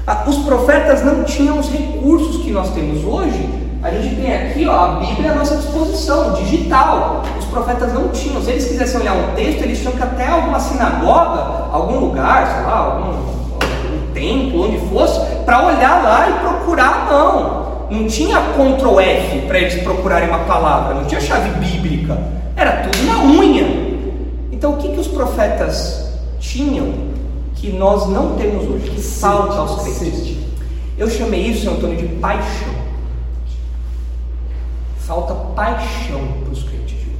Ah, 0.06 0.24
os 0.26 0.38
profetas 0.38 1.04
não 1.04 1.24
tinham 1.24 1.58
os 1.58 1.68
recursos 1.70 2.42
que 2.42 2.50
nós 2.50 2.70
temos 2.70 3.04
hoje. 3.04 3.48
A 3.82 3.90
gente 3.90 4.16
tem 4.16 4.34
aqui 4.34 4.66
ó, 4.66 4.84
a 4.84 4.88
Bíblia 5.00 5.32
à 5.32 5.34
nossa 5.34 5.56
disposição, 5.56 6.34
digital. 6.34 7.22
Os 7.38 7.44
profetas 7.46 7.92
não 7.92 8.08
tinham. 8.08 8.42
Se 8.42 8.50
eles 8.50 8.66
quisessem 8.66 9.00
olhar 9.00 9.14
um 9.14 9.34
texto, 9.34 9.62
eles 9.62 9.78
tinham 9.78 9.92
que 9.92 10.02
até 10.02 10.26
alguma 10.26 10.60
sinagoga, 10.60 11.68
algum 11.72 11.98
lugar, 11.98 12.46
sei 12.46 12.64
lá, 12.64 12.76
algum, 12.76 13.06
algum 13.06 14.12
templo, 14.12 14.66
onde 14.66 14.78
fosse, 14.88 15.20
para 15.44 15.66
olhar 15.66 16.02
lá 16.02 16.28
e 16.28 16.32
procurar 16.40 17.06
a 17.08 17.12
mão. 17.12 17.60
Não 17.90 18.06
tinha 18.06 18.38
Ctrl 18.38 19.00
F 19.00 19.40
para 19.46 19.58
eles 19.58 19.82
procurarem 19.82 20.28
uma 20.28 20.40
palavra, 20.40 20.94
não 20.94 21.04
tinha 21.04 21.20
chave 21.20 21.48
bíblica. 21.58 22.18
Era 22.56 22.88
tudo 22.88 23.04
na 23.06 23.18
unha. 23.24 23.66
Então 24.52 24.74
o 24.74 24.76
que, 24.76 24.88
que 24.88 25.00
os 25.00 25.08
profetas 25.08 26.12
tinham 26.38 27.09
que 27.60 27.70
nós 27.70 28.08
não 28.08 28.36
temos 28.36 28.66
hoje, 28.66 28.90
que 28.90 29.00
falta 29.00 29.56
aos 29.56 29.82
crentes? 29.82 30.38
Eu 30.96 31.10
chamei 31.10 31.42
isso, 31.42 31.68
Antônio, 31.68 31.96
de 31.96 32.06
paixão. 32.16 32.80
Falta 34.96 35.34
paixão 35.54 36.20
para 36.42 36.52
os 36.52 36.62
crentes 36.62 36.88
de 36.88 36.94
hoje. 36.94 37.16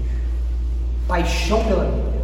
Paixão 1.07 1.63
pela 1.65 1.85
Bíblia. 1.85 2.23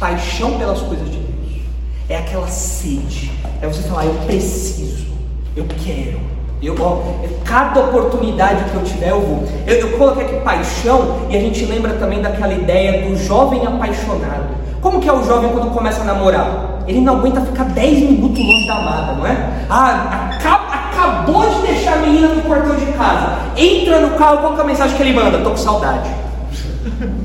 Paixão 0.00 0.58
pelas 0.58 0.80
coisas 0.80 1.10
de 1.10 1.18
Deus. 1.18 1.62
É 2.08 2.16
aquela 2.16 2.48
sede. 2.48 3.30
É 3.60 3.66
você 3.66 3.82
falar, 3.82 4.06
eu 4.06 4.14
preciso, 4.26 5.06
eu 5.54 5.66
quero. 5.84 6.20
Eu, 6.62 6.76
ó, 6.80 7.02
cada 7.44 7.80
oportunidade 7.80 8.70
que 8.70 8.76
eu 8.76 8.84
tiver, 8.84 9.10
eu 9.10 9.20
vou. 9.20 9.44
Eu, 9.66 9.74
eu 9.74 9.98
coloquei 9.98 10.24
aqui 10.24 10.40
paixão 10.40 11.26
e 11.28 11.36
a 11.36 11.40
gente 11.40 11.64
lembra 11.66 11.94
também 11.94 12.22
daquela 12.22 12.54
ideia 12.54 13.08
do 13.08 13.16
jovem 13.16 13.66
apaixonado. 13.66 14.54
Como 14.80 15.00
que 15.00 15.08
é 15.08 15.12
o 15.12 15.24
jovem 15.24 15.50
quando 15.50 15.72
começa 15.72 16.00
a 16.00 16.04
namorar? 16.04 16.71
Ele 16.86 17.00
não 17.00 17.18
aguenta 17.18 17.40
ficar 17.40 17.64
10 17.64 18.10
minutos 18.10 18.38
longe 18.38 18.66
da 18.66 18.74
amada, 18.74 19.12
não 19.12 19.26
é? 19.26 19.66
Ah, 19.70 20.30
acaba, 20.32 20.74
acabou 20.74 21.48
de 21.48 21.66
deixar 21.66 21.94
a 21.94 21.96
menina 21.98 22.28
no 22.28 22.42
portão 22.42 22.74
de 22.76 22.86
casa. 22.92 23.38
Entra 23.56 24.00
no 24.00 24.16
carro, 24.16 24.38
qual 24.38 24.58
é 24.58 24.60
a 24.60 24.64
mensagem 24.64 24.96
que 24.96 25.02
ele 25.02 25.12
manda? 25.12 25.38
Tô 25.38 25.50
com 25.50 25.56
saudade. 25.56 26.10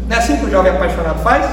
Não 0.08 0.16
é 0.16 0.20
assim 0.20 0.38
que 0.38 0.46
o 0.46 0.52
jovem 0.52 0.72
apaixonado 0.72 1.20
faz? 1.20 1.46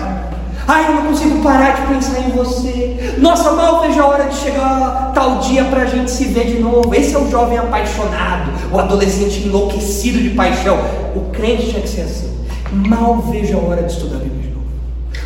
Ai, 0.66 0.86
eu 0.86 0.94
não 0.94 1.02
consigo 1.06 1.42
parar 1.42 1.72
de 1.72 1.82
pensar 1.82 2.20
em 2.20 2.30
você. 2.30 3.14
Nossa, 3.18 3.52
mal 3.52 3.82
vejo 3.82 4.00
a 4.00 4.06
hora 4.06 4.24
de 4.24 4.34
chegar 4.36 5.12
tal 5.14 5.38
dia 5.40 5.64
para 5.64 5.82
a 5.82 5.86
gente 5.86 6.10
se 6.10 6.24
ver 6.24 6.46
de 6.46 6.62
novo. 6.62 6.94
Esse 6.94 7.14
é 7.14 7.18
o 7.18 7.30
jovem 7.30 7.58
apaixonado, 7.58 8.50
o 8.72 8.78
adolescente 8.78 9.46
enlouquecido 9.46 10.22
de 10.22 10.30
paixão. 10.30 10.78
O 11.14 11.30
crente 11.32 11.68
tinha 11.68 11.82
que 11.82 11.88
ser 11.88 12.02
assim. 12.02 12.34
Mal 12.72 13.18
vejo 13.18 13.58
a 13.58 13.60
hora 13.60 13.82
de 13.82 13.92
estudar 13.92 14.16
a 14.16 14.20
Bíblia 14.20 14.42
de 14.42 14.48
novo. 14.48 14.66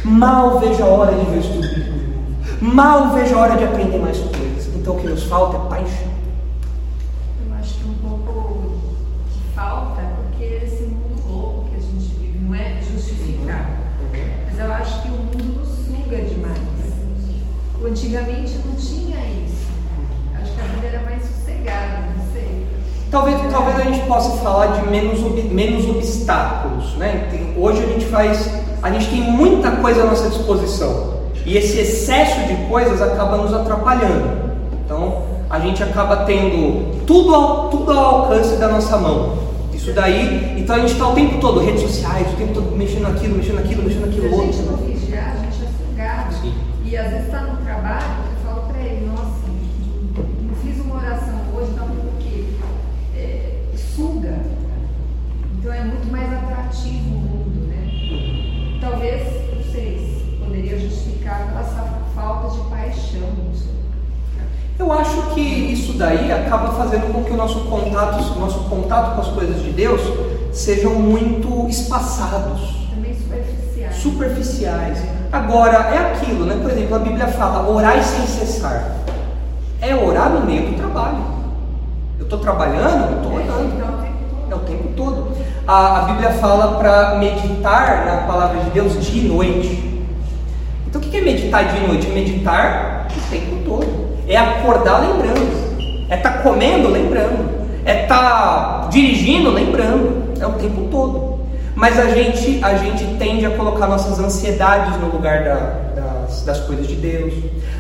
Mal 0.04 0.58
vejo 0.58 0.82
a 0.82 0.86
hora 0.86 1.12
de 1.12 1.24
ver 1.26 1.36
o 1.36 1.40
estudo 1.40 1.62
novo. 1.62 2.07
Mal 2.60 3.14
vejo 3.14 3.36
a 3.36 3.40
hora 3.42 3.56
de 3.56 3.64
aprender 3.64 3.98
mais 3.98 4.18
coisas. 4.18 4.66
Então 4.74 4.96
o 4.96 5.00
que 5.00 5.06
nos 5.06 5.22
falta 5.24 5.56
é 5.56 5.60
paixão. 5.68 6.08
Eu 7.46 7.54
acho 7.56 7.74
que 7.74 7.84
um 7.88 7.94
pouco 7.94 8.72
que 9.32 9.54
falta, 9.54 10.02
porque 10.16 10.44
esse 10.44 10.82
mundo 10.84 11.22
louco 11.30 11.68
que 11.70 11.76
a 11.76 11.80
gente 11.80 12.14
vive 12.18 12.38
não 12.40 12.54
é 12.54 12.80
justificar. 12.82 13.70
Mas 14.46 14.58
eu 14.58 14.72
acho 14.72 15.02
que 15.02 15.08
o 15.08 15.12
mundo 15.12 15.60
nos 15.60 15.68
suga 15.68 16.16
demais. 16.16 16.58
Antigamente 17.84 18.58
não 18.66 18.74
tinha 18.74 19.18
isso. 19.46 19.68
Acho 20.34 20.52
que 20.52 20.60
a 20.60 20.64
vida 20.64 20.86
era 20.88 21.02
mais 21.04 21.22
sossegada, 21.22 22.08
não 22.16 22.32
sei. 22.32 22.66
Talvez, 23.08 23.40
talvez 23.52 23.78
a 23.78 23.82
gente 23.84 24.04
possa 24.06 24.36
falar 24.38 24.80
de 24.80 24.88
menos, 24.90 25.20
menos 25.52 25.88
obstáculos, 25.88 26.96
né? 26.96 27.28
Tem- 27.30 27.54
hoje 27.56 27.84
a 27.84 27.86
gente 27.86 28.06
faz, 28.06 28.50
a 28.82 28.90
gente 28.90 29.08
tem 29.10 29.22
muita 29.30 29.70
coisa 29.76 30.02
à 30.02 30.06
nossa 30.06 30.28
disposição 30.28 31.17
e 31.48 31.56
esse 31.56 31.78
excesso 31.78 32.40
de 32.46 32.54
coisas 32.68 33.00
acaba 33.00 33.38
nos 33.38 33.54
atrapalhando. 33.54 34.50
Então 34.84 35.22
a 35.48 35.58
gente 35.58 35.82
acaba 35.82 36.24
tendo 36.26 37.06
tudo 37.06 37.34
ao, 37.34 37.70
tudo 37.70 37.90
ao 37.90 38.16
alcance 38.16 38.56
da 38.56 38.68
nossa 38.68 38.98
mão. 38.98 39.38
Isso 39.72 39.94
daí, 39.94 40.56
então 40.60 40.76
a 40.76 40.80
gente 40.80 40.92
está 40.92 41.08
o 41.08 41.14
tempo 41.14 41.40
todo, 41.40 41.60
redes 41.60 41.80
sociais, 41.80 42.26
o 42.34 42.36
tempo 42.36 42.52
todo 42.52 42.76
mexendo 42.76 43.04
naquilo, 43.04 43.36
mexendo 43.36 43.54
naquilo, 43.54 43.82
mexendo 43.82 44.12
Se 44.12 44.20
naquilo 44.20 44.26
a 44.26 44.44
gente 44.44 44.58
não 44.58 44.74
outro. 44.74 44.86
vigiar, 44.86 45.32
a 45.32 45.36
gente 45.36 45.64
é 45.64 45.68
sugado. 45.88 46.36
E 46.84 46.96
às 46.96 47.10
vezes 47.10 47.26
está 47.26 47.40
no 47.40 47.56
trabalho, 47.64 48.27
daí 65.98 66.32
acaba 66.32 66.68
fazendo 66.72 67.12
com 67.12 67.24
que 67.24 67.32
o 67.32 67.36
nosso 67.36 67.60
contato, 67.64 68.22
o 68.36 68.40
nosso 68.40 68.60
contato 68.60 69.16
com 69.16 69.20
as 69.20 69.28
coisas 69.28 69.62
de 69.62 69.70
Deus 69.70 70.00
sejam 70.52 70.94
muito 70.94 71.68
espaçados. 71.68 72.88
Também 72.94 73.14
superficiais. 73.14 73.96
superficiais. 73.96 74.98
Agora, 75.30 75.76
é 75.94 76.12
aquilo, 76.12 76.46
né? 76.46 76.58
Por 76.62 76.70
exemplo, 76.70 76.96
a 76.96 76.98
Bíblia 77.00 77.26
fala 77.26 77.68
orai 77.68 78.02
sem 78.02 78.26
cessar. 78.26 78.96
É 79.80 79.94
orar 79.94 80.30
no 80.30 80.46
meio 80.46 80.70
do 80.70 80.76
trabalho. 80.76 81.18
Eu 82.18 82.24
estou 82.24 82.38
trabalhando, 82.38 83.12
eu 83.12 83.16
estou 83.18 83.34
orando. 83.34 83.74
Então, 83.76 83.88
todo. 83.88 84.50
É 84.50 84.54
o 84.54 84.58
tempo 84.60 84.88
todo. 84.96 85.28
A, 85.66 85.98
a 85.98 86.02
Bíblia 86.04 86.30
fala 86.30 86.78
para 86.78 87.16
meditar 87.16 88.06
na 88.06 88.16
palavra 88.26 88.60
de 88.64 88.70
Deus 88.70 89.04
dia 89.04 89.24
e 89.24 89.28
noite. 89.28 90.06
Então 90.86 91.00
o 91.00 91.04
que 91.04 91.14
é 91.14 91.20
meditar 91.20 91.64
dia 91.64 91.84
e 91.84 91.86
noite? 91.86 92.06
É 92.06 92.14
meditar 92.14 93.08
o 93.14 93.30
tempo 93.30 93.56
todo. 93.64 94.08
É 94.26 94.36
acordar 94.36 95.00
lembrando. 95.00 95.67
É 96.08 96.16
estar 96.16 96.42
comendo 96.42 96.88
lembrando. 96.88 97.48
É 97.84 98.02
estar 98.02 98.88
dirigindo 98.90 99.50
lembrando. 99.50 100.32
É 100.40 100.46
o 100.46 100.52
tempo 100.52 100.82
todo. 100.90 101.38
Mas 101.74 101.98
a 101.98 102.06
gente, 102.10 102.58
a 102.62 102.74
gente 102.76 103.04
tende 103.18 103.46
a 103.46 103.50
colocar 103.50 103.86
nossas 103.86 104.18
ansiedades 104.18 104.98
no 105.00 105.08
lugar 105.08 105.44
da- 105.44 105.72
das, 105.94 106.42
das 106.42 106.60
coisas 106.60 106.86
de 106.88 106.96
Deus. 106.96 107.32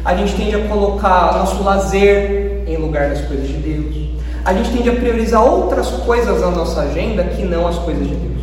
A 0.04 0.14
gente 0.14 0.34
tende 0.36 0.54
a 0.54 0.68
colocar 0.68 1.36
nosso 1.38 1.62
lazer 1.62 2.62
em 2.66 2.76
lugar 2.76 3.08
das 3.08 3.20
coisas 3.22 3.48
de 3.48 3.54
Deus. 3.54 3.96
A 4.44 4.54
gente 4.54 4.70
tende 4.70 4.88
a 4.88 4.92
priorizar 4.94 5.42
outras 5.44 5.88
coisas 5.88 6.40
na 6.40 6.50
nossa 6.50 6.80
agenda 6.82 7.24
que 7.24 7.42
não 7.44 7.66
as 7.66 7.76
coisas 7.78 8.06
de 8.06 8.14
Deus. 8.14 8.38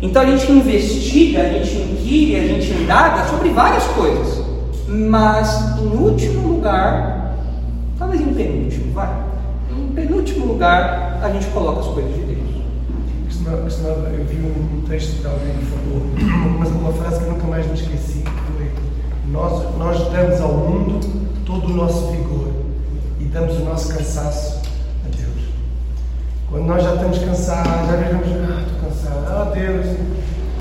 Então 0.00 0.22
a 0.22 0.26
gente 0.26 0.50
investiga, 0.52 1.40
a 1.42 1.48
gente 1.48 1.74
inquire, 1.76 2.36
a 2.36 2.46
gente 2.46 2.70
indaga 2.72 3.24
sobre 3.24 3.48
várias 3.50 3.84
coisas. 3.88 4.44
Mas 4.88 5.78
em 5.80 5.96
último 5.96 6.48
lugar, 6.48 7.15
talvez 7.98 8.20
em 8.20 8.34
penúltimo, 8.34 8.92
vai. 8.92 9.24
Em 9.70 9.88
penúltimo 9.94 10.46
lugar, 10.46 11.20
a 11.22 11.30
gente 11.30 11.46
coloca 11.48 11.80
as 11.80 11.86
coisas 11.86 12.14
de 12.14 12.20
Deus. 12.20 12.36
Eu 13.46 14.24
vi 14.24 14.36
um 14.38 14.82
texto 14.88 15.20
que 15.20 15.26
alguém 15.26 15.54
falou, 15.70 16.02
mas 16.58 16.68
uma 16.70 16.92
frase 16.92 17.20
que 17.24 17.30
nunca 17.30 17.46
mais 17.46 17.66
me 17.66 17.74
esqueci, 17.74 18.18
que 18.18 18.52
foi 18.52 18.70
nós, 19.28 19.76
nós 19.76 19.98
damos 20.10 20.40
ao 20.40 20.52
mundo 20.52 21.00
todo 21.44 21.66
o 21.66 21.76
nosso 21.76 22.08
vigor 22.10 22.48
e 23.20 23.24
damos 23.24 23.56
o 23.56 23.64
nosso 23.64 23.88
cansaço 23.94 24.62
a 25.04 25.08
Deus. 25.16 25.48
Quando 26.50 26.64
nós 26.66 26.82
já 26.82 26.94
estamos 26.94 27.18
cansados, 27.18 27.86
já 27.88 27.96
vemos, 27.96 28.26
ah, 28.26 28.62
estou 28.66 28.88
cansado, 28.88 29.26
ah 29.28 29.52
Deus, 29.54 29.86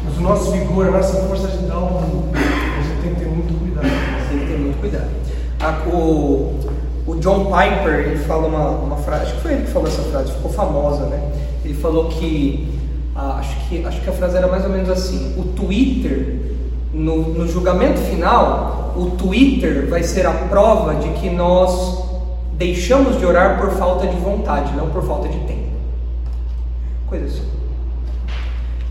mas 0.05 0.17
o 0.17 0.21
nosso 0.21 0.51
vigor, 0.51 0.87
a 0.87 0.91
nossa 0.91 1.17
força 1.23 1.47
a 1.47 1.51
gente 1.51 1.65
dá 1.65 1.75
ao 1.75 1.89
mundo. 1.91 2.29
A 2.35 2.81
gente 2.83 3.01
tem 3.01 3.13
que 3.15 3.19
ter 3.21 3.27
muito 3.27 3.59
cuidado. 3.59 3.87
Tem 4.29 4.39
que 4.39 4.45
ter 4.45 4.57
muito 4.59 4.79
cuidado. 4.79 5.09
A- 5.59 5.87
o, 5.89 6.59
o 7.07 7.15
John 7.15 7.45
Piper, 7.45 8.07
ele 8.07 8.17
fala 8.25 8.47
uma, 8.47 8.69
uma 8.69 8.97
frase, 8.97 9.23
acho 9.23 9.35
que 9.35 9.41
foi 9.41 9.53
ele 9.53 9.63
que 9.63 9.71
falou 9.71 9.87
essa 9.87 10.01
frase, 10.03 10.31
ficou 10.31 10.51
famosa, 10.51 11.05
né? 11.05 11.31
Ele 11.63 11.75
falou 11.75 12.09
que, 12.09 12.67
ah, 13.15 13.37
acho 13.39 13.55
que, 13.67 13.85
acho 13.85 14.01
que 14.01 14.09
a 14.09 14.13
frase 14.13 14.37
era 14.37 14.47
mais 14.47 14.63
ou 14.63 14.69
menos 14.69 14.89
assim, 14.89 15.35
o 15.37 15.43
Twitter, 15.43 16.39
no, 16.91 17.33
no 17.33 17.47
julgamento 17.47 17.99
final, 17.99 18.93
o 18.95 19.11
Twitter 19.11 19.87
vai 19.87 20.01
ser 20.01 20.25
a 20.25 20.31
prova 20.31 20.95
de 20.95 21.09
que 21.19 21.29
nós 21.29 22.05
deixamos 22.53 23.19
de 23.19 23.25
orar 23.25 23.59
por 23.59 23.71
falta 23.71 24.07
de 24.07 24.15
vontade, 24.15 24.73
não 24.75 24.89
por 24.89 25.03
falta 25.03 25.27
de 25.27 25.37
tempo. 25.39 25.65
Coisa 27.07 27.25
assim. 27.25 27.55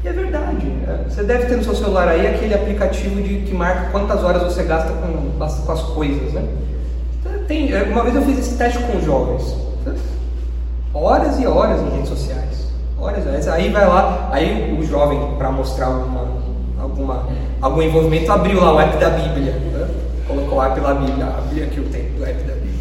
E 0.04 0.08
é 0.08 0.12
verdade. 0.12 0.66
é. 0.86 1.08
Você 1.08 1.22
deve 1.24 1.46
ter 1.46 1.56
no 1.56 1.64
seu 1.64 1.74
celular 1.74 2.06
aí 2.08 2.26
aquele 2.26 2.54
aplicativo 2.54 3.22
de, 3.22 3.38
que 3.38 3.54
marca 3.54 3.90
quantas 3.90 4.22
horas 4.22 4.42
você 4.42 4.62
gasta 4.62 4.92
com, 4.92 5.38
com 5.38 5.72
as 5.72 5.82
coisas, 5.82 6.32
né? 6.34 6.46
Tem, 7.46 7.72
é, 7.72 7.82
uma 7.84 8.02
vez 8.02 8.14
eu 8.14 8.22
fiz 8.22 8.38
esse 8.38 8.56
teste 8.56 8.78
com 8.80 9.00
jovens. 9.00 9.54
Horas 10.92 11.38
e 11.40 11.46
horas 11.46 11.80
em 11.80 11.90
redes 11.90 12.08
sociais. 12.08 12.68
Horas 12.98 13.24
e 13.24 13.28
horas. 13.28 13.48
Aí 13.48 13.70
vai 13.70 13.86
lá, 13.86 14.28
aí 14.32 14.76
o 14.78 14.82
jovem, 14.86 15.18
para 15.36 15.50
mostrar 15.50 15.86
alguma, 15.86 17.24
algum 17.60 17.82
envolvimento, 17.82 18.30
abriu 18.32 18.60
lá 18.60 18.74
o 18.74 18.80
app 18.80 18.96
da 18.98 19.10
Bíblia. 19.10 19.52
né? 19.52 19.88
Colocou 20.26 20.58
o 20.58 20.62
app 20.62 20.80
da 20.80 20.94
Bíblia, 20.94 21.26
abriu 21.26 21.64
aqui 21.64 21.80
o 21.80 21.84
tempo 21.84 22.16
do 22.18 22.24
app 22.24 22.42
da 22.44 22.54
Bíblia. 22.54 22.74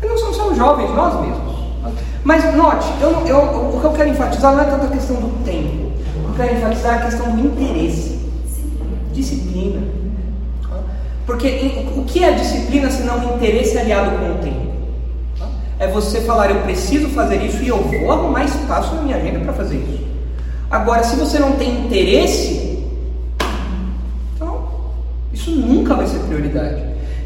Mas 0.00 0.10
não 0.10 0.18
são 0.18 0.32
só 0.34 0.48
os 0.50 0.56
jovens, 0.56 0.90
nós 0.94 1.20
mesmos. 1.20 1.50
Mas 2.22 2.54
note, 2.54 2.86
eu, 3.00 3.10
eu- 3.26 3.74
o 3.74 3.80
que 3.80 3.84
eu 3.86 3.92
quero 3.92 4.08
enfatizar 4.10 4.54
não 4.54 4.62
é 4.62 4.64
tanto 4.64 4.86
a 4.86 4.88
questão 4.88 5.16
do 5.16 5.44
tempo. 5.44 5.90
Eu 6.28 6.34
quero 6.36 6.54
enfatizar 6.56 6.94
é 6.94 6.98
a 6.98 7.02
questão 7.06 7.30
do 7.36 7.40
interesse. 7.46 8.20
Disciplina. 9.12 9.80
Porque 11.30 11.86
o 11.96 12.02
que 12.02 12.24
é 12.24 12.32
disciplina 12.32 12.90
se 12.90 13.04
não 13.04 13.36
interesse 13.36 13.78
aliado 13.78 14.18
com 14.18 14.32
o 14.32 14.34
tempo? 14.38 14.70
é 15.78 15.86
você 15.86 16.20
falar, 16.20 16.50
eu 16.50 16.60
preciso 16.62 17.08
fazer 17.08 17.42
isso 17.42 17.62
e 17.62 17.68
eu 17.68 17.78
vou 17.78 18.12
arrumar 18.12 18.44
espaço 18.44 18.94
na 18.96 19.02
minha 19.02 19.16
agenda 19.16 19.40
para 19.40 19.54
fazer 19.54 19.76
isso. 19.76 20.04
Agora, 20.70 21.02
se 21.02 21.16
você 21.16 21.38
não 21.38 21.52
tem 21.52 21.86
interesse, 21.86 22.84
então 24.36 24.68
isso 25.32 25.52
nunca 25.52 25.94
vai 25.94 26.06
ser 26.06 26.18
prioridade. 26.18 26.82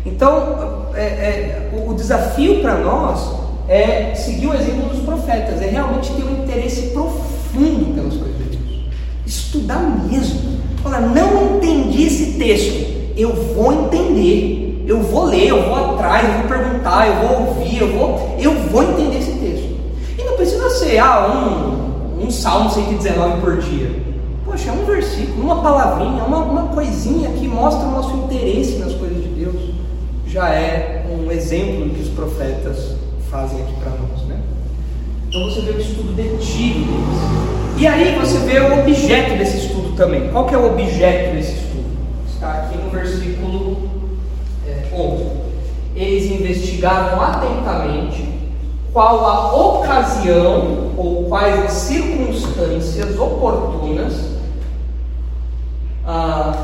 Então, 0.07 0.87
é, 0.95 1.03
é, 1.03 1.71
o, 1.73 1.91
o 1.91 1.95
desafio 1.95 2.61
para 2.61 2.77
nós 2.77 3.29
é 3.69 4.15
seguir 4.15 4.47
o 4.47 4.55
exemplo 4.55 4.89
dos 4.89 5.01
profetas, 5.01 5.61
é 5.61 5.67
realmente 5.67 6.13
ter 6.13 6.23
um 6.23 6.45
interesse 6.45 6.91
profundo 6.91 7.93
pelas 7.93 8.15
coisas 8.15 8.37
de 8.37 8.57
Deus, 8.57 8.85
estudar 9.27 9.81
mesmo. 9.81 10.61
Falar, 10.81 11.01
não 11.01 11.57
entendi 11.57 12.05
esse 12.05 12.39
texto, 12.39 12.93
eu 13.17 13.33
vou 13.55 13.73
entender, 13.73 14.85
eu 14.87 15.01
vou 15.01 15.25
ler, 15.27 15.49
eu 15.49 15.62
vou 15.62 15.95
atrás, 15.95 16.27
eu 16.27 16.41
vou 16.41 16.49
perguntar, 16.49 17.07
eu 17.07 17.29
vou 17.29 17.49
ouvir, 17.49 17.81
eu 17.81 17.93
vou, 17.93 18.37
eu 18.39 18.55
vou 18.71 18.83
entender 18.83 19.19
esse 19.19 19.33
texto. 19.33 19.75
E 20.19 20.23
não 20.25 20.37
precisa 20.37 20.69
ser 20.71 20.99
ah, 20.99 21.29
um, 21.29 22.25
um 22.25 22.31
salmo 22.31 22.71
119 22.71 23.41
por 23.41 23.57
dia. 23.59 23.91
Poxa, 24.45 24.71
é 24.71 24.73
um 24.73 24.85
versículo, 24.85 25.43
uma 25.43 25.62
palavrinha, 25.62 26.25
uma, 26.25 26.39
uma 26.39 26.62
coisinha 26.75 27.31
que 27.31 27.47
mostra 27.47 27.89
o 27.89 27.91
nosso 27.91 28.15
interesse 28.17 28.77
nas 28.77 28.93
coisas 28.93 29.23
de 29.23 29.29
Deus. 29.29 29.57
Já 30.27 30.51
é 30.51 31.07
um 31.11 31.31
exemplo 31.31 31.91
que 31.91 32.03
os 32.03 32.09
profetas 32.09 32.97
fazem 33.31 33.61
aqui 33.62 33.75
para 33.81 33.91
nós, 33.91 34.27
né? 34.27 34.41
Então 35.29 35.45
você 35.45 35.61
vê 35.61 35.71
o 35.73 35.81
estudo 35.81 36.12
detido. 36.15 36.93
E 37.77 37.87
aí 37.87 38.17
você 38.19 38.39
vê 38.39 38.61
o 38.61 38.81
objeto 38.81 39.37
desse 39.37 39.67
estudo 39.67 39.97
também. 39.97 40.29
Qual 40.31 40.47
que 40.47 40.55
é 40.55 40.59
o 40.59 40.67
objeto 40.67 41.35
desse 41.35 41.53
estudo? 41.53 41.74
Versículo 42.95 43.88
é, 44.66 44.95
11. 44.95 45.24
Eles 45.97 46.40
investigavam 46.40 47.20
atentamente 47.20 48.28
qual 48.92 49.26
a 49.26 49.57
ocasião 49.57 50.92
ou 50.97 51.24
quais 51.24 51.64
as 51.64 51.72
circunstâncias 51.72 53.18
oportunas 53.18 54.12
ah, 56.07 56.55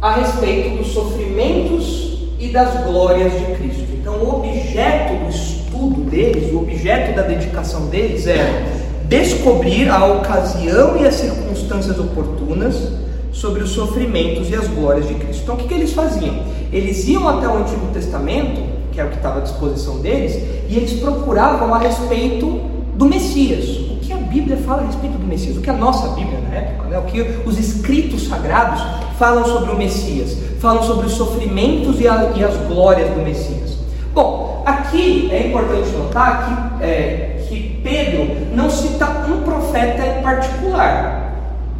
a 0.00 0.12
respeito 0.12 0.78
dos 0.78 0.88
sofrimentos 0.88 2.18
e 2.38 2.48
das 2.48 2.84
glórias 2.84 3.32
de 3.32 3.44
Cristo. 3.56 3.86
Então, 3.92 4.14
o 4.14 4.36
objeto 4.36 5.24
do 5.24 5.30
estudo 5.30 6.10
deles, 6.10 6.52
o 6.52 6.58
objeto 6.58 7.14
da 7.14 7.22
dedicação 7.22 7.86
deles 7.86 8.26
é 8.26 8.64
descobrir 9.08 9.88
a 9.88 10.04
ocasião 10.06 10.96
e 10.96 11.06
as 11.06 11.14
circunstâncias 11.14 11.98
oportunas 11.98 12.92
sobre 13.32 13.62
os 13.62 13.70
sofrimentos 13.70 14.50
e 14.50 14.54
as 14.54 14.66
glórias 14.68 15.06
de 15.06 15.14
Cristo. 15.14 15.42
Então, 15.42 15.54
o 15.54 15.58
que, 15.58 15.68
que 15.68 15.74
eles 15.74 15.92
faziam? 15.92 16.36
Eles 16.72 17.06
iam 17.08 17.28
até 17.28 17.48
o 17.48 17.58
Antigo 17.58 17.86
Testamento, 17.92 18.60
que 18.92 19.00
é 19.00 19.04
o 19.04 19.08
que 19.08 19.16
estava 19.16 19.38
à 19.38 19.42
disposição 19.42 19.98
deles, 19.98 20.34
e 20.68 20.76
eles 20.76 21.00
procuravam 21.00 21.72
a 21.74 21.78
respeito 21.78 22.60
do 22.94 23.06
Messias. 23.06 23.66
O 23.90 23.96
que 24.00 24.12
a 24.12 24.16
Bíblia 24.16 24.56
fala 24.58 24.82
a 24.82 24.86
respeito 24.86 25.18
do 25.18 25.26
Messias? 25.26 25.56
O 25.56 25.60
que 25.60 25.70
a 25.70 25.74
nossa 25.74 26.08
Bíblia 26.08 26.38
na 26.40 26.56
época, 26.56 26.88
né? 26.88 26.98
o 26.98 27.02
que 27.02 27.20
os 27.46 27.58
escritos 27.58 28.28
sagrados 28.28 28.82
falam 29.18 29.44
sobre 29.44 29.72
o 29.72 29.76
Messias, 29.76 30.36
falam 30.60 30.82
sobre 30.82 31.06
os 31.06 31.12
sofrimentos 31.12 32.00
e, 32.00 32.08
a, 32.08 32.32
e 32.36 32.44
as 32.44 32.56
glórias 32.68 33.08
do 33.10 33.22
Messias. 33.22 33.78
Bom, 34.12 34.62
aqui 34.66 35.30
é 35.30 35.48
importante 35.48 35.88
notar 35.90 36.78
que, 36.78 36.84
é, 36.84 37.46
que 37.48 37.80
Pedro 37.82 38.54
não 38.54 38.68
cita 38.68 39.06
um 39.28 39.42
profeta 39.42 40.04
em 40.06 40.22
particular 40.22 41.19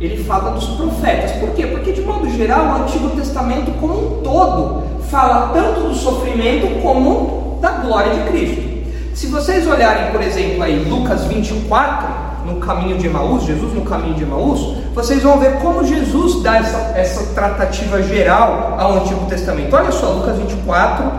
ele 0.01 0.25
fala 0.25 0.53
dos 0.53 0.67
profetas. 0.71 1.33
Por 1.33 1.51
quê? 1.51 1.67
Porque, 1.67 1.93
de 1.93 2.01
modo 2.01 2.29
geral, 2.31 2.67
o 2.67 2.83
Antigo 2.83 3.11
Testamento 3.11 3.71
como 3.79 4.19
um 4.19 4.23
todo 4.23 4.83
fala 5.11 5.51
tanto 5.53 5.89
do 5.89 5.95
sofrimento 5.95 6.81
como 6.83 7.59
da 7.61 7.73
glória 7.73 8.15
de 8.15 8.31
Cristo. 8.31 8.71
Se 9.15 9.27
vocês 9.27 9.67
olharem, 9.67 10.11
por 10.13 10.23
exemplo, 10.23 10.63
aí 10.63 10.83
Lucas 10.89 11.25
24, 11.25 12.09
no 12.47 12.57
caminho 12.57 12.97
de 12.97 13.07
Emaús, 13.07 13.45
Jesus 13.45 13.75
no 13.75 13.83
caminho 13.83 14.15
de 14.15 14.23
Emaús, 14.23 14.77
vocês 14.95 15.23
vão 15.23 15.39
ver 15.39 15.59
como 15.59 15.85
Jesus 15.85 16.43
dá 16.43 16.57
essa, 16.57 16.79
essa 16.97 17.35
tratativa 17.35 18.03
geral 18.03 18.77
ao 18.79 18.95
Antigo 18.95 19.27
Testamento. 19.27 19.77
Olha 19.77 19.93
só, 19.93 20.13
Lucas 20.13 20.39
24, 20.39 21.11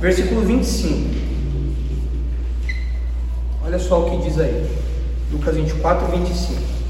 versículo 0.00 0.40
25. 0.40 1.10
Olha 3.66 3.78
só 3.78 4.00
o 4.00 4.10
que 4.10 4.28
diz 4.28 4.38
aí. 4.38 4.66
Lucas 5.30 5.54
24, 5.54 6.06
25. 6.06 6.81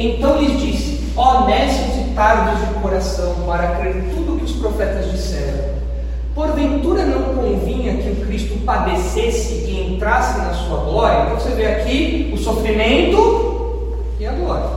Então 0.00 0.40
lhes 0.40 0.58
disse: 0.58 1.12
honestos 1.14 1.94
e 1.98 2.14
tardos 2.14 2.66
de 2.66 2.74
coração, 2.80 3.34
para 3.46 3.76
crer 3.76 4.02
tudo 4.14 4.34
o 4.34 4.38
que 4.38 4.44
os 4.44 4.52
profetas 4.52 5.10
disseram. 5.10 5.70
Porventura 6.34 7.04
não 7.04 7.34
convinha 7.34 7.96
que 7.96 8.08
o 8.08 8.26
Cristo 8.26 8.58
padecesse 8.64 9.66
e 9.66 9.92
entrasse 9.92 10.38
na 10.38 10.54
sua 10.54 10.78
glória? 10.84 11.24
Então 11.24 11.38
você 11.38 11.50
vê 11.50 11.66
aqui 11.66 12.30
o 12.32 12.38
sofrimento 12.38 13.98
e 14.18 14.26
a 14.26 14.32
glória. 14.32 14.70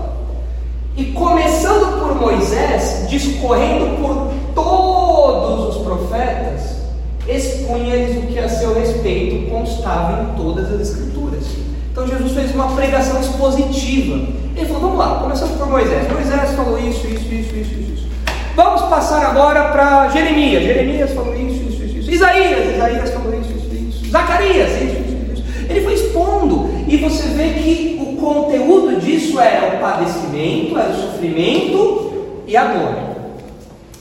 E 0.98 1.06
começando 1.06 2.00
por 2.00 2.16
Moisés, 2.16 3.06
discorrendo 3.10 4.02
por 4.02 4.30
todos 4.54 5.78
os 5.78 5.84
profetas, 5.84 6.82
expunha-lhes 7.28 8.18
o 8.18 8.28
que 8.28 8.40
a 8.40 8.50
seu 8.50 8.74
respeito 8.74 9.50
constava 9.50 10.24
em 10.24 10.36
todas 10.36 10.70
as 10.70 10.82
Escrituras. 10.82 11.46
Então 11.94 12.06
Jesus 12.06 12.34
fez 12.34 12.54
uma 12.54 12.76
pregação 12.76 13.22
expositiva 13.22 14.44
ele 14.56 14.66
falou: 14.68 14.82
vamos 14.82 14.98
lá, 14.98 15.20
começando 15.20 15.58
por 15.58 15.68
Moisés. 15.68 16.12
Moisés 16.12 16.52
falou 16.52 16.78
isso, 16.78 17.08
isso, 17.08 17.34
isso, 17.34 17.56
isso, 17.56 17.74
isso. 17.74 18.08
Vamos 18.56 18.84
passar 18.84 19.26
agora 19.26 19.70
para 19.70 20.10
Jeremias. 20.10 20.64
Jeremias 20.64 21.12
falou 21.12 21.36
isso, 21.36 21.64
isso, 21.70 21.84
isso, 21.84 21.98
isso. 21.98 22.12
Isaías, 22.12 22.76
Isaías 22.76 23.10
falou 23.10 23.34
isso, 23.34 23.50
isso, 23.52 23.76
isso. 23.76 24.12
Zacarias, 24.12 24.72
isso, 24.72 24.84
isso, 24.84 25.34
isso. 25.34 25.44
Ele 25.70 25.82
foi 25.82 25.94
expondo, 25.94 26.70
e 26.88 26.98
você 26.98 27.24
vê 27.30 27.50
que 27.54 28.00
o 28.00 28.16
conteúdo 28.18 29.00
disso 29.00 29.40
era 29.40 29.76
o 29.76 29.80
padecimento, 29.80 30.78
era 30.78 30.92
o 30.92 31.02
sofrimento 31.02 32.14
e 32.46 32.56
a 32.56 32.66
glória. 32.66 33.14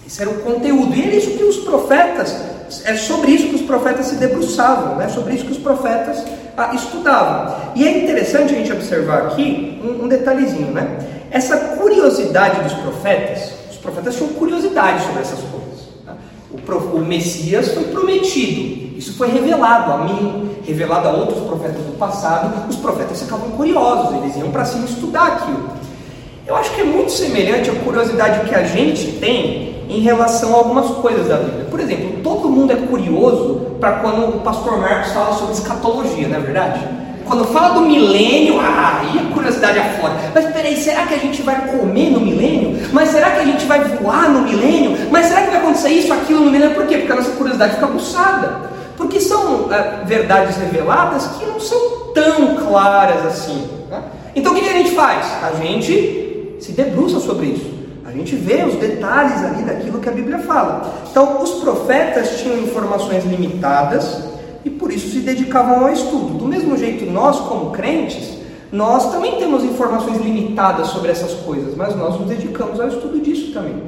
Esse 0.07 0.21
era 0.21 0.31
o 0.31 0.35
conteúdo, 0.41 0.95
e 0.95 1.03
era 1.03 1.17
isso 1.17 1.31
que 1.31 1.45
os 1.45 1.57
profetas, 1.59 2.37
é 2.85 2.95
sobre 2.97 3.33
isso 3.33 3.49
que 3.49 3.57
os 3.57 3.63
profetas 3.63 4.07
se 4.07 4.17
debruçavam, 4.17 4.97
né? 4.97 5.09
sobre 5.09 5.35
isso 5.35 5.45
que 5.45 5.53
os 5.53 5.59
profetas 5.59 6.25
ah, 6.57 6.75
estudavam. 6.75 7.57
E 7.75 7.87
é 7.87 8.05
interessante 8.05 8.55
a 8.55 8.57
gente 8.57 8.73
observar 8.73 9.27
aqui 9.27 9.81
um, 9.85 10.05
um 10.05 10.09
detalhezinho, 10.09 10.73
né? 10.73 10.99
Essa 11.31 11.57
curiosidade 11.57 12.61
dos 12.63 12.75
profetas, 12.75 13.53
os 13.71 13.77
profetas 13.79 14.17
tinham 14.17 14.31
curiosidade 14.35 15.03
sobre 15.05 15.23
essas 15.23 15.41
coisas. 15.41 15.89
Tá? 16.05 16.15
O, 16.51 16.97
o 16.99 17.05
Messias 17.05 17.73
foi 17.73 17.85
prometido, 17.85 18.99
isso 18.99 19.15
foi 19.15 19.29
revelado 19.29 19.93
a 19.93 19.99
mim, 20.05 20.51
revelado 20.67 21.09
a 21.09 21.13
outros 21.13 21.43
profetas 21.45 21.83
do 21.83 21.97
passado. 21.99 22.69
Os 22.69 22.77
profetas 22.77 23.23
ficavam 23.23 23.51
curiosos, 23.53 24.23
eles 24.23 24.37
iam 24.37 24.51
para 24.51 24.65
cima 24.65 24.85
estudar 24.85 25.27
aquilo. 25.27 25.71
Eu 26.47 26.55
acho 26.57 26.71
que 26.75 26.83
é 26.83 26.85
muito 26.85 27.11
semelhante 27.11 27.71
à 27.71 27.75
curiosidade 27.77 28.49
que 28.49 28.55
a 28.55 28.65
gente 28.65 29.13
tem 29.13 29.72
em 29.97 30.01
relação 30.01 30.55
a 30.55 30.59
algumas 30.59 30.87
coisas 30.97 31.29
da 31.29 31.37
Bíblia. 31.37 31.67
Por 31.71 31.81
exemplo, 31.81 32.21
todo 32.23 32.49
mundo 32.49 32.73
é 32.73 32.77
curioso 32.77 33.73
para 33.81 33.93
quando 33.97 34.37
o 34.37 34.41
pastor 34.41 34.79
Marcos 34.79 35.13
fala 35.13 35.35
sobre 35.35 35.55
escatologia, 35.55 36.29
não 36.29 36.37
é 36.37 36.41
verdade? 36.41 36.81
Quando 37.25 37.45
fala 37.47 37.75
do 37.75 37.83
milênio, 37.83 38.59
ah, 38.61 39.01
aí 39.01 39.19
a 39.19 39.33
curiosidade 39.33 39.79
é 39.79 39.99
fora. 40.01 40.15
Mas 40.35 40.47
peraí, 40.53 40.77
será 40.77 41.07
que 41.07 41.15
a 41.15 41.19
gente 41.19 41.43
vai 41.43 41.69
comer 41.69 42.11
no 42.11 42.21
milênio? 42.21 42.89
Mas 42.93 43.11
será 43.11 43.31
que 43.31 43.41
a 43.41 43.45
gente 43.45 43.65
vai 43.65 43.83
voar 43.85 44.31
no 44.31 44.43
milênio? 44.43 45.09
Mas 45.11 45.27
será 45.27 45.43
que 45.43 45.51
vai 45.51 45.61
acontecer 45.61 45.91
isso, 45.91 46.13
aquilo 46.13 46.45
no 46.45 46.51
milênio? 46.51 46.75
Por 46.75 46.87
quê? 46.87 46.99
Porque 46.99 47.13
a 47.13 47.17
nossa 47.17 47.31
curiosidade 47.33 47.75
fica 47.75 47.87
aguçada. 47.87 48.73
Porque 48.97 49.21
são 49.21 49.73
é, 49.73 50.05
verdades 50.05 50.57
reveladas 50.57 51.27
que 51.39 51.47
não 51.47 51.61
são 51.61 52.13
tão 52.13 52.57
claras 52.57 53.25
assim. 53.25 53.69
Né? 53.89 54.03
Então 54.35 54.53
o 54.53 54.57
que 54.57 54.69
a 54.69 54.73
gente 54.73 54.91
faz? 54.91 55.27
A 55.43 55.53
gente 55.63 56.57
se 56.61 56.73
debruça 56.73 57.19
sobre 57.21 57.47
isso. 57.47 57.82
A 58.13 58.17
gente 58.17 58.37
vê 58.37 58.63
os 58.63 58.75
detalhes 58.75 59.43
ali 59.43 59.63
daquilo 59.63 59.99
que 59.99 60.09
a 60.09 60.13
Bíblia 60.13 60.39
fala. 60.41 60.93
Então, 61.11 61.43
os 61.43 61.53
profetas 61.63 62.41
tinham 62.41 62.59
informações 62.59 63.25
limitadas 63.25 64.25
e 64.63 64.69
por 64.69 64.93
isso 64.93 65.09
se 65.09 65.21
dedicavam 65.21 65.87
ao 65.87 65.93
estudo. 65.93 66.37
Do 66.37 66.47
mesmo 66.47 66.77
jeito, 66.77 67.11
nós, 67.11 67.41
como 67.41 67.71
crentes, 67.71 68.39
nós 68.71 69.11
também 69.11 69.37
temos 69.37 69.65
informações 69.65 70.19
limitadas 70.19 70.89
sobre 70.89 71.11
essas 71.11 71.33
coisas, 71.33 71.75
mas 71.75 71.97
nós 71.97 72.21
nos 72.21 72.29
dedicamos 72.29 72.79
ao 72.79 72.89
estudo 72.89 73.19
disso 73.19 73.51
também. 73.55 73.83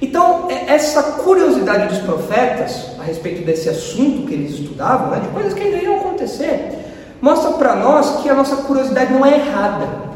Então, 0.00 0.46
é, 0.48 0.72
essa 0.72 1.02
curiosidade 1.02 1.88
dos 1.88 1.98
profetas 1.98 2.96
a 3.00 3.02
respeito 3.02 3.44
desse 3.44 3.68
assunto 3.68 4.28
que 4.28 4.34
eles 4.34 4.52
estudavam, 4.52 5.10
né, 5.10 5.18
de 5.18 5.28
coisas 5.28 5.52
que 5.52 5.62
ainda 5.62 5.78
iam 5.78 5.96
acontecer, 5.96 6.78
mostra 7.20 7.50
para 7.52 7.74
nós 7.74 8.22
que 8.22 8.28
a 8.28 8.34
nossa 8.34 8.56
curiosidade 8.58 9.12
não 9.12 9.26
é 9.26 9.34
errada. 9.34 10.07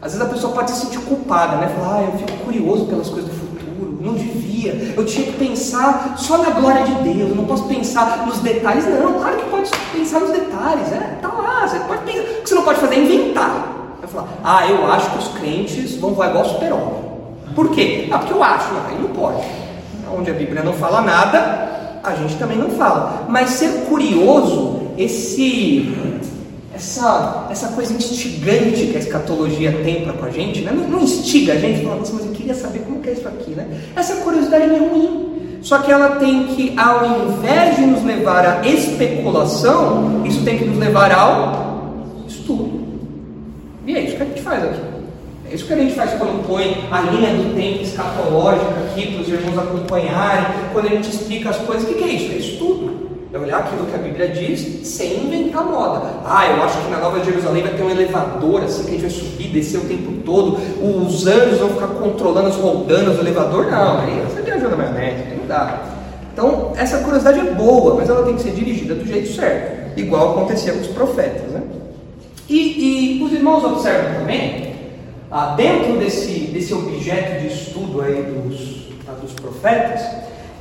Às 0.00 0.12
vezes 0.12 0.26
a 0.26 0.30
pessoa 0.30 0.52
pode 0.52 0.70
se 0.70 0.86
sentir 0.86 1.00
culpada, 1.00 1.56
né? 1.56 1.74
Falar, 1.76 1.96
ah, 1.96 2.02
eu 2.04 2.18
fico 2.18 2.44
curioso 2.44 2.86
pelas 2.86 3.08
coisas 3.08 3.28
do 3.28 3.34
futuro, 3.34 3.98
não 4.00 4.14
devia, 4.14 4.94
eu 4.96 5.04
tinha 5.04 5.26
que 5.26 5.32
pensar 5.32 6.14
só 6.16 6.38
na 6.38 6.50
glória 6.50 6.84
de 6.84 6.94
Deus, 7.02 7.30
eu 7.30 7.34
não 7.34 7.44
posso 7.44 7.64
pensar 7.64 8.24
nos 8.24 8.38
detalhes. 8.38 8.86
Não, 8.86 9.14
claro 9.14 9.36
que 9.36 9.50
pode 9.50 9.70
pensar 9.92 10.20
nos 10.20 10.30
detalhes, 10.30 10.92
é, 10.92 11.18
tá 11.20 11.28
lá, 11.28 11.66
você 11.66 11.80
pode 11.80 12.02
pensar. 12.04 12.20
O 12.20 12.42
que 12.42 12.48
você 12.48 12.54
não 12.54 12.62
pode 12.62 12.80
fazer 12.80 12.94
é 12.94 12.98
inventar. 13.00 13.96
Vai 14.00 14.08
falar, 14.08 14.28
ah, 14.44 14.66
eu 14.68 14.90
acho 14.92 15.10
que 15.10 15.18
os 15.18 15.28
crentes 15.28 15.96
vão 15.96 16.14
voar 16.14 16.30
igual 16.30 16.44
super-homem. 16.44 17.08
Por 17.56 17.70
quê? 17.70 18.08
Ah, 18.12 18.18
porque 18.18 18.32
eu 18.32 18.42
acho, 18.42 18.68
aí 18.88 18.98
não 19.00 19.08
pode. 19.08 19.42
Onde 20.16 20.30
a 20.30 20.34
Bíblia 20.34 20.62
não 20.62 20.74
fala 20.74 21.02
nada, 21.02 22.00
a 22.04 22.14
gente 22.14 22.36
também 22.36 22.56
não 22.56 22.70
fala. 22.70 23.26
Mas 23.28 23.50
ser 23.50 23.86
curioso, 23.88 24.80
esse 24.96 25.92
essa, 26.78 27.48
essa 27.50 27.68
coisa 27.68 27.92
instigante 27.92 28.86
que 28.86 28.96
a 28.96 29.00
escatologia 29.00 29.72
tem 29.82 30.04
para 30.04 30.12
com 30.12 30.24
a 30.26 30.30
gente, 30.30 30.60
né? 30.60 30.72
não, 30.72 30.88
não 30.88 31.02
instiga 31.02 31.54
a 31.54 31.56
gente, 31.56 31.84
fala, 31.84 31.96
mas 31.96 32.08
eu 32.08 32.32
queria 32.32 32.54
saber 32.54 32.78
como 32.80 33.00
que 33.00 33.10
é 33.10 33.12
isso 33.14 33.26
aqui, 33.26 33.50
né? 33.50 33.66
Essa 33.96 34.16
curiosidade 34.16 34.68
não 34.68 34.76
é 34.76 34.78
ruim. 34.78 35.28
Só 35.60 35.78
que 35.78 35.90
ela 35.90 36.16
tem 36.16 36.46
que, 36.46 36.78
ao 36.78 37.04
invés 37.26 37.76
de 37.76 37.82
nos 37.82 38.04
levar 38.04 38.46
à 38.46 38.66
especulação, 38.66 40.24
isso 40.24 40.44
tem 40.44 40.56
que 40.56 40.64
nos 40.64 40.78
levar 40.78 41.10
ao 41.10 42.06
estudo. 42.28 42.80
E 43.84 43.96
é 43.96 44.00
isso 44.02 44.16
que 44.16 44.22
a 44.22 44.26
gente 44.26 44.40
faz 44.40 44.62
aqui. 44.62 44.80
É 45.50 45.54
isso 45.54 45.66
que 45.66 45.72
a 45.72 45.76
gente 45.76 45.94
faz 45.94 46.12
quando 46.12 46.46
põe 46.46 46.86
a 46.92 47.00
linha 47.00 47.34
do 47.34 47.56
tempo 47.56 47.82
escatológica 47.82 48.70
aqui 48.86 49.12
para 49.12 49.22
os 49.22 49.28
irmãos 49.28 49.58
acompanharem, 49.58 50.46
quando 50.72 50.86
a 50.86 50.90
gente 50.90 51.10
explica 51.10 51.50
as 51.50 51.56
coisas. 51.56 51.90
O 51.90 51.94
que, 51.94 52.04
é 52.04 52.06
isso? 52.06 52.32
É 52.32 52.36
estudo. 52.36 53.17
É 53.30 53.38
olhar 53.38 53.58
aquilo 53.58 53.84
que 53.84 53.94
a 53.94 53.98
Bíblia 53.98 54.28
diz 54.28 54.86
sem 54.86 55.26
inventar 55.26 55.62
moda. 55.62 56.02
Ah, 56.24 56.46
eu 56.46 56.62
acho 56.62 56.80
que 56.82 56.90
na 56.90 56.98
Nova 56.98 57.22
Jerusalém 57.22 57.62
vai 57.62 57.74
ter 57.74 57.82
um 57.82 57.90
elevador 57.90 58.64
assim 58.64 58.84
que 58.84 58.88
a 58.88 58.92
gente 58.92 59.02
vai 59.02 59.10
subir, 59.10 59.48
descer 59.48 59.78
o 59.78 59.84
tempo 59.84 60.12
todo. 60.24 60.56
Os 60.80 61.26
anjos 61.26 61.58
vão 61.58 61.68
ficar 61.68 61.88
controlando 61.88 62.48
as 62.48 62.56
roldanas 62.56 63.16
do 63.16 63.22
elevador. 63.22 63.66
Não, 63.66 64.00
aí 64.00 64.24
você 64.26 64.40
viajou 64.40 64.70
na 64.70 64.76
maionese, 64.76 65.24
não 65.38 65.46
dá. 65.46 65.82
Então, 66.32 66.72
essa 66.76 66.98
curiosidade 66.98 67.40
é 67.40 67.52
boa, 67.52 67.96
mas 67.96 68.08
ela 68.08 68.24
tem 68.24 68.36
que 68.36 68.42
ser 68.42 68.52
dirigida 68.52 68.94
do 68.94 69.04
jeito 69.04 69.34
certo, 69.34 69.98
igual 69.98 70.30
acontecia 70.30 70.72
com 70.72 70.80
os 70.80 70.86
profetas. 70.86 71.50
Né? 71.50 71.62
E, 72.48 73.18
e 73.18 73.22
os 73.22 73.32
irmãos 73.32 73.62
observam 73.62 74.20
também, 74.20 74.74
ah, 75.30 75.54
dentro 75.54 75.98
desse, 75.98 76.32
desse 76.52 76.72
objeto 76.72 77.40
de 77.40 77.48
estudo 77.48 78.00
aí 78.00 78.22
dos, 78.22 78.88
ah, 79.06 79.12
dos 79.20 79.32
profetas, 79.32 80.00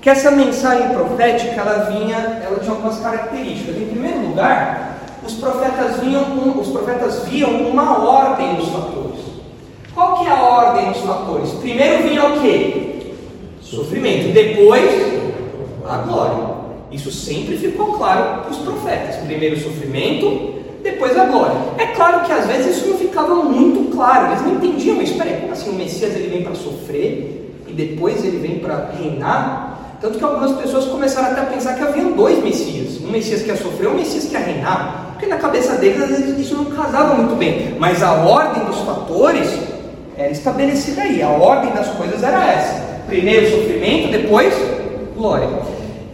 que 0.08 0.12
essa 0.12 0.32
mensagem 0.32 0.88
profética 0.88 1.60
ela 1.60 1.90
vinha, 1.90 2.16
ela 2.42 2.60
tinha 2.60 2.72
algumas 2.72 2.98
características. 2.98 3.76
Em 3.76 3.88
primeiro 3.88 4.28
lugar, 4.28 5.00
os 5.22 5.34
profetas 5.34 5.98
viam, 6.00 6.24
um, 6.24 6.62
os 6.62 6.70
profetas 6.70 7.26
viam 7.26 7.52
uma 7.70 8.08
ordem 8.08 8.54
nos 8.54 8.70
fatores. 8.70 9.20
Qual 9.94 10.20
que 10.20 10.28
é 10.28 10.30
a 10.30 10.42
ordem 10.42 10.94
dos 10.94 11.02
fatores? 11.02 11.50
Primeiro 11.56 12.04
vinha 12.04 12.26
o 12.26 12.40
quê? 12.40 13.12
Sofrimento. 13.60 14.32
Depois 14.32 14.90
a 15.86 15.98
glória. 15.98 16.56
Isso 16.90 17.12
sempre 17.12 17.58
ficou 17.58 17.98
claro 17.98 18.44
para 18.44 18.52
os 18.52 18.60
profetas. 18.60 19.18
Primeiro 19.18 19.58
o 19.58 19.60
sofrimento, 19.60 20.64
depois 20.84 21.18
a 21.18 21.26
glória. 21.26 21.58
É 21.80 21.88
claro 21.88 22.26
que 22.26 22.32
às 22.32 22.48
vezes 22.48 22.78
isso 22.78 22.88
não 22.88 22.98
ficava 22.98 23.36
muito 23.36 23.94
claro. 23.94 24.28
Eles 24.28 24.42
não 24.42 24.54
entendiam 24.54 25.02
isso. 25.02 25.12
Espera 25.12 25.32
aí, 25.32 25.42
como 25.42 25.52
assim 25.52 25.70
o 25.70 25.74
Messias 25.74 26.16
ele 26.16 26.30
vem 26.30 26.44
para 26.44 26.56
sofrer 26.56 27.54
e 27.68 27.74
depois 27.74 28.24
ele 28.24 28.38
vem 28.38 28.60
para 28.60 28.90
reinar? 28.98 29.77
Tanto 30.00 30.18
que 30.20 30.24
algumas 30.24 30.52
pessoas 30.52 30.86
começaram 30.86 31.32
até 31.32 31.42
a 31.42 31.46
pensar 31.46 31.76
que 31.76 31.84
haviam 31.84 32.12
dois 32.12 32.44
Messias: 32.44 33.02
um 33.02 33.12
Messias 33.12 33.42
que 33.42 33.48
ia 33.48 33.58
sofrer 33.58 33.88
um 33.90 33.96
Messias 33.96 34.26
que 34.26 34.34
ia 34.34 34.40
reinar. 34.40 35.08
Porque 35.14 35.26
na 35.26 35.38
cabeça 35.38 35.76
deles, 35.76 36.02
às 36.02 36.10
vezes, 36.10 36.40
isso 36.40 36.56
não 36.56 36.66
casava 36.66 37.16
muito 37.16 37.36
bem. 37.36 37.76
Mas 37.80 38.04
a 38.04 38.12
ordem 38.14 38.64
dos 38.66 38.78
fatores 38.82 39.50
era 40.16 40.32
estabelecida 40.32 41.02
aí. 41.02 41.22
A 41.24 41.30
ordem 41.30 41.72
das 41.74 41.88
coisas 41.90 42.22
era 42.22 42.46
essa: 42.46 43.02
primeiro 43.08 43.50
sofrimento, 43.50 44.12
depois 44.12 44.54
glória. 45.16 45.50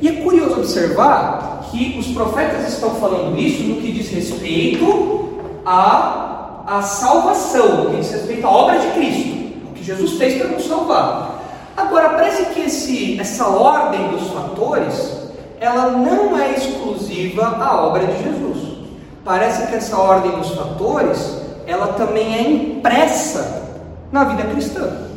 E 0.01 0.07
é 0.07 0.11
curioso 0.23 0.55
observar 0.55 1.67
que 1.69 1.97
os 1.99 2.07
profetas 2.07 2.71
estão 2.71 2.95
falando 2.95 3.37
isso 3.37 3.63
no 3.63 3.81
que 3.81 3.91
diz 3.91 4.09
respeito 4.09 5.29
à, 5.65 6.61
à 6.65 6.81
salvação, 6.81 7.83
no 7.83 7.89
que 7.91 7.97
diz 7.97 8.11
respeito 8.11 8.45
à 8.45 8.49
obra 8.49 8.79
de 8.79 8.87
Cristo, 8.91 9.53
o 9.69 9.73
que 9.73 9.83
Jesus 9.83 10.13
fez 10.13 10.37
para 10.37 10.47
nos 10.47 10.65
salvar. 10.65 11.32
Agora, 11.75 12.09
parece 12.09 12.45
que 12.53 12.61
esse, 12.61 13.19
essa 13.19 13.47
ordem 13.47 14.09
dos 14.09 14.27
fatores, 14.29 15.11
ela 15.59 15.91
não 15.91 16.37
é 16.39 16.51
exclusiva 16.51 17.45
à 17.45 17.85
obra 17.85 18.05
de 18.05 18.23
Jesus. 18.23 18.77
Parece 19.25 19.67
que 19.67 19.75
essa 19.75 19.97
ordem 19.97 20.31
dos 20.31 20.51
fatores, 20.51 21.41
ela 21.65 21.87
também 21.93 22.35
é 22.35 22.41
impressa 22.41 23.63
na 24.11 24.23
vida 24.25 24.43
cristã. 24.43 25.07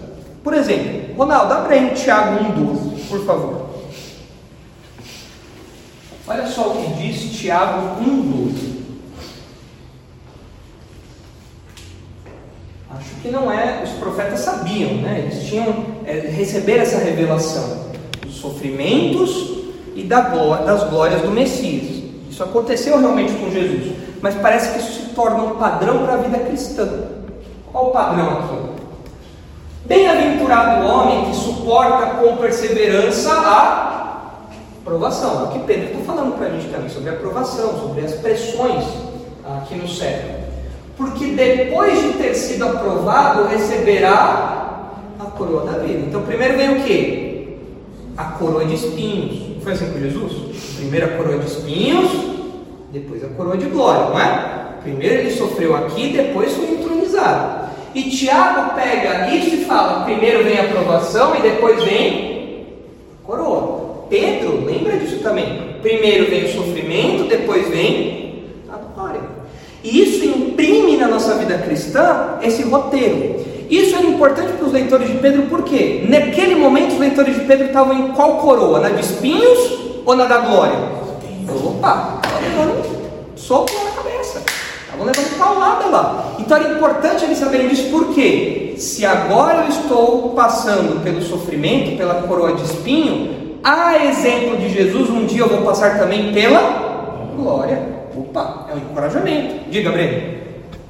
Por 0.43 0.55
exemplo, 0.55 1.15
Ronaldo, 1.17 1.53
abre 1.53 1.75
aí 1.75 1.91
Tiago 1.91 2.45
1,12, 2.45 3.09
por 3.09 3.27
favor. 3.27 3.67
Olha 6.29 6.47
só 6.47 6.69
o 6.69 6.77
que 6.77 6.95
diz 6.95 7.39
Tiago 7.39 8.03
1,12. 8.03 8.76
Acho 12.97 13.15
que 13.23 13.31
não 13.31 13.53
é, 13.53 13.83
os 13.85 13.91
profetas 13.99 14.41
sabiam, 14.41 14.95
né? 15.03 15.25
Eles 15.25 15.45
tinham 15.45 15.85
é, 16.07 16.13
receber 16.13 16.79
essa 16.79 16.99
revelação 16.99 17.87
dos 18.23 18.37
sofrimentos 18.37 19.59
e 19.95 20.03
da 20.03 20.23
glória, 20.23 20.65
das 20.65 20.89
glórias 20.89 21.21
do 21.23 21.31
Messias. 21.31 22.05
Isso 22.31 22.43
aconteceu 22.43 22.99
realmente 22.99 23.35
com 23.35 23.51
Jesus, 23.51 23.95
mas 24.23 24.35
parece 24.37 24.73
que 24.73 24.79
isso 24.79 24.93
se 24.93 25.15
torna 25.15 25.43
um 25.43 25.57
padrão 25.57 26.05
para 26.05 26.15
a 26.15 26.17
vida 26.19 26.39
cristã. 26.39 26.89
Qual 27.71 27.89
o 27.89 27.91
padrão 27.91 28.39
aqui? 28.39 28.77
Bem-aventurado 29.85 30.85
o 30.85 30.91
homem 30.91 31.31
que 31.31 31.37
suporta 31.37 32.17
com 32.17 32.37
perseverança 32.37 33.31
a 33.31 34.31
provação. 34.85 35.45
O 35.45 35.49
que 35.53 35.59
Pedro 35.61 35.93
está 35.93 36.13
falando 36.13 36.37
para 36.37 36.47
a 36.47 36.51
gente 36.51 36.69
também 36.69 36.89
sobre 36.89 37.11
a 37.11 37.15
provação, 37.15 37.79
sobre 37.79 38.05
as 38.05 38.13
pressões 38.15 38.85
aqui 39.45 39.75
no 39.75 39.87
céu 39.87 40.46
porque 40.97 41.27
depois 41.27 42.01
de 42.03 42.13
ter 42.15 42.35
sido 42.35 42.65
aprovado, 42.65 43.49
receberá 43.49 44.93
a 45.19 45.25
coroa 45.25 45.65
da 45.65 45.79
vida. 45.79 46.05
Então, 46.07 46.23
primeiro 46.23 46.57
vem 46.57 46.79
o 46.79 46.83
que? 46.85 47.59
A 48.17 48.25
coroa 48.25 48.65
de 48.65 48.75
espinhos. 48.75 49.63
Foi 49.63 49.73
assim 49.73 49.93
com 49.93 49.99
Jesus? 49.99 50.33
Primeiro 50.77 51.07
a 51.07 51.09
coroa 51.11 51.39
de 51.39 51.47
espinhos, 51.47 52.11
depois 52.93 53.23
a 53.25 53.29
coroa 53.29 53.57
de 53.57 53.67
glória, 53.67 54.11
não 54.11 54.21
é? 54.21 54.67
Primeiro 54.83 55.15
ele 55.17 55.31
sofreu 55.31 55.75
aqui, 55.77 56.11
depois 56.11 56.53
foi 56.53 56.71
entronizado. 56.71 57.67
E 57.95 58.05
Tiago 58.05 58.75
pega 58.75 59.35
isso 59.35 59.57
e 59.57 59.65
fala: 59.65 60.05
primeiro 60.05 60.45
vem 60.45 60.59
a 60.59 60.65
aprovação 60.65 61.35
e 61.35 61.43
depois 61.43 61.83
vem 61.83 62.67
a 63.23 63.27
coroa. 63.27 64.07
Pedro, 64.09 64.65
lembra 64.65 64.97
disso 64.99 65.19
também. 65.19 65.77
Primeiro 65.83 66.31
vem 66.31 66.45
o 66.45 66.53
sofrimento, 66.53 67.29
depois 67.29 67.69
vem. 67.69 68.26
E 69.87 70.03
isso 70.03 70.25
imprime 70.25 70.97
na 70.97 71.07
nossa 71.07 71.35
vida 71.35 71.59
cristã 71.59 72.39
esse 72.43 72.65
roteiro. 72.65 73.37
Isso 73.71 73.95
era 73.95 74.05
importante 74.05 74.55
para 74.55 74.67
os 74.67 74.73
leitores 74.73 75.09
de 75.09 75.19
Pedro, 75.19 75.43
porque 75.43 76.05
naquele 76.09 76.57
momento 76.57 76.95
os 76.95 76.99
leitores 76.99 77.37
de 77.37 77.45
Pedro 77.45 77.67
estavam 77.67 77.97
em 77.97 78.09
qual 78.09 78.39
coroa? 78.39 78.81
Na 78.81 78.89
de 78.89 79.01
espinhos 79.01 79.79
ou 80.05 80.17
na 80.17 80.25
da 80.25 80.39
glória? 80.39 80.77
Opa, 81.65 82.21
sopro 83.37 83.77
na 83.85 83.91
cabeça, 83.93 84.43
estavam 84.85 85.07
levando 85.07 85.39
paulada 85.39 85.87
lá. 85.87 86.35
Então 86.41 86.57
era 86.57 86.75
importante 86.75 87.25
eles 87.25 87.39
saberem 87.39 87.69
disso, 87.69 87.89
porque 87.93 88.75
se 88.77 89.07
agora 89.07 89.63
eu 89.63 89.69
estou 89.69 90.31
passando 90.31 91.01
pelo 91.05 91.23
sofrimento, 91.23 91.97
pela 91.97 92.23
coroa 92.23 92.55
de 92.55 92.65
espinho, 92.65 93.59
a 93.63 94.05
exemplo 94.05 94.57
de 94.57 94.69
Jesus, 94.69 95.11
um 95.11 95.27
dia 95.27 95.43
eu 95.43 95.49
vou 95.49 95.63
passar 95.63 95.97
também 95.97 96.33
pela 96.33 97.31
glória. 97.37 97.95
Opa, 98.17 98.66
um 98.77 98.91
encorajamento. 98.91 99.71
Diga, 99.71 99.91
Breno. 99.91 100.37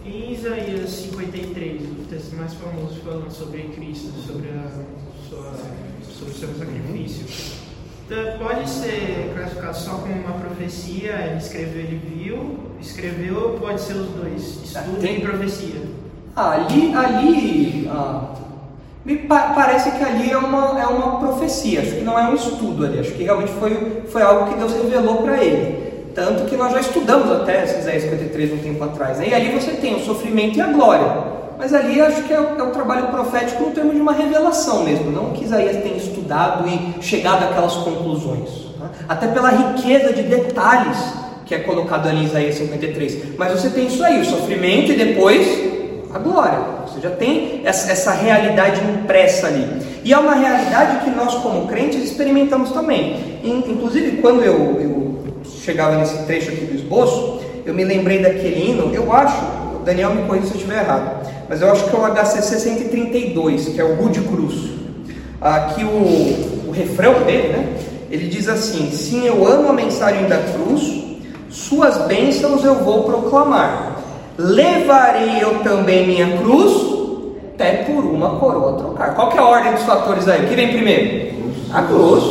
Em 0.05 0.33
Isaías 0.33 0.91
53, 0.91 1.83
o 1.83 2.05
texto 2.09 2.37
mais 2.37 2.55
famoso 2.55 3.01
falando 3.05 3.31
sobre 3.31 3.63
Cristo, 3.75 4.13
sobre, 4.27 4.49
a, 4.51 4.69
sua, 5.29 5.53
sobre 6.03 6.33
o 6.33 6.37
seu 6.37 6.49
sacrifício, 6.55 7.57
então, 8.07 8.39
pode 8.39 8.71
ser 8.71 9.33
classificado 9.35 9.77
só 9.77 9.91
como 9.95 10.15
uma 10.15 10.39
profecia, 10.39 11.11
ele 11.29 11.39
escreveu, 11.39 11.81
ele 11.81 12.01
viu, 12.15 12.59
escreveu, 12.81 13.59
pode 13.61 13.81
ser 13.81 13.95
os 13.95 14.09
dois, 14.11 14.61
estudo 14.63 15.01
Tem... 15.01 15.17
e 15.17 15.21
profecia? 15.23 15.83
Ali, 16.37 16.95
ali 16.95 17.89
ah, 17.91 18.33
me 19.05 19.17
pa 19.17 19.55
parece 19.55 19.91
que 19.91 20.05
ali 20.05 20.31
é 20.31 20.37
uma, 20.37 20.81
é 20.81 20.87
uma 20.87 21.19
profecia, 21.19 21.81
acho 21.81 21.97
que 21.97 22.03
não 22.03 22.17
é 22.17 22.29
um 22.29 22.35
estudo 22.35 22.85
ali, 22.85 23.01
acho 23.01 23.13
que 23.13 23.25
realmente 23.25 23.53
foi, 23.55 24.03
foi 24.09 24.23
algo 24.23 24.53
que 24.53 24.59
Deus 24.59 24.73
revelou 24.73 25.23
para 25.23 25.43
ele. 25.43 25.86
Tanto 26.17 26.47
que 26.47 26.57
nós 26.57 26.73
já 26.73 26.81
estudamos 26.81 27.31
até 27.31 27.63
Isaías 27.65 28.05
53 28.05 28.55
um 28.55 28.57
tempo 28.57 28.83
atrás. 28.83 29.19
Né? 29.19 29.29
E 29.29 29.35
ali 29.35 29.51
você 29.51 29.73
tem 29.73 29.97
o 29.97 30.01
sofrimento 30.01 30.57
e 30.57 30.63
a 30.63 30.69
glória. 30.69 31.37
Mas 31.59 31.75
ali 31.75 32.01
acho 32.01 32.23
que 32.23 32.33
é 32.33 32.41
o, 32.41 32.59
é 32.59 32.63
o 32.63 32.71
trabalho 32.71 33.09
profético 33.09 33.65
no 33.65 33.71
termo 33.73 33.93
de 33.93 34.01
uma 34.01 34.15
revelação 34.15 34.83
mesmo. 34.83 35.11
Não 35.11 35.33
que 35.33 35.45
Isaías 35.45 35.77
tenha 35.83 35.95
estudado 35.95 36.67
e 36.67 37.03
chegado 37.03 37.45
àquelas 37.45 37.75
conclusões. 37.75 38.49
Tá? 38.79 38.91
Até 39.07 39.27
pela 39.27 39.51
riqueza 39.51 40.15
de 40.15 40.23
detalhes 40.23 40.97
que 41.45 41.55
é 41.55 41.59
colocado 41.59 42.09
ali 42.09 42.23
em 42.23 42.25
Isaías 42.25 42.55
53. 42.55 43.37
Mas 43.37 43.53
você 43.53 43.69
tem 43.69 43.87
isso 43.87 44.03
aí, 44.03 44.23
o 44.23 44.25
sofrimento 44.25 44.93
e 44.93 44.97
depois 44.97 45.47
a 46.15 46.19
glória. 46.19 46.59
Você 46.87 47.03
já 47.03 47.11
tem 47.11 47.61
essa, 47.63 47.93
essa 47.93 48.13
realidade 48.13 48.81
impressa 48.83 49.49
ali. 49.49 49.69
E 50.03 50.15
é 50.15 50.19
uma 50.19 50.35
realidade 50.35 51.05
que 51.05 51.11
nós, 51.11 51.35
como 51.35 51.69
crentes, 51.69 52.03
experimentamos 52.03 52.71
também. 52.71 53.39
Inclusive, 53.45 54.17
quando 54.23 54.43
eu, 54.43 54.81
eu 54.81 55.06
chegava 55.67 55.97
nesse 55.97 56.17
trecho 56.25 56.51
aqui 56.51 56.65
do 56.65 56.77
esboço, 56.77 57.41
eu 57.67 57.75
me 57.75 57.85
lembrei 57.85 58.23
daquele 58.23 58.71
hino, 58.71 58.95
eu 58.95 59.13
acho, 59.13 59.37
o 59.75 59.83
Daniel 59.85 60.15
me 60.15 60.23
corrija 60.23 60.47
se 60.47 60.53
eu 60.53 60.57
estiver 60.59 60.79
errado, 60.79 61.27
mas 61.49 61.61
eu 61.61 61.71
acho 61.73 61.85
que 61.85 61.97
é 61.97 61.99
o 61.99 62.07
HCC 62.07 62.61
132, 62.61 63.69
que 63.71 63.81
é 63.81 63.85
o 63.85 63.97
Rude 63.97 64.21
Cruz. 64.21 64.71
Aqui 65.41 65.85
o, 65.85 66.69
o 66.69 66.73
refrão 66.73 67.25
dele, 67.25 67.49
né? 67.49 67.77
Ele 68.11 68.29
diz 68.29 68.49
assim: 68.49 68.91
Sim, 68.93 69.27
eu 69.27 69.47
amo 69.47 69.69
a 69.69 69.73
mensagem 69.73 70.27
da 70.27 70.39
cruz, 70.39 71.05
suas 71.51 71.99
bênçãos 72.07 72.65
eu 72.65 72.77
vou 72.77 73.05
proclamar. 73.05 73.97
Levarei 74.39 75.43
eu 75.43 75.61
também 75.61 76.07
minha 76.07 76.39
cruz, 76.39 76.73
até 77.55 77.85
por 77.85 78.05
uma 78.05 78.39
coroa 78.39 78.79
trocar. 78.79 79.15
Qual 79.15 79.31
que 79.31 79.39
é 79.39 79.41
a 79.41 79.47
ordem 79.47 79.73
dos 79.73 79.83
fatores 79.83 80.29
aí? 80.29 80.45
O 80.45 80.49
que 80.49 80.55
vem 80.55 80.69
primeiro? 80.69 81.37
A 81.73 81.83
cruz. 81.83 82.25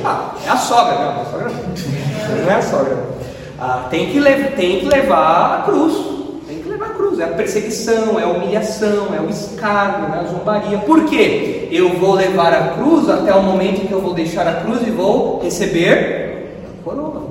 Opa, 0.00 0.34
é 0.44 0.48
a 0.48 0.56
sogra, 0.56 0.94
não, 0.94 1.22
a 1.22 1.24
sogra 1.24 1.48
não. 1.50 1.99
Não 2.30 2.50
é 2.50 2.54
a 2.54 2.62
sogra. 2.62 2.96
Ah, 3.58 3.86
tem, 3.90 4.06
que 4.10 4.20
tem 4.56 4.80
que 4.80 4.86
levar 4.86 5.60
a 5.60 5.62
cruz. 5.64 5.94
Tem 6.48 6.58
que 6.58 6.68
levar 6.68 6.86
a 6.86 6.90
cruz. 6.90 7.18
É 7.18 7.24
a 7.24 7.28
perseguição, 7.28 8.18
é 8.18 8.24
a 8.24 8.28
humilhação, 8.28 9.08
é 9.14 9.20
o 9.20 9.28
escárnio, 9.28 10.14
é 10.14 10.20
a 10.20 10.24
zombaria. 10.24 10.78
Por 10.78 11.04
quê? 11.04 11.68
Eu 11.70 11.98
vou 11.98 12.14
levar 12.14 12.52
a 12.52 12.68
cruz 12.68 13.08
até 13.08 13.34
o 13.34 13.42
momento 13.42 13.82
em 13.82 13.86
que 13.86 13.92
eu 13.92 14.00
vou 14.00 14.14
deixar 14.14 14.46
a 14.48 14.54
cruz 14.54 14.86
e 14.86 14.90
vou 14.90 15.40
receber 15.42 16.54
a 16.64 16.84
coroa. 16.84 17.22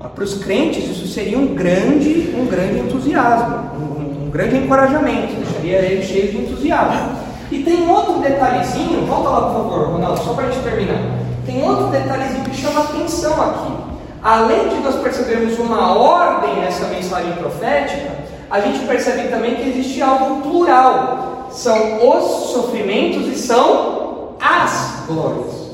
Ah, 0.00 0.08
para 0.08 0.24
os 0.24 0.34
crentes 0.34 0.84
isso 0.84 1.06
seria 1.06 1.38
um 1.38 1.54
grande, 1.54 2.34
um 2.36 2.46
grande 2.46 2.80
entusiasmo, 2.80 3.70
um, 3.80 4.26
um 4.26 4.30
grande 4.30 4.56
encorajamento, 4.56 5.34
deixaria 5.34 5.78
eles 5.78 6.06
cheios 6.06 6.32
de 6.32 6.38
entusiasmo. 6.38 7.16
E 7.50 7.62
tem 7.62 7.88
outro 7.88 8.20
detalhezinho, 8.20 9.06
volta 9.06 9.28
lá 9.28 9.40
por 9.42 9.62
favor, 9.62 9.92
Ronaldo, 9.92 10.20
só 10.22 10.34
para 10.34 10.46
a 10.46 10.50
gente 10.50 10.64
terminar. 10.64 11.00
Tem 11.46 11.62
outro 11.62 11.86
detalhezinho 11.86 12.44
que 12.44 12.56
chama 12.56 12.80
atenção 12.80 13.40
aqui. 13.40 13.85
Além 14.22 14.68
de 14.68 14.76
nós 14.76 14.96
percebermos 14.96 15.58
uma 15.58 15.96
ordem 15.96 16.56
nessa 16.56 16.86
mensagem 16.86 17.32
profética, 17.34 18.10
a 18.50 18.60
gente 18.60 18.86
percebe 18.86 19.28
também 19.28 19.56
que 19.56 19.68
existe 19.68 20.02
algo 20.02 20.42
plural. 20.42 21.48
São 21.50 22.08
os 22.08 22.50
sofrimentos 22.52 23.28
e 23.28 23.36
são 23.36 24.36
as 24.40 25.04
glórias. 25.06 25.66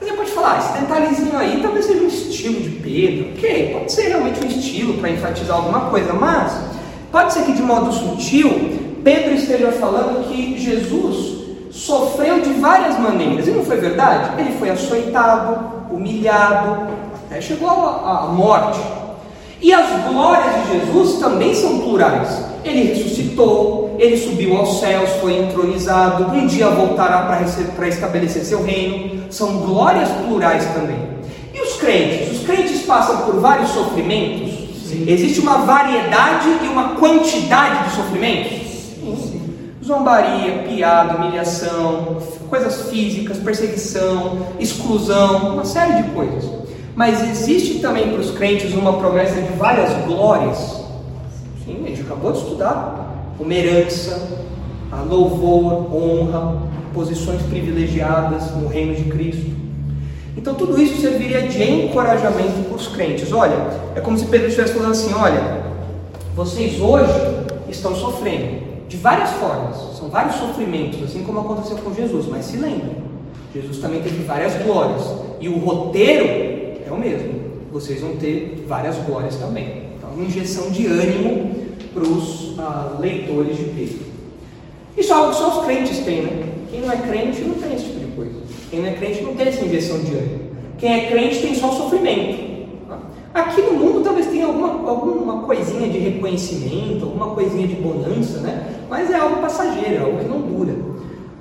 Você 0.00 0.12
pode 0.12 0.30
falar, 0.32 0.58
esse 0.58 0.80
detalhezinho 0.80 1.38
aí 1.38 1.60
talvez 1.62 1.84
seja 1.84 2.02
um 2.02 2.08
estilo 2.08 2.60
de 2.60 2.70
Pedro. 2.70 3.32
Ok, 3.36 3.74
pode 3.74 3.92
ser 3.92 4.08
realmente 4.08 4.44
um 4.44 4.48
estilo 4.48 4.94
para 4.94 5.10
enfatizar 5.10 5.56
alguma 5.56 5.90
coisa, 5.90 6.12
mas 6.12 6.52
pode 7.10 7.32
ser 7.32 7.42
que 7.44 7.52
de 7.52 7.62
modo 7.62 7.92
sutil 7.92 8.82
Pedro 9.04 9.34
esteja 9.34 9.72
falando 9.72 10.28
que 10.28 10.58
Jesus 10.58 11.42
sofreu 11.70 12.40
de 12.40 12.52
várias 12.54 12.98
maneiras. 12.98 13.48
E 13.48 13.50
não 13.50 13.64
foi 13.64 13.76
verdade? 13.76 14.40
Ele 14.40 14.56
foi 14.58 14.70
açoitado, 14.70 15.92
humilhado, 15.92 16.88
até 17.32 17.40
chegou 17.40 17.70
à 17.70 18.30
morte. 18.30 18.78
E 19.60 19.72
as 19.72 20.04
glórias 20.06 20.66
de 20.66 20.80
Jesus 20.80 21.18
também 21.18 21.54
são 21.54 21.78
plurais. 21.80 22.44
Ele 22.62 22.92
ressuscitou, 22.92 23.96
ele 23.98 24.16
subiu 24.18 24.56
aos 24.56 24.80
céus, 24.80 25.08
foi 25.20 25.38
entronizado, 25.38 26.24
um 26.24 26.46
dia 26.46 26.68
voltará 26.68 27.22
para 27.74 27.88
estabelecer 27.88 28.44
seu 28.44 28.62
reino. 28.62 29.24
São 29.30 29.58
glórias 29.58 30.08
plurais 30.26 30.64
também. 30.74 30.98
E 31.54 31.60
os 31.60 31.74
crentes? 31.76 32.38
Os 32.38 32.46
crentes 32.46 32.82
passam 32.82 33.18
por 33.18 33.40
vários 33.40 33.70
sofrimentos? 33.70 34.50
Sim. 34.88 35.04
Existe 35.08 35.40
uma 35.40 35.58
variedade 35.58 36.48
e 36.62 36.68
uma 36.68 36.90
quantidade 36.96 37.88
de 37.88 37.96
sofrimentos? 37.96 38.62
Zombaria, 39.84 40.64
piada, 40.68 41.16
humilhação, 41.16 42.18
coisas 42.48 42.88
físicas, 42.88 43.38
perseguição, 43.38 44.38
exclusão, 44.60 45.54
uma 45.54 45.64
série 45.64 46.02
de 46.02 46.10
coisas. 46.10 46.61
Mas 46.94 47.22
existe 47.22 47.78
também 47.78 48.10
para 48.10 48.20
os 48.20 48.30
crentes 48.32 48.74
uma 48.74 48.94
promessa 48.94 49.40
de 49.40 49.52
várias 49.54 49.92
glórias. 50.04 50.58
Sim, 51.64 51.82
a 51.84 51.88
gente 51.88 52.02
acabou 52.02 52.32
de 52.32 52.38
estudar. 52.38 53.34
Uma 53.38 53.54
herança, 53.54 54.28
a 54.90 55.02
louvor, 55.02 55.94
honra, 55.94 56.62
posições 56.92 57.42
privilegiadas 57.42 58.54
no 58.54 58.68
reino 58.68 58.94
de 58.94 59.04
Cristo. 59.04 59.50
Então 60.36 60.54
tudo 60.54 60.80
isso 60.80 61.00
serviria 61.00 61.42
de 61.42 61.62
encorajamento 61.62 62.68
para 62.68 62.76
os 62.76 62.88
crentes. 62.88 63.32
Olha, 63.32 63.56
é 63.94 64.00
como 64.00 64.18
se 64.18 64.26
Pedro 64.26 64.48
estivesse 64.48 64.74
falando 64.74 64.92
assim: 64.92 65.12
olha, 65.14 65.62
vocês 66.34 66.80
hoje 66.80 67.12
estão 67.68 67.94
sofrendo, 67.94 68.62
de 68.88 68.96
várias 68.96 69.30
formas, 69.30 69.76
são 69.98 70.08
vários 70.08 70.36
sofrimentos, 70.36 71.02
assim 71.02 71.22
como 71.24 71.40
aconteceu 71.40 71.76
com 71.78 71.94
Jesus, 71.94 72.26
mas 72.26 72.46
se 72.46 72.56
lembrem, 72.56 72.96
Jesus 73.54 73.78
também 73.78 74.02
teve 74.02 74.24
várias 74.24 74.54
glórias, 74.62 75.02
e 75.40 75.48
o 75.48 75.58
roteiro 75.58 76.51
o 76.92 76.98
mesmo, 76.98 77.32
vocês 77.72 78.00
vão 78.00 78.16
ter 78.16 78.64
várias 78.68 78.96
glórias 78.98 79.36
também. 79.36 79.92
Então, 79.96 80.10
uma 80.10 80.24
injeção 80.24 80.70
de 80.70 80.86
ânimo 80.86 81.50
para 81.92 82.02
os 82.02 82.54
ah, 82.58 82.96
leitores 83.00 83.56
de 83.56 83.64
Pedro. 83.64 84.12
Isso 84.96 85.12
é 85.12 85.16
algo 85.16 85.30
que 85.30 85.36
só 85.36 85.60
os 85.60 85.64
crentes 85.66 85.98
têm, 86.00 86.22
né? 86.22 86.52
Quem 86.70 86.80
não 86.80 86.92
é 86.92 86.96
crente 86.96 87.40
não 87.42 87.54
tem 87.54 87.74
esse 87.74 87.84
tipo 87.84 88.00
de 88.00 88.12
coisa. 88.12 88.40
Quem 88.70 88.80
não 88.80 88.88
é 88.88 88.92
crente 88.92 89.22
não 89.22 89.34
tem 89.34 89.48
essa 89.48 89.64
injeção 89.64 89.98
de 90.00 90.12
ânimo. 90.12 90.40
Quem 90.78 90.92
é 90.92 91.06
crente 91.10 91.40
tem 91.40 91.54
só 91.54 91.70
sofrimento. 91.72 92.52
Aqui 93.34 93.62
no 93.62 93.72
mundo 93.72 94.04
talvez 94.04 94.26
tenha 94.26 94.44
alguma, 94.44 94.68
alguma 94.90 95.42
coisinha 95.42 95.88
de 95.88 95.98
reconhecimento, 95.98 97.04
alguma 97.04 97.30
coisinha 97.34 97.66
de 97.66 97.74
bonança, 97.76 98.40
né? 98.40 98.82
mas 98.90 99.10
é 99.10 99.14
algo 99.14 99.40
passageiro, 99.40 99.94
é 99.94 99.98
algo 99.98 100.18
que 100.18 100.28
não 100.28 100.40
dura. 100.42 100.74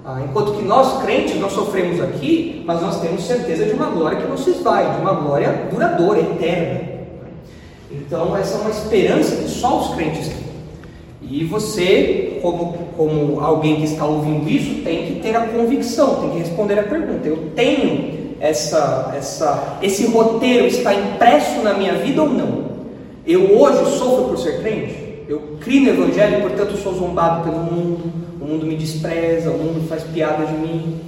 Ah, 0.03 0.19
enquanto 0.27 0.53
que 0.53 0.63
nós 0.63 1.03
crentes, 1.03 1.39
nós 1.39 1.51
sofremos 1.51 2.01
aqui, 2.01 2.63
mas 2.65 2.81
nós 2.81 2.99
temos 3.01 3.23
certeza 3.23 3.65
de 3.65 3.73
uma 3.73 3.85
glória 3.87 4.19
que 4.19 4.27
não 4.27 4.37
se 4.37 4.49
esvai, 4.49 4.95
de 4.95 5.01
uma 5.01 5.13
glória 5.13 5.67
duradoura, 5.71 6.19
eterna. 6.19 6.81
Então, 7.91 8.35
essa 8.35 8.57
é 8.57 8.61
uma 8.61 8.69
esperança 8.71 9.35
que 9.35 9.47
só 9.47 9.79
os 9.79 9.95
crentes 9.95 10.27
têm. 10.27 10.41
E 11.21 11.43
você, 11.45 12.39
como, 12.41 12.73
como 12.97 13.39
alguém 13.39 13.75
que 13.75 13.83
está 13.83 14.05
ouvindo 14.05 14.49
isso, 14.49 14.81
tem 14.83 15.05
que 15.05 15.19
ter 15.21 15.35
a 15.35 15.47
convicção, 15.47 16.15
tem 16.15 16.31
que 16.31 16.39
responder 16.39 16.79
a 16.79 16.83
pergunta: 16.83 17.27
eu 17.27 17.51
tenho 17.55 18.35
essa, 18.39 19.13
essa, 19.15 19.77
esse 19.83 20.07
roteiro 20.07 20.65
está 20.65 20.93
impresso 20.95 21.61
na 21.61 21.75
minha 21.75 21.93
vida 21.93 22.23
ou 22.23 22.29
não? 22.29 22.71
Eu 23.25 23.55
hoje 23.55 23.97
sofro 23.97 24.29
por 24.29 24.39
ser 24.39 24.61
crente? 24.61 25.23
Eu 25.29 25.57
crio 25.59 25.83
no 25.83 26.03
Evangelho, 26.03 26.41
portanto 26.41 26.75
sou 26.77 26.93
zombado 26.95 27.43
pelo 27.43 27.59
mundo, 27.59 28.11
o 28.41 28.45
mundo 28.45 28.65
me 28.65 28.75
despreza, 28.75 29.51
o 29.51 29.57
mundo 29.57 29.87
faz 29.87 30.03
piada 30.03 30.45
de 30.45 30.53
mim. 30.53 30.99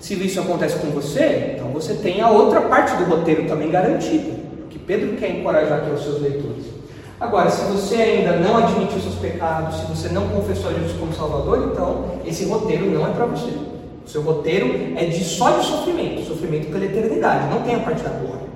Se 0.00 0.14
isso 0.14 0.40
acontece 0.40 0.76
com 0.76 0.88
você, 0.90 1.54
então 1.56 1.70
você 1.72 1.94
tem 1.94 2.20
a 2.20 2.30
outra 2.30 2.60
parte 2.62 2.96
do 2.96 3.04
roteiro 3.04 3.46
também 3.46 3.68
garantida, 3.68 4.30
que 4.70 4.78
Pedro 4.78 5.16
quer 5.16 5.30
encorajar 5.30 5.78
aqui 5.78 5.90
aos 5.90 6.02
seus 6.04 6.22
leitores. 6.22 6.66
Agora, 7.20 7.50
se 7.50 7.64
você 7.64 7.96
ainda 7.96 8.36
não 8.36 8.56
admite 8.56 8.94
os 8.94 9.02
seus 9.02 9.16
pecados, 9.16 9.80
se 9.80 9.86
você 9.86 10.08
não 10.10 10.28
confessou 10.28 10.70
a 10.70 10.74
Jesus 10.74 10.92
como 11.00 11.12
Salvador, 11.12 11.70
então 11.72 12.20
esse 12.24 12.44
roteiro 12.44 12.86
não 12.86 13.08
é 13.08 13.10
para 13.10 13.26
você. 13.26 13.50
O 14.06 14.08
seu 14.08 14.22
roteiro 14.22 14.96
é 14.96 15.04
de 15.06 15.24
só 15.24 15.58
de 15.58 15.66
sofrimento, 15.66 16.24
sofrimento 16.24 16.70
pela 16.70 16.84
eternidade, 16.84 17.52
não 17.52 17.62
tem 17.62 17.74
a 17.74 17.80
parte 17.80 18.02
da 18.02 18.10
glória. 18.10 18.46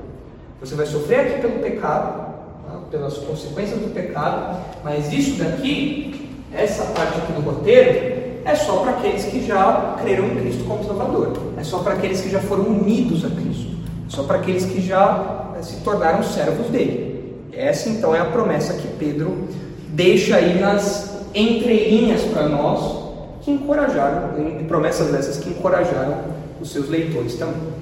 Você 0.61 0.77
vai 0.77 0.87
sofrer 0.87 1.20
aqui 1.20 1.41
pelo 1.41 1.59
pecado, 1.59 2.35
tá? 2.64 2.79
pelas 2.89 3.18
consequências 3.18 3.81
do 3.81 3.93
pecado, 3.93 4.61
mas 4.85 5.12
isso 5.12 5.43
daqui, 5.43 6.11
essa 6.55 6.84
parte 6.92 7.18
aqui 7.18 7.32
do 7.32 7.40
roteiro, 7.40 8.22
é 8.44 8.55
só 8.55 8.80
para 8.80 8.92
aqueles 8.92 9.24
que 9.24 9.46
já 9.46 9.96
creram 10.03 10.26
em 10.26 10.36
Cristo 10.36 10.64
como 10.64 10.84
Salvador, 10.84 11.32
é 11.57 11.64
só 11.64 11.78
para 11.78 11.94
aqueles 11.94 12.20
que 12.20 12.30
já 12.30 12.40
foram 12.40 12.64
unidos 12.64 13.24
a 13.24 13.30
Cristo, 13.30 13.76
é 14.07 14.11
só 14.11 14.24
para 14.24 14.38
aqueles 14.38 14.64
que 14.64 14.80
já 14.80 15.53
eh, 15.57 15.62
se 15.62 15.76
tornaram 15.76 16.22
servos 16.22 16.66
dele. 16.68 17.36
Essa 17.53 17.88
então 17.88 18.14
é 18.14 18.20
a 18.20 18.24
promessa 18.24 18.74
que 18.74 18.88
Pedro 18.88 19.48
deixa 19.88 20.36
aí 20.36 20.59
nas 20.59 21.20
entrelinhas 21.34 22.22
para 22.22 22.48
nós 22.48 23.03
que 23.42 23.50
encorajaram, 23.50 24.30
promessas 24.68 25.11
dessas 25.11 25.38
que 25.38 25.50
encorajaram 25.50 26.18
os 26.61 26.70
seus 26.70 26.88
leitores 26.88 27.34
também. 27.34 27.72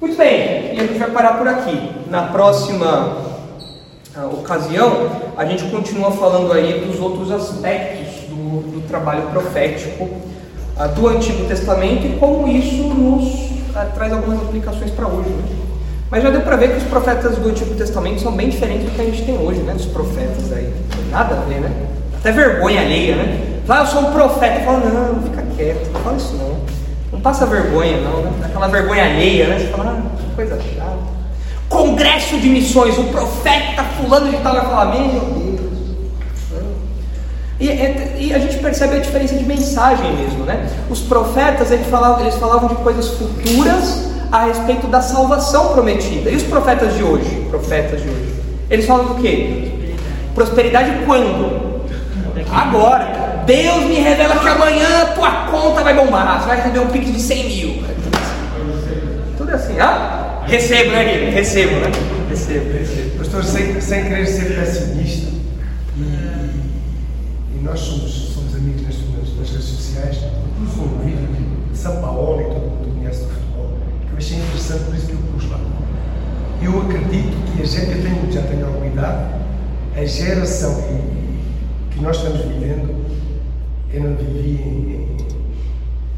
Muito 0.00 0.16
bem, 0.16 0.76
e 0.76 0.80
a 0.80 0.86
gente 0.86 0.98
vai 0.98 1.10
parar 1.10 1.38
por 1.38 1.48
aqui. 1.48 1.90
Na 2.08 2.28
próxima 2.28 3.27
ocasião, 4.26 5.10
a 5.36 5.44
gente 5.44 5.64
continua 5.64 6.10
falando 6.10 6.52
aí 6.52 6.84
dos 6.86 7.00
outros 7.00 7.30
aspectos 7.30 8.28
do, 8.28 8.60
do 8.72 8.88
trabalho 8.88 9.22
profético 9.30 10.04
uh, 10.04 10.88
do 10.94 11.08
Antigo 11.08 11.44
Testamento 11.46 12.06
e 12.06 12.18
como 12.18 12.48
isso 12.48 12.82
nos 12.82 13.24
uh, 13.24 13.92
traz 13.94 14.12
algumas 14.12 14.40
aplicações 14.40 14.90
para 14.90 15.06
hoje. 15.06 15.30
Né? 15.30 15.58
Mas 16.10 16.22
já 16.22 16.30
deu 16.30 16.40
para 16.40 16.56
ver 16.56 16.70
que 16.70 16.78
os 16.78 16.84
profetas 16.84 17.36
do 17.36 17.48
Antigo 17.48 17.74
Testamento 17.74 18.22
são 18.22 18.32
bem 18.32 18.48
diferentes 18.48 18.86
do 18.86 18.90
que 18.92 19.02
a 19.02 19.04
gente 19.04 19.24
tem 19.24 19.36
hoje, 19.36 19.60
né? 19.60 19.74
Dos 19.74 19.86
profetas 19.86 20.50
aí. 20.52 20.72
Nada 21.10 21.34
a 21.34 21.40
ver, 21.40 21.60
né? 21.60 21.70
Até 22.18 22.32
vergonha 22.32 22.80
alheia, 22.80 23.16
né? 23.16 23.60
Fala, 23.66 23.82
eu 23.82 23.86
sou 23.88 24.00
um 24.00 24.12
profeta. 24.12 24.60
Fala, 24.60 24.78
não, 24.78 25.22
fica 25.22 25.44
quieto, 25.54 25.92
não 25.92 26.00
fala 26.00 26.16
isso 26.16 26.34
não. 26.36 26.56
Não 27.12 27.20
passa 27.20 27.44
vergonha, 27.44 27.98
não, 28.00 28.22
né? 28.22 28.30
Aquela 28.42 28.68
vergonha 28.68 29.04
alheia, 29.04 29.48
né? 29.48 29.58
Você 29.58 29.66
fala, 29.66 29.98
ah, 29.98 30.16
que 30.16 30.34
coisa 30.34 30.58
chata. 30.58 31.17
Congresso 31.68 32.38
de 32.38 32.48
missões, 32.48 32.96
o 32.98 33.04
profeta 33.04 33.84
fulano 33.98 34.30
de 34.30 34.38
tal 34.38 34.54
vai 34.54 34.64
falar, 34.64 34.86
meu 34.86 35.08
Deus. 35.08 35.38
E, 37.60 37.66
e, 37.66 38.34
a 38.34 38.38
gente 38.38 38.58
percebe 38.58 38.96
a 38.96 39.00
diferença 39.00 39.34
de 39.34 39.44
mensagem 39.44 40.12
mesmo, 40.16 40.44
né? 40.44 40.68
Os 40.88 41.00
profetas, 41.00 41.72
eles 41.72 41.88
falavam, 41.88 42.20
eles 42.20 42.36
falavam 42.36 42.68
de 42.68 42.76
coisas 42.76 43.08
futuras 43.08 44.08
a 44.30 44.44
respeito 44.44 44.86
da 44.86 45.00
salvação 45.00 45.72
prometida. 45.72 46.30
E 46.30 46.36
os 46.36 46.44
profetas 46.44 46.94
de 46.96 47.02
hoje? 47.02 47.46
Profetas 47.50 48.00
de 48.00 48.08
hoje. 48.08 48.34
Eles 48.70 48.86
falam 48.86 49.06
do 49.06 49.14
quê? 49.16 49.96
Prosperidade 50.34 51.04
quando? 51.04 51.82
Agora 52.50 53.42
Deus 53.48 53.84
me 53.84 53.94
revela 53.94 54.36
que 54.36 54.46
amanhã 54.46 55.06
tua 55.14 55.30
conta 55.50 55.82
vai 55.82 55.94
bombar, 55.94 56.38
você 56.38 56.48
vai 56.48 56.56
receber 56.58 56.80
um 56.80 56.88
pix 56.88 57.10
de 57.10 57.18
100 57.18 57.44
mil. 57.48 57.82
Tudo 59.38 59.54
assim, 59.54 59.80
ah? 59.80 60.27
Recebo, 60.48 60.92
né, 60.92 61.04
Guilherme? 61.04 61.30
Recebo, 61.32 61.72
né? 61.72 61.90
Recebo, 62.30 62.72
recebo. 62.72 63.18
Pastor, 63.18 63.44
sem, 63.44 63.80
sem 63.82 64.04
querer 64.04 64.26
ser 64.26 64.54
pessimista, 64.54 65.30
e, 65.94 66.00
e 66.00 67.60
nós 67.62 67.78
somos, 67.78 68.10
somos 68.34 68.54
amigos 68.54 68.80
nas, 68.80 68.96
nas, 69.36 69.50
redes 69.50 69.64
sociais, 69.66 70.16
pus 70.56 70.78
um 70.78 71.04
vídeo 71.04 71.28
de 71.70 71.76
São 71.76 72.00
Paulo, 72.00 72.38
que 72.38 72.44
todo 72.54 72.60
mundo 72.62 72.98
conhece 72.98 73.24
do 73.24 73.28
futebol, 73.28 73.76
que 74.06 74.12
eu 74.12 74.16
achei 74.16 74.38
interessante, 74.38 74.84
por 74.84 74.94
isso 74.94 75.06
que 75.06 75.12
eu 75.12 75.18
pus 75.18 75.50
lá. 75.50 75.60
Eu 76.62 76.80
acredito 76.80 77.54
que 77.54 77.62
a 77.62 77.66
gente, 77.66 77.90
eu 77.90 78.02
tenho, 78.02 78.32
já 78.32 78.42
tenho 78.42 78.66
alguma 78.66 78.86
idade, 78.86 79.34
a 79.94 80.04
geração 80.06 80.82
que, 81.90 82.00
nós 82.00 82.16
estamos 82.16 82.40
vivendo, 82.46 83.04
eu 83.92 84.02
não 84.02 84.16
vivi 84.16 84.62
em, 84.62 85.16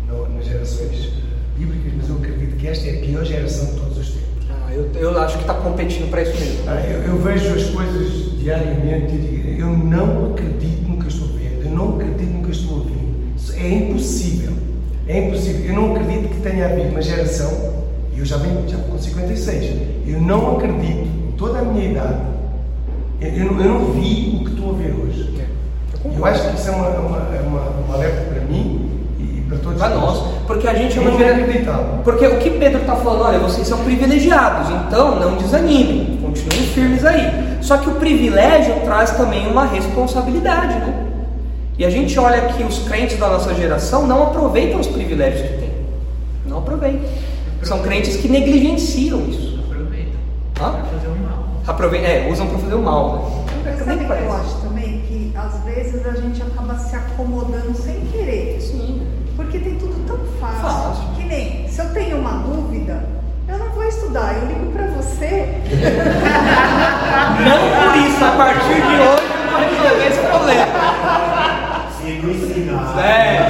em, 0.09 0.37
nas 0.37 0.47
gerações 0.47 1.11
bíblicas, 1.59 1.93
mas 1.97 2.09
eu 2.09 2.16
acredito 2.16 2.57
que 2.57 2.68
esta 2.68 2.89
é 2.89 2.99
a 2.99 3.01
pior 3.01 3.24
geração 3.24 3.66
de 3.66 3.72
todos 3.72 3.99
os 3.99 4.09
tempos. 4.11 4.19
Eu, 4.72 4.88
eu 4.94 5.20
acho 5.20 5.36
que 5.36 5.42
está 5.42 5.54
competindo 5.54 6.10
para 6.10 6.22
isso 6.22 6.38
mesmo. 6.38 6.64
Ah, 6.68 6.80
Eu, 6.80 7.02
eu 7.02 7.18
vejo 7.18 7.54
as 7.54 7.64
coisas 7.64 8.38
diariamente 8.38 9.14
e 9.14 9.18
digo, 9.18 9.60
eu 9.60 9.66
não 9.68 10.32
acredito 10.32 10.88
no 10.88 10.96
que 10.98 11.08
estou 11.08 11.28
vendo, 11.28 11.64
eu 11.64 11.70
não 11.70 11.96
acredito 11.96 12.30
no 12.30 12.44
que 12.44 12.50
estou 12.52 12.78
ouvindo. 12.78 13.00
É 13.56 13.68
impossível. 13.68 14.52
É 15.08 15.26
impossível. 15.26 15.66
Eu 15.66 15.74
não 15.74 15.94
acredito 15.94 16.28
que 16.28 16.40
tenha 16.40 16.66
havido 16.66 16.88
uma 16.90 17.02
geração, 17.02 17.50
e 18.14 18.20
eu 18.20 18.24
já 18.24 18.36
venho 18.36 18.68
já 18.68 18.78
com 18.78 18.96
56, 18.98 19.80
eu 20.06 20.20
não 20.20 20.56
acredito, 20.56 21.08
em 21.28 21.32
toda 21.36 21.58
a 21.58 21.62
minha 21.62 21.90
idade, 21.90 22.20
eu, 23.20 23.28
eu 23.28 23.52
não, 23.52 23.60
eu 23.60 23.72
não 23.72 23.92
vi 23.92 24.40
o 24.40 24.44
que 24.44 24.50
estou 24.52 24.70
a 24.70 24.72
ver 24.74 24.94
hoje. 24.94 25.30
Eu 26.16 26.24
acho 26.24 26.48
que 26.48 26.56
isso 26.56 26.68
é 26.68 26.70
uma, 26.70 26.88
uma, 26.88 27.36
é 27.36 27.40
uma, 27.40 27.60
uma 27.60 27.94
alerta 27.94 28.22
para 28.22 28.40
mim 28.42 28.89
para 29.59 29.72
Para 29.72 29.94
nós, 29.96 30.22
porque 30.46 30.68
a 30.68 30.74
gente 30.74 30.96
é 30.96 31.01
uma 31.01 31.18
geração. 31.18 32.01
Porque 32.05 32.26
o 32.26 32.38
que 32.38 32.51
Pedro 32.51 32.80
está 32.80 32.94
falando, 32.96 33.22
olha, 33.22 33.38
vocês 33.40 33.66
são 33.66 33.78
privilegiados, 33.78 34.70
então 34.70 35.18
não 35.18 35.36
desanimem, 35.36 36.18
continuem 36.22 36.62
firmes 36.68 37.05
aí. 37.05 37.59
Só 37.61 37.78
que 37.78 37.88
o 37.88 37.94
privilégio 37.96 38.74
traz 38.84 39.11
também 39.12 39.46
uma 39.48 39.66
responsabilidade, 39.66 40.74
né? 40.74 41.07
E 41.76 41.84
a 41.84 41.90
gente 41.90 42.18
olha 42.18 42.42
que 42.42 42.62
os 42.62 42.80
crentes 42.80 43.18
da 43.18 43.28
nossa 43.28 43.55
geração 43.55 44.07
não 44.07 44.24
aproveitam 44.24 44.80
os 44.80 44.86
privilégios 44.86 45.48
que 45.48 45.57
têm. 45.57 45.72
Não 46.46 46.59
aproveitam. 46.59 47.09
São 47.62 47.80
crentes 47.80 48.16
que 48.16 48.28
negligenciam 48.28 49.20
isso. 49.26 49.59
Aproveita. 49.64 50.16
Hã? 50.61 50.72
Pra 50.72 50.84
fazer 50.84 51.09
um 51.09 51.16
mal. 51.16 51.48
Aproveitam, 51.66 52.11
é, 52.11 52.28
usam 52.30 52.46
para 52.46 52.59
fazer 52.59 52.74
o 52.74 52.82
mal, 52.82 53.44
né? 53.64 53.76
Sabe 53.78 54.05
o 54.05 54.07
que 54.07 54.12
eu 54.12 54.32
acho 54.32 54.57
também? 54.62 55.01
Que 55.01 55.32
às 55.36 55.64
vezes 55.64 56.07
a 56.07 56.12
gente 56.12 56.42
acaba 56.42 56.74
se 56.76 56.96
acomodando 56.96 57.74
sem 57.74 57.99
nem, 61.31 61.68
se 61.68 61.81
eu 61.81 61.89
tenho 61.91 62.18
uma 62.18 62.43
dúvida, 62.43 63.05
eu 63.49 63.57
não 63.57 63.70
vou 63.70 63.85
estudar, 63.85 64.35
eu 64.35 64.49
ligo 64.49 64.72
pra 64.72 64.87
você. 64.89 65.49
Não 67.41 67.59
por 67.70 67.97
isso, 67.97 68.24
a 68.24 68.31
partir 68.33 68.74
de 68.74 68.97
hoje 69.01 69.22
eu 69.33 69.51
vou 69.51 69.61
resolver 69.61 70.07
esse 70.09 70.20
problema. 70.20 70.72
Se 71.97 72.11
não 72.22 72.31
ensinar. 72.31 72.99
É. 72.99 73.49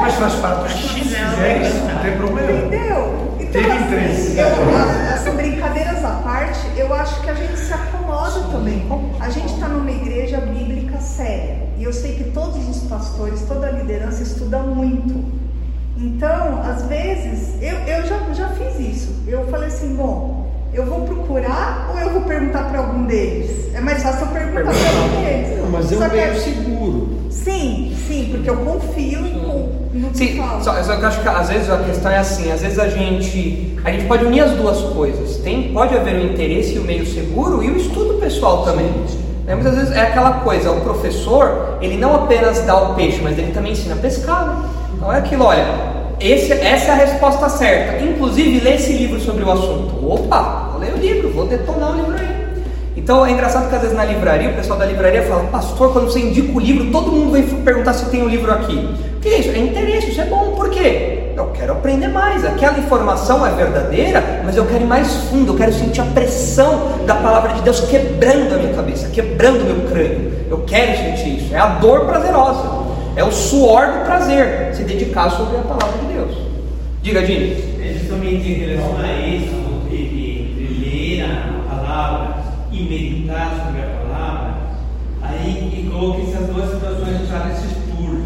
Mas 0.00 0.14
faz 0.14 0.34
parte 0.36 0.74
que 0.74 0.88
fizer 1.00 1.62
isso, 1.62 1.84
não 1.84 1.98
tem 2.00 2.16
problema. 2.16 2.66
Entendeu? 2.66 3.25
Teve 3.56 4.38
eu, 4.38 4.46
a- 4.76 5.14
assim, 5.14 5.30
brincadeiras 5.30 6.04
à 6.04 6.10
parte, 6.22 6.60
eu 6.76 6.92
acho 6.92 7.22
que 7.22 7.30
a 7.30 7.34
gente 7.34 7.58
se 7.58 7.72
acomoda 7.72 8.40
também. 8.50 8.86
A 9.18 9.30
gente 9.30 9.54
está 9.54 9.66
numa 9.66 9.90
igreja 9.90 10.38
bíblica 10.42 11.00
séria. 11.00 11.66
E 11.78 11.84
eu 11.84 11.92
sei 11.92 12.16
que 12.16 12.24
todos 12.24 12.68
os 12.68 12.82
pastores, 12.86 13.40
toda 13.48 13.68
a 13.68 13.70
liderança 13.70 14.22
estuda 14.22 14.58
muito. 14.58 15.24
Então, 15.96 16.60
às 16.62 16.82
vezes, 16.82 17.54
eu, 17.62 17.78
eu 17.78 18.06
já, 18.06 18.18
já 18.34 18.48
fiz 18.50 18.78
isso. 18.78 19.22
Eu 19.26 19.46
falei 19.46 19.68
assim, 19.68 19.96
bom, 19.96 20.45
eu 20.78 20.86
vou 20.86 21.00
procurar 21.02 21.90
ou 21.92 21.98
eu 22.00 22.10
vou 22.10 22.22
perguntar 22.22 22.64
para 22.70 22.78
algum 22.78 23.04
deles? 23.06 23.50
É 23.74 23.80
mais 23.80 24.02
fácil 24.02 24.26
eu 24.26 24.32
perguntar 24.32 24.62
para 24.62 24.70
algum 24.70 25.24
deles. 25.24 25.58
Não, 25.62 25.70
mas 25.70 25.92
é 25.92 25.96
Só 25.96 26.08
que- 26.08 26.16
meio 26.16 26.34
seguro. 26.36 27.08
Sim, 27.30 27.96
sim, 28.08 28.28
porque 28.30 28.50
eu 28.50 28.56
confio 28.56 29.20
no, 29.20 29.68
no 29.92 30.10
que 30.10 30.18
Sim, 30.18 30.36
fala. 30.38 30.60
só, 30.62 30.82
só 30.82 30.96
que 30.96 31.02
eu 31.02 31.08
acho 31.08 31.20
que 31.22 31.28
às 31.28 31.48
vezes 31.48 31.70
a 31.70 31.76
questão 31.78 32.10
é 32.10 32.18
assim, 32.18 32.50
às 32.50 32.60
vezes 32.60 32.78
a 32.78 32.88
gente 32.88 33.76
a 33.84 33.90
gente 33.92 34.06
pode 34.06 34.24
unir 34.24 34.40
as 34.40 34.50
duas 34.52 34.80
coisas. 34.94 35.36
Tem, 35.38 35.72
pode 35.72 35.94
haver 35.96 36.14
o 36.16 36.24
interesse 36.32 36.74
e 36.74 36.78
o 36.78 36.82
meio 36.82 37.06
seguro 37.06 37.62
e 37.62 37.70
o 37.70 37.76
estudo 37.76 38.14
pessoal 38.14 38.64
também. 38.64 38.90
Né? 39.44 39.54
Muitas 39.54 39.76
vezes 39.76 39.92
é 39.92 40.00
aquela 40.00 40.32
coisa, 40.40 40.72
o 40.72 40.80
professor, 40.80 41.78
ele 41.80 41.96
não 41.96 42.16
apenas 42.16 42.60
dá 42.62 42.76
o 42.76 42.94
peixe, 42.94 43.20
mas 43.22 43.38
ele 43.38 43.52
também 43.52 43.72
ensina 43.72 43.94
a 43.94 43.98
pescar. 43.98 44.46
Né? 44.48 44.68
Então 44.96 45.12
é 45.12 45.18
aquilo, 45.18 45.44
olha, 45.44 45.64
esse, 46.18 46.52
essa 46.52 46.88
é 46.88 46.90
a 46.92 46.96
resposta 46.96 47.48
certa. 47.48 48.02
Inclusive, 48.04 48.58
lê 48.60 48.74
esse 48.74 48.92
livro 48.92 49.20
sobre 49.20 49.44
o 49.44 49.50
assunto. 49.52 50.04
Opa, 50.10 50.65
vou 50.76 50.80
ler 50.80 50.92
o 50.92 50.96
livro, 50.98 51.30
vou 51.30 51.46
detonar 51.46 51.92
o 51.92 51.96
livro 51.96 52.12
aí. 52.12 52.46
Então 52.96 53.24
é 53.24 53.30
engraçado 53.30 53.68
que 53.68 53.74
às 53.74 53.80
vezes 53.80 53.96
na 53.96 54.04
livraria, 54.04 54.50
o 54.50 54.54
pessoal 54.54 54.78
da 54.78 54.84
livraria 54.84 55.22
fala, 55.22 55.44
pastor, 55.44 55.92
quando 55.92 56.10
você 56.10 56.20
indica 56.20 56.52
o 56.52 56.60
livro, 56.60 56.90
todo 56.90 57.10
mundo 57.10 57.32
vem 57.32 57.42
perguntar 57.62 57.92
se 57.94 58.10
tem 58.10 58.22
o 58.22 58.28
livro 58.28 58.52
aqui. 58.52 58.76
O 59.16 59.20
que 59.20 59.28
é 59.28 59.38
isso? 59.38 59.50
É 59.50 59.58
interesse, 59.58 60.10
isso 60.10 60.20
é 60.20 60.24
bom. 60.24 60.54
Por 60.54 60.70
quê? 60.70 61.32
Eu 61.36 61.46
quero 61.48 61.72
aprender 61.72 62.08
mais. 62.08 62.44
Aquela 62.44 62.78
informação 62.78 63.46
é 63.46 63.50
verdadeira, 63.50 64.42
mas 64.44 64.56
eu 64.56 64.66
quero 64.66 64.84
ir 64.84 64.86
mais 64.86 65.12
fundo, 65.28 65.52
eu 65.52 65.56
quero 65.56 65.72
sentir 65.72 66.00
a 66.00 66.04
pressão 66.04 66.98
da 67.06 67.14
palavra 67.14 67.54
de 67.54 67.62
Deus 67.62 67.80
quebrando 67.80 68.54
a 68.54 68.58
minha 68.58 68.74
cabeça, 68.74 69.08
quebrando 69.08 69.62
o 69.62 69.64
meu 69.64 69.88
crânio. 69.88 70.32
Eu 70.50 70.58
quero 70.66 70.96
sentir 70.96 71.38
isso. 71.38 71.54
É 71.54 71.58
a 71.58 71.66
dor 71.66 72.06
prazerosa. 72.06 72.86
É 73.14 73.24
o 73.24 73.32
suor 73.32 73.86
do 73.86 74.04
prazer, 74.04 74.74
se 74.74 74.82
dedicar 74.82 75.30
sobre 75.30 75.56
a 75.56 75.60
palavra 75.60 75.98
de 76.00 76.14
Deus. 76.14 76.36
Diga, 77.02 77.22
Dini. 77.22 77.76
Justamente 77.98 78.48
em 78.48 78.54
relação 78.54 78.98
a 78.98 79.26
isso, 79.26 79.54
a 79.54 80.25
palavra 81.96 82.36
e 82.70 82.82
meditar 82.82 83.64
sobre 83.64 83.80
a 83.80 83.86
palavra, 83.86 84.54
aí 85.22 85.70
que 85.70 85.88
coloca 85.88 86.20
essas 86.20 86.46
duas 86.48 86.70
situações 86.70 87.20
de 87.20 87.26
Charles 87.26 87.58
Spurgeon, 87.58 88.20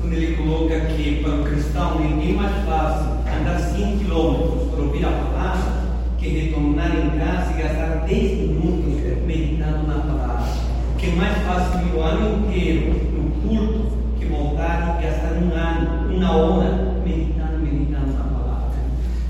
quando 0.00 0.12
ele 0.14 0.36
coloca 0.36 0.80
que 0.80 1.20
para 1.22 1.34
o 1.34 1.44
cristão 1.44 1.98
bem 1.98 2.32
mais 2.32 2.64
fácil 2.64 3.10
andar 3.38 3.58
100 3.58 3.98
quilômetros 3.98 4.70
para 4.70 4.84
ouvir 4.84 5.04
a 5.04 5.10
palavra 5.10 5.72
que 6.18 6.28
retornar 6.28 6.96
em 6.96 7.18
casa 7.18 7.52
e 7.52 7.62
gastar 7.62 8.06
10 8.06 8.38
minutos 8.38 9.02
meditando 9.26 9.86
na 9.86 9.94
palavra. 9.94 10.52
Que 10.96 11.10
é 11.10 11.14
mais 11.14 11.36
fácil 11.38 11.86
ir 11.86 11.94
o 11.94 12.00
ano 12.00 12.46
inteiro 12.46 12.94
no 13.12 13.30
culto 13.42 13.98
que 14.18 14.24
voltar 14.24 14.98
e 14.98 15.04
gastar 15.04 15.32
um 15.32 15.54
ano, 15.54 16.16
uma 16.16 16.36
hora 16.36 16.94
meditando, 17.04 17.58
meditando 17.58 18.12
na 18.12 18.24
palavra. 18.24 18.70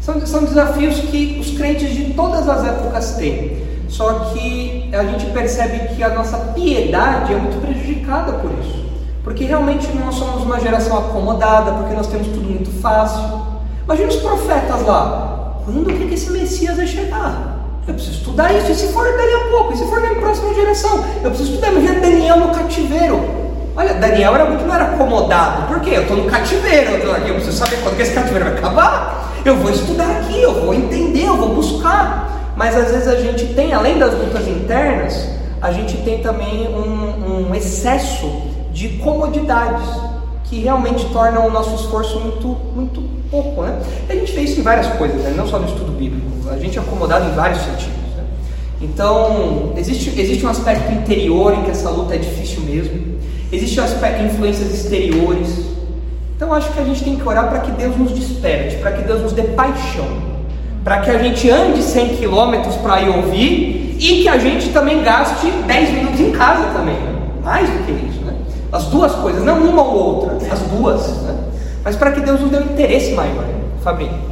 São, 0.00 0.24
são 0.24 0.44
desafios 0.44 1.00
que 1.00 1.38
os 1.40 1.56
crentes 1.56 1.96
de 1.96 2.14
todas 2.14 2.48
as 2.48 2.64
épocas 2.64 3.16
têm. 3.16 3.71
Só 3.92 4.30
que 4.32 4.88
a 4.90 5.04
gente 5.04 5.26
percebe 5.26 5.94
que 5.94 6.02
a 6.02 6.08
nossa 6.08 6.38
piedade 6.54 7.34
é 7.34 7.36
muito 7.36 7.60
prejudicada 7.60 8.32
por 8.32 8.50
isso. 8.58 8.86
Porque 9.22 9.44
realmente 9.44 9.86
nós 9.94 10.14
somos 10.14 10.44
uma 10.44 10.58
geração 10.58 10.96
acomodada, 10.96 11.72
porque 11.72 11.94
nós 11.94 12.06
temos 12.06 12.28
tudo 12.28 12.40
muito 12.40 12.70
fácil. 12.80 13.22
Imagina 13.84 14.08
os 14.08 14.16
profetas 14.16 14.86
lá. 14.86 15.58
Quando 15.66 15.92
que 15.92 16.14
esse 16.14 16.32
Messias 16.32 16.78
vai 16.78 16.86
chegar? 16.86 17.58
Eu 17.86 17.92
preciso 17.92 18.16
estudar 18.16 18.54
isso. 18.54 18.72
E 18.72 18.74
se 18.74 18.88
for 18.94 19.04
dali 19.04 19.34
a 19.34 19.50
pouco? 19.50 19.74
E 19.74 19.76
se 19.76 19.84
for 19.84 20.00
na 20.00 20.14
próxima 20.14 20.54
geração? 20.54 21.04
Eu 21.22 21.28
preciso 21.30 21.50
estudar. 21.50 21.72
Imagina 21.72 22.00
Daniel 22.00 22.36
no 22.38 22.48
cativeiro. 22.48 23.20
Olha, 23.76 23.92
Daniel 23.92 24.34
era 24.34 24.46
muito 24.46 24.64
não 24.64 24.74
era 24.74 24.84
acomodado. 24.84 25.66
Por 25.66 25.80
quê? 25.80 25.90
Eu 25.96 26.02
estou 26.02 26.16
no 26.16 26.24
cativeiro. 26.24 26.92
Eu, 26.92 27.12
aqui, 27.14 27.28
eu 27.28 27.34
preciso 27.34 27.58
saber 27.58 27.76
quando 27.82 27.96
que 27.96 28.02
esse 28.02 28.14
cativeiro 28.14 28.46
vai 28.46 28.54
acabar. 28.54 29.34
Eu 29.44 29.56
vou 29.56 29.70
estudar 29.70 30.10
aqui, 30.12 30.40
eu 30.40 30.64
vou 30.64 30.72
entender, 30.72 31.26
eu 31.26 31.36
vou 31.36 31.54
buscar. 31.54 32.31
Mas 32.56 32.76
às 32.76 32.90
vezes 32.90 33.08
a 33.08 33.16
gente 33.16 33.54
tem, 33.54 33.72
além 33.72 33.98
das 33.98 34.12
lutas 34.12 34.46
internas, 34.46 35.28
a 35.60 35.70
gente 35.72 35.96
tem 35.98 36.18
também 36.18 36.68
um, 36.68 37.48
um 37.48 37.54
excesso 37.54 38.30
de 38.72 38.88
comodidades 38.98 39.86
que 40.44 40.60
realmente 40.60 41.06
tornam 41.06 41.46
o 41.46 41.50
nosso 41.50 41.74
esforço 41.76 42.20
muito, 42.20 42.48
muito 42.74 43.00
pouco, 43.30 43.62
né? 43.62 43.80
A 44.08 44.14
gente 44.14 44.32
vê 44.32 44.42
isso 44.42 44.60
em 44.60 44.62
várias 44.62 44.86
coisas, 44.94 45.22
né? 45.22 45.32
não 45.34 45.46
só 45.46 45.58
no 45.58 45.66
estudo 45.66 45.92
bíblico. 45.92 46.26
A 46.50 46.58
gente 46.58 46.76
é 46.76 46.80
acomodado 46.80 47.30
em 47.30 47.34
vários 47.34 47.60
sentidos. 47.60 47.96
Né? 48.16 48.24
Então, 48.82 49.72
existe, 49.76 50.20
existe 50.20 50.44
um 50.44 50.50
aspecto 50.50 50.92
interior 50.92 51.54
em 51.54 51.62
que 51.62 51.70
essa 51.70 51.88
luta 51.88 52.14
é 52.14 52.18
difícil 52.18 52.60
mesmo. 52.62 53.18
Existe 53.50 53.80
um 53.80 53.84
aspecto 53.84 54.24
influências 54.24 54.74
exteriores. 54.74 55.48
Então, 56.36 56.52
acho 56.52 56.70
que 56.72 56.80
a 56.80 56.84
gente 56.84 57.02
tem 57.02 57.16
que 57.16 57.26
orar 57.26 57.48
para 57.48 57.60
que 57.60 57.70
Deus 57.70 57.96
nos 57.96 58.12
desperte, 58.12 58.76
para 58.76 58.92
que 58.92 59.02
Deus 59.04 59.22
nos 59.22 59.32
dê 59.32 59.42
paixão 59.42 60.31
para 60.84 60.98
que 60.98 61.10
a 61.10 61.18
gente 61.18 61.48
ande 61.50 61.82
100 61.82 62.16
quilômetros 62.16 62.76
para 62.76 63.00
ir 63.02 63.08
ouvir 63.08 63.96
e 63.98 64.22
que 64.22 64.28
a 64.28 64.38
gente 64.38 64.70
também 64.70 65.02
gaste 65.02 65.50
10 65.50 65.90
minutos 65.90 66.20
em 66.20 66.32
casa 66.32 66.64
também, 66.74 66.96
mais 67.44 67.68
do 67.68 67.84
que 67.84 67.92
isso, 67.92 68.24
né? 68.24 68.34
As 68.72 68.86
duas 68.86 69.14
coisas, 69.14 69.44
não 69.44 69.58
uma 69.58 69.82
ou 69.82 69.94
outra, 69.94 70.38
as 70.50 70.60
duas, 70.60 71.22
né? 71.22 71.36
Mas 71.84 71.96
para 71.96 72.12
que 72.12 72.20
Deus 72.20 72.40
nos 72.40 72.50
dê 72.50 72.58
um 72.58 72.72
interesse 72.72 73.12
maior, 73.12 73.44
Fabinho. 73.82 74.31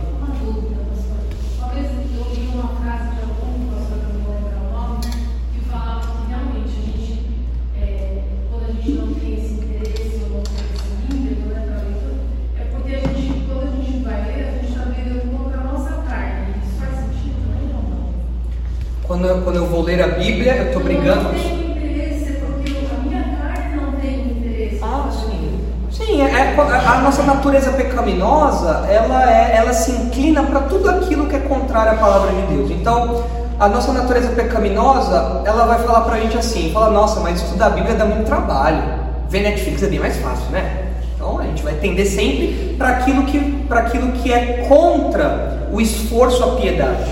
Quando, 19.20 19.44
quando 19.44 19.56
eu 19.56 19.66
vou 19.66 19.82
ler 19.82 20.02
a 20.02 20.08
Bíblia, 20.08 20.56
eu 20.56 20.66
estou 20.68 20.82
brigando. 20.82 21.24
Não 21.24 21.30
tenho 21.32 21.76
interesse, 21.76 22.32
porque 22.40 22.72
a 22.90 23.06
minha 23.06 23.22
carne 23.22 23.76
não 23.76 23.92
tem 23.92 24.14
interesse. 24.30 24.80
Ah, 24.82 25.10
sim. 25.12 25.60
Sim, 25.90 26.22
é, 26.22 26.24
é- 26.24 26.56
a, 26.58 26.92
a 26.92 27.00
nossa 27.02 27.22
natureza 27.22 27.72
pecaminosa, 27.72 28.86
ela, 28.88 29.30
é, 29.30 29.56
ela 29.56 29.74
se 29.74 29.92
inclina 29.92 30.42
para 30.42 30.60
tudo 30.60 30.88
aquilo 30.88 31.26
que 31.26 31.36
é 31.36 31.40
contrário 31.40 31.92
à 31.92 31.96
palavra 31.96 32.32
de 32.32 32.54
Deus. 32.54 32.70
Então, 32.70 33.22
a 33.58 33.68
nossa 33.68 33.92
natureza 33.92 34.28
pecaminosa, 34.28 35.42
ela 35.44 35.66
vai 35.66 35.78
falar 35.80 36.00
para 36.02 36.14
a 36.14 36.20
gente 36.20 36.38
assim, 36.38 36.72
fala, 36.72 36.90
nossa, 36.90 37.20
mas 37.20 37.42
estudar 37.42 37.66
a 37.66 37.70
Bíblia 37.70 37.94
dá 37.94 38.06
muito 38.06 38.24
trabalho. 38.24 38.82
Ver 39.28 39.42
Netflix 39.42 39.82
é 39.82 39.86
bem 39.86 40.00
mais 40.00 40.16
fácil, 40.16 40.50
né? 40.50 40.86
Então 41.14 41.38
a 41.38 41.42
gente 41.42 41.62
vai 41.62 41.74
tender 41.74 42.06
sempre 42.06 42.74
para 42.78 42.88
aquilo 42.88 43.24
que 43.24 43.38
para 43.68 43.80
aquilo 43.80 44.10
que 44.12 44.32
é 44.32 44.64
contra 44.66 45.68
o 45.70 45.80
esforço 45.80 46.42
à 46.42 46.56
piedade. 46.56 47.04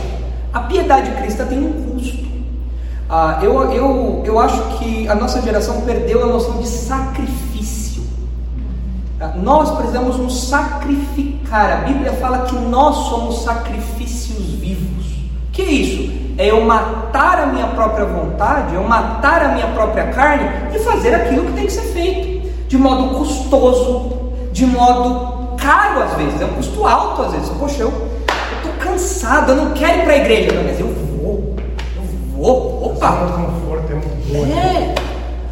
A 0.53 0.61
piedade 0.61 1.11
cristã 1.13 1.45
tem 1.45 1.59
um. 1.59 1.88
Ah, 3.11 3.39
eu, 3.43 3.73
eu, 3.73 4.23
eu 4.25 4.39
acho 4.39 4.63
que 4.79 5.09
a 5.09 5.15
nossa 5.15 5.41
geração 5.41 5.81
perdeu 5.81 6.23
a 6.25 6.27
noção 6.27 6.59
de 6.59 6.69
sacrifício. 6.69 8.03
Ah, 9.19 9.33
Nós 9.37 9.71
precisamos 9.77 10.17
nos 10.19 10.49
sacrificar. 10.49 11.73
A 11.73 11.77
Bíblia 11.87 12.13
fala 12.15 12.41
que 12.41 12.55
nós 12.57 13.09
somos 13.09 13.43
sacrifícios 13.45 14.45
vivos. 14.57 15.07
Que 15.53 15.63
é 15.63 15.71
isso? 15.71 16.19
É 16.37 16.51
eu 16.51 16.61
matar 16.65 17.41
a 17.41 17.47
minha 17.47 17.67
própria 17.69 18.05
vontade, 18.05 18.75
eu 18.75 18.85
matar 18.85 19.43
a 19.43 19.49
minha 19.49 19.69
própria 19.69 20.09
carne 20.09 20.47
e 20.75 20.79
fazer 20.79 21.15
aquilo 21.15 21.47
que 21.47 21.53
tem 21.53 21.65
que 21.65 21.73
ser 21.73 21.93
feito. 21.93 22.47
De 22.69 22.77
modo 22.77 23.17
custoso, 23.19 24.33
de 24.53 24.67
modo 24.67 25.57
caro 25.57 26.03
às 26.03 26.13
vezes, 26.13 26.41
é 26.43 26.45
um 26.45 26.53
custo 26.53 26.87
alto 26.87 27.23
às 27.23 27.33
vezes. 27.33 27.49
Poxa, 27.59 27.83
eu 27.83 27.89
estou 28.59 28.73
cansado, 28.79 29.53
eu 29.53 29.57
não 29.57 29.73
quero 29.73 30.01
ir 30.01 30.05
para 30.05 30.13
a 30.13 30.17
igreja, 30.19 30.53
não, 30.53 30.65
mas 30.65 30.79
eu 30.79 30.98
Opa! 32.41 33.09
conforto 33.13 33.93
é 33.93 33.95
muito 33.95 34.33
boa. 34.33 34.47
É, 34.49 34.95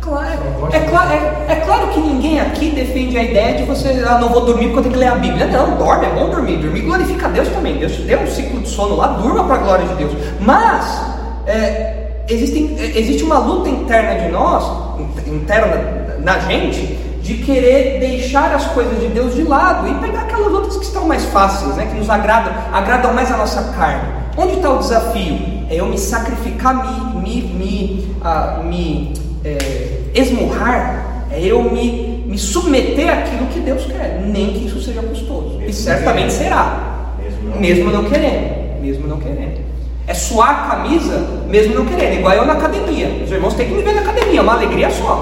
claro. 0.01 0.39
É, 0.73 0.77
é- 0.79 1.53
é 1.53 1.57
claro 1.57 1.89
que 1.89 2.01
ninguém 2.01 2.41
aqui 2.41 2.71
defende 2.71 3.17
a 3.19 3.23
ideia 3.23 3.57
de 3.59 3.65
você, 3.65 4.05
ah, 4.07 4.19
não 4.19 4.29
vou 4.29 4.45
dormir 4.45 4.67
porque 4.67 4.79
eu 4.79 4.83
tenho 4.85 4.95
que 4.95 5.01
ler 5.01 5.09
a 5.09 5.15
Bíblia. 5.17 5.47
Não, 5.47 5.77
dorme, 5.77 6.07
é 6.07 6.11
bom 6.11 6.29
dormir. 6.31 6.59
Dormir 6.59 6.83
glorifica 6.83 7.27
a 7.27 7.31
Deus 7.31 7.49
também. 7.49 7.77
Deus 7.79 7.93
te 7.93 8.03
deu 8.03 8.21
um 8.21 8.27
ciclo 8.27 8.61
de 8.61 8.69
sono 8.69 8.97
lá, 8.97 9.09
durma 9.09 9.45
para 9.45 9.55
a 9.55 9.59
glória 9.59 9.87
de 9.87 9.95
Deus. 9.95 10.13
Mas, 10.41 11.01
é, 11.47 12.07
existem, 12.29 12.77
é, 12.79 12.99
existe 12.99 13.23
uma 13.25 13.39
luta 13.39 13.69
interna 13.69 14.21
de 14.21 14.29
nós, 14.31 14.65
in- 15.01 15.35
interna 15.37 16.17
na 16.21 16.39
gente, 16.41 16.81
de 17.23 17.35
querer 17.39 17.99
deixar 17.99 18.55
as 18.55 18.65
coisas 18.67 19.01
de 19.01 19.09
Deus 19.09 19.35
de 19.35 19.43
lado 19.43 19.89
e 19.89 19.95
pegar 19.95 20.21
aquelas 20.23 20.53
outras 20.53 20.77
que 20.77 20.85
estão 20.85 21.07
mais 21.09 21.25
fáceis, 21.27 21.75
né, 21.75 21.87
que 21.87 21.97
nos 21.99 22.09
agradam, 22.09 22.53
agradam 22.73 23.13
mais 23.13 23.31
a 23.33 23.37
nossa 23.37 23.63
carne. 23.77 24.16
Onde 24.37 24.55
está 24.55 24.71
o 24.71 24.79
desafio? 24.79 25.39
É 25.71 25.77
eu 25.77 25.87
me 25.87 25.99
sacrificar, 25.99 26.75
me, 26.75 27.21
me, 27.21 27.43
me, 27.43 28.17
ah, 28.23 28.61
me 28.65 29.15
é, 29.45 30.01
esmurrar, 30.15 31.25
é 31.31 31.41
eu 31.41 31.63
me, 31.63 32.25
me 32.27 32.39
submeter 32.39 33.11
àquilo 33.11 33.47
que 33.47 33.61
Deus 33.61 33.87
quer, 33.87 34.23
nem 34.27 34.53
que 34.53 34.67
isso 34.67 34.81
seja 34.81 35.03
custoso. 35.03 35.61
E 35.67 35.73
certamente 35.73 36.33
será, 36.33 37.15
mesmo 37.59 37.91
não 37.91 38.05
querendo, 38.05 38.81
mesmo 38.81 39.09
não 39.09 39.19
querendo. 39.19 39.65
É 40.07 40.15
suar 40.15 40.51
a 40.51 40.77
camisa, 40.77 41.19
mesmo 41.49 41.75
não 41.75 41.87
querendo, 41.87 42.19
igual 42.19 42.35
eu 42.35 42.47
na 42.47 42.53
academia. 42.53 43.09
Os 43.25 43.33
irmãos 43.33 43.55
têm 43.55 43.67
que 43.67 43.75
me 43.75 43.83
ver 43.83 43.95
na 43.95 44.03
academia, 44.03 44.39
é 44.39 44.43
uma 44.43 44.55
alegria 44.55 44.91
só. 44.91 45.19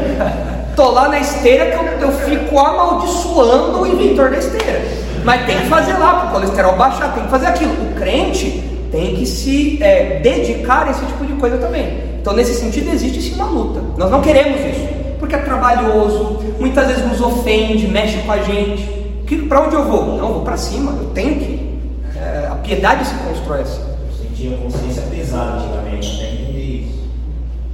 Tô 0.76 0.90
lá 0.90 1.08
na 1.08 1.18
esteira 1.18 1.66
que 1.66 2.04
eu, 2.04 2.08
eu 2.08 2.12
fico 2.12 2.58
amaldiçoando 2.58 3.80
o 3.80 3.86
inventor 3.86 4.30
da 4.30 4.38
esteira. 4.38 4.80
Mas 5.24 5.46
tem 5.46 5.58
que 5.58 5.66
fazer 5.66 5.92
lá, 5.94 6.14
para 6.14 6.28
o 6.28 6.32
colesterol 6.32 6.76
baixar, 6.76 7.14
tem 7.14 7.24
que 7.24 7.30
fazer 7.30 7.46
aquilo. 7.46 7.72
O 7.72 7.94
crente 7.94 8.62
tem 8.90 9.16
que 9.16 9.26
se 9.26 9.82
é, 9.82 10.20
dedicar 10.20 10.86
a 10.86 10.90
esse 10.90 11.04
tipo 11.06 11.24
de 11.24 11.32
coisa 11.34 11.58
também. 11.58 12.12
Então, 12.20 12.34
nesse 12.34 12.54
sentido, 12.54 12.90
existe 12.92 13.20
sim 13.20 13.34
uma 13.34 13.46
luta. 13.46 13.80
Nós 13.96 14.10
não 14.10 14.20
queremos 14.20 14.60
isso, 14.60 14.86
porque 15.18 15.34
é 15.34 15.38
trabalhoso, 15.38 16.40
muitas 16.58 16.86
vezes 16.86 17.04
nos 17.08 17.20
ofende, 17.20 17.88
mexe 17.88 18.18
com 18.18 18.32
a 18.32 18.38
gente. 18.38 19.02
Para 19.48 19.62
onde 19.62 19.74
eu 19.74 19.84
vou? 19.84 20.06
Não, 20.06 20.28
eu 20.28 20.34
vou 20.34 20.42
para 20.42 20.58
cima, 20.58 20.92
eu 20.92 21.08
tenho 21.10 21.36
que. 21.36 21.78
É, 22.16 22.48
a 22.50 22.54
piedade 22.56 23.06
se 23.06 23.14
constrói 23.14 23.62
assim. 23.62 23.80
Eu 23.80 24.28
sentia 24.28 24.56
consciência 24.58 25.02
pesada 25.10 25.58
antigamente, 25.58 26.16
até 26.16 26.32
entender 26.34 26.60
isso. 26.60 27.00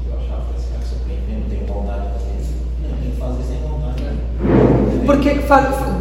Eu 0.09 0.19
achava 0.19 0.43
que 0.43 0.57
assim, 0.57 0.69
ah, 0.77 0.87
se 0.87 0.93
eu 0.93 1.01
tenho, 1.27 1.41
não 1.41 1.49
tenho 1.49 1.67
vontade 1.67 2.03
de 2.03 2.13
fazer 2.13 2.31
isso. 2.41 2.55
Não, 2.81 2.97
tem 2.99 3.11
que 3.11 3.17
fazer 3.17 3.43
sem 3.43 3.59
vontade. 3.69 4.03
né? 4.03 4.98
Porque 5.09 5.41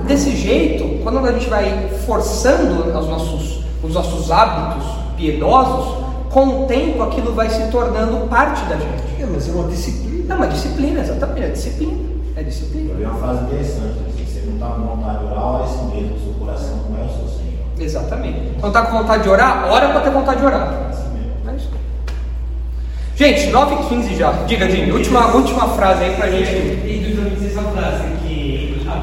desse 0.06 0.36
jeito, 0.36 1.02
quando 1.02 1.20
a 1.20 1.32
gente 1.32 1.48
vai 1.48 1.90
forçando 2.06 2.90
os 2.90 3.08
nossos, 3.08 3.64
os 3.82 3.94
nossos 3.94 4.30
hábitos 4.30 4.86
piedosos, 5.16 6.04
com 6.30 6.64
o 6.64 6.66
tempo 6.66 7.02
aquilo 7.02 7.34
vai 7.34 7.50
se 7.50 7.72
tornando 7.72 8.28
parte 8.28 8.66
da 8.66 8.76
gente. 8.76 9.22
É, 9.22 9.26
mas 9.26 9.48
é 9.48 9.52
uma 9.54 9.70
disciplina. 9.70 10.34
É 10.34 10.36
uma 10.36 10.48
disciplina, 10.48 11.00
exatamente, 11.00 11.42
é 11.42 11.50
disciplina. 11.52 11.98
É 12.36 12.44
disciplina. 12.44 12.92
Eu 12.92 12.98
vi 12.98 13.04
uma 13.06 13.14
frase 13.14 13.46
interessante, 13.46 13.96
assim, 14.10 14.26
você 14.26 14.46
não 14.46 14.54
está 14.56 14.68
com 14.68 14.96
vontade 14.96 15.20
de 15.20 15.26
orar, 15.26 15.54
ora 15.54 15.64
esse 15.64 15.84
mesmo, 15.86 16.20
seu 16.26 16.34
coração 16.34 16.78
não 16.90 17.00
é 17.00 17.06
o 17.06 17.08
seu 17.08 17.28
Senhor. 17.30 17.80
Exatamente. 17.80 18.40
Quando 18.60 18.74
tá 18.74 18.82
com 18.88 18.98
vontade 18.98 19.24
de 19.24 19.30
orar, 19.30 19.72
ora 19.72 19.88
para 19.88 20.02
ter 20.02 20.10
vontade 20.10 20.40
de 20.42 20.46
orar. 20.46 20.90
Assim 20.90 21.10
mesmo. 21.14 21.50
É 21.50 21.56
isso. 21.56 21.70
Gente, 23.16 23.48
9 23.52 23.74
h 23.74 23.84
15 23.86 24.16
já. 24.16 24.32
Diga, 24.46 24.70
Jimmy, 24.70 24.92
última, 24.92 25.28
última 25.34 25.66
frase 25.70 26.04
aí 26.04 26.14
pra 26.14 26.30
gente. 26.30 26.52
E 26.52 27.00
do 27.08 27.16
João 27.16 27.28
essa 27.58 27.62
frase 27.72 28.04
que 28.22 28.27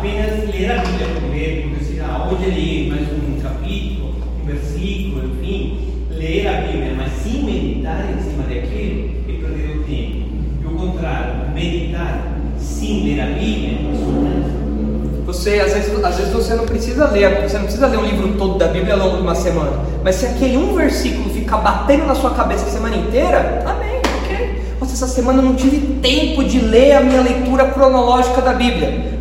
apenas 0.04 0.54
ler 0.54 0.70
a 0.70 0.82
Bíblia 0.82 1.06
primeiro, 1.16 1.70
porque 1.70 2.00
ah, 2.00 2.28
hoje 2.30 2.50
li 2.50 2.90
mais 2.90 3.08
um 3.08 3.40
capítulo, 3.40 4.14
um 4.42 4.44
versículo, 4.44 5.30
enfim, 5.32 5.78
ler 6.10 6.46
a 6.46 6.60
Bíblia, 6.60 6.94
mas 6.94 7.10
sim 7.22 7.42
meditar 7.42 8.04
em 8.12 8.22
cima 8.22 8.42
daquilo 8.42 9.10
e 9.26 9.32
perder 9.32 9.78
o 9.78 9.84
tempo. 9.84 10.26
E 10.62 10.66
o 10.66 10.76
contrário, 10.76 11.50
meditar 11.54 12.38
sem 12.58 13.04
ler 13.04 13.20
a 13.22 13.26
Bíblia, 13.28 13.78
é. 13.80 15.24
Você, 15.24 15.58
às 15.60 15.72
vezes, 15.72 16.04
às 16.04 16.16
vezes 16.18 16.32
você 16.34 16.54
não 16.54 16.66
precisa 16.66 17.10
ler, 17.10 17.40
você 17.40 17.56
não 17.56 17.64
precisa 17.64 17.86
ler 17.86 17.98
o 17.98 18.04
livro 18.04 18.34
todo 18.36 18.58
da 18.58 18.68
Bíblia 18.68 18.92
ao 18.92 19.00
longo 19.00 19.16
de 19.16 19.22
uma 19.22 19.34
semana. 19.34 19.72
Mas 20.04 20.16
se 20.16 20.26
aquele 20.26 20.58
um 20.58 20.74
versículo 20.74 21.30
ficar 21.30 21.56
batendo 21.56 22.04
na 22.04 22.14
sua 22.14 22.34
cabeça 22.34 22.66
a 22.66 22.70
semana 22.70 22.94
inteira, 22.94 23.62
amém, 23.64 24.02
ok. 24.22 24.62
Nossa, 24.78 24.92
essa 24.92 25.08
semana 25.08 25.38
eu 25.38 25.46
não 25.46 25.54
tive 25.54 25.78
tempo 26.02 26.44
de 26.44 26.60
ler 26.60 26.92
a 26.92 27.00
minha 27.00 27.22
leitura 27.22 27.68
cronológica 27.68 28.42
da 28.42 28.52
Bíblia. 28.52 29.13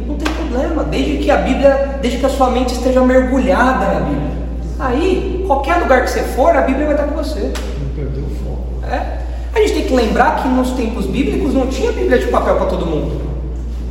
Desde 0.94 1.18
que 1.18 1.32
a 1.32 1.38
Bíblia, 1.38 1.98
desde 2.04 2.20
que 2.20 2.26
a 2.28 2.30
sua 2.30 2.52
mente 2.52 2.76
esteja 2.76 3.02
mergulhada 3.02 3.86
na 3.96 4.00
Bíblia. 4.02 4.32
Aí, 4.80 5.44
qualquer 5.48 5.78
lugar 5.78 6.04
que 6.04 6.12
você 6.12 6.22
for, 6.22 6.56
a 6.56 6.62
Bíblia 6.62 6.86
vai 6.86 6.94
estar 6.94 7.08
com 7.08 7.16
você. 7.16 7.52
Não 7.82 7.90
perdeu 7.96 8.24
o 8.24 8.30
foco. 8.46 8.94
É. 8.94 9.18
A 9.56 9.60
gente 9.60 9.74
tem 9.74 9.84
que 9.86 9.94
lembrar 9.96 10.44
que 10.44 10.48
nos 10.48 10.70
tempos 10.72 11.08
bíblicos 11.08 11.52
não 11.56 11.66
tinha 11.66 11.92
Bíblia 11.92 12.20
de 12.20 12.28
papel 12.28 12.58
para 12.58 12.68
todo 12.68 12.86
mundo. 12.86 13.22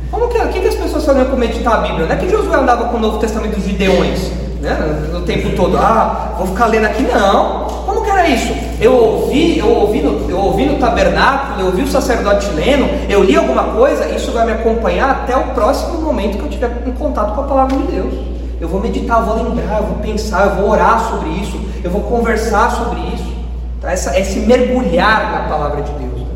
Como 0.09 0.29
que, 0.29 0.37
o 0.37 0.47
que, 0.47 0.61
que 0.61 0.67
as 0.69 0.75
pessoas 0.75 1.03
faziam 1.03 1.25
com 1.25 1.35
meditar 1.35 1.73
a 1.73 1.77
Bíblia? 1.79 2.05
Não 2.05 2.15
é 2.15 2.17
que 2.17 2.29
Josué 2.29 2.55
andava 2.55 2.85
com 2.85 2.95
o 2.95 2.99
Novo 3.01 3.17
Testamento 3.17 3.55
dos 3.55 3.65
Gideões, 3.65 4.31
né? 4.61 4.77
O 5.13 5.21
tempo 5.21 5.53
todo, 5.57 5.77
ah, 5.77 6.35
vou 6.37 6.47
ficar 6.47 6.67
lendo 6.67 6.85
aqui, 6.85 7.03
não. 7.03 7.65
Como 7.85 8.01
que 8.01 8.09
era 8.09 8.29
isso? 8.29 8.53
Eu 8.79 8.93
ouvi, 8.93 9.59
eu 9.59 9.69
ouvi 9.69 10.01
no, 10.01 10.29
eu 10.29 10.37
ouvi 10.37 10.65
no 10.65 10.77
tabernáculo, 10.79 11.61
eu 11.61 11.65
ouvi 11.67 11.83
o 11.83 11.87
sacerdote 11.87 12.49
lendo, 12.51 12.85
eu 13.09 13.23
li 13.23 13.35
alguma 13.35 13.63
coisa, 13.63 14.07
isso 14.09 14.31
vai 14.31 14.45
me 14.45 14.51
acompanhar 14.51 15.09
até 15.09 15.35
o 15.35 15.53
próximo 15.53 16.01
momento 16.01 16.37
que 16.37 16.43
eu 16.43 16.49
tiver 16.49 16.71
em 16.85 16.91
contato 16.91 17.35
com 17.35 17.41
a 17.41 17.45
palavra 17.45 17.77
de 17.77 17.83
Deus. 17.83 18.13
Eu 18.59 18.67
vou 18.67 18.79
meditar, 18.79 19.19
eu 19.19 19.25
vou 19.25 19.43
lembrar, 19.43 19.79
eu 19.79 19.87
vou 19.87 19.97
pensar, 19.97 20.47
eu 20.47 20.55
vou 20.55 20.69
orar 20.69 21.09
sobre 21.09 21.29
isso, 21.31 21.59
eu 21.83 21.91
vou 21.91 22.01
conversar 22.03 22.71
sobre 22.71 23.01
isso. 23.13 23.33
Tá? 23.81 23.91
Essa, 23.91 24.17
esse 24.17 24.39
mergulhar 24.39 25.31
na 25.31 25.49
palavra 25.49 25.81
de 25.81 25.91
Deus. 25.91 26.21
né? 26.21 26.27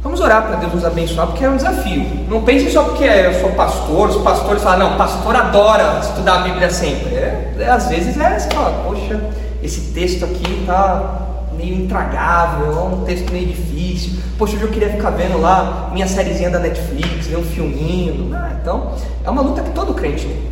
Vamos 0.00 0.20
orar 0.20 0.46
para 0.46 0.56
Deus 0.56 0.72
nos 0.72 0.84
abençoar, 0.84 1.26
porque 1.26 1.44
é 1.44 1.50
um 1.50 1.56
desafio. 1.56 2.06
Não 2.28 2.42
pense 2.42 2.70
só 2.70 2.84
porque 2.84 3.02
eu 3.02 3.34
sou 3.40 3.50
pastor, 3.50 4.10
os 4.10 4.22
pastores 4.22 4.62
falam, 4.62 4.90
não, 4.90 4.96
pastor 4.96 5.34
adora 5.34 5.98
estudar 6.00 6.36
a 6.36 6.42
Bíblia 6.42 6.70
sempre. 6.70 7.12
É, 7.16 7.54
é, 7.58 7.68
às 7.68 7.88
vezes 7.88 8.16
é, 8.16 8.38
você 8.38 8.48
fala, 8.50 8.84
poxa, 8.84 9.20
esse 9.62 9.92
texto 9.92 10.24
aqui 10.24 10.64
tá 10.66 11.28
meio 11.56 11.74
intragável, 11.74 12.72
é 12.72 12.82
um 12.82 13.04
texto 13.04 13.30
meio 13.32 13.46
difícil. 13.46 14.12
Poxa, 14.38 14.54
hoje 14.54 14.64
eu 14.64 14.70
queria 14.70 14.90
ficar 14.90 15.10
vendo 15.10 15.40
lá 15.40 15.90
minha 15.92 16.06
sériezinha 16.06 16.50
da 16.50 16.60
Netflix, 16.60 17.26
ver 17.26 17.36
um 17.36 17.44
filminho. 17.44 18.30
Ah, 18.34 18.56
então, 18.60 18.92
é 19.24 19.30
uma 19.30 19.42
luta 19.42 19.62
que 19.62 19.70
todo 19.70 19.92
crente 19.94 20.26
tem. 20.26 20.42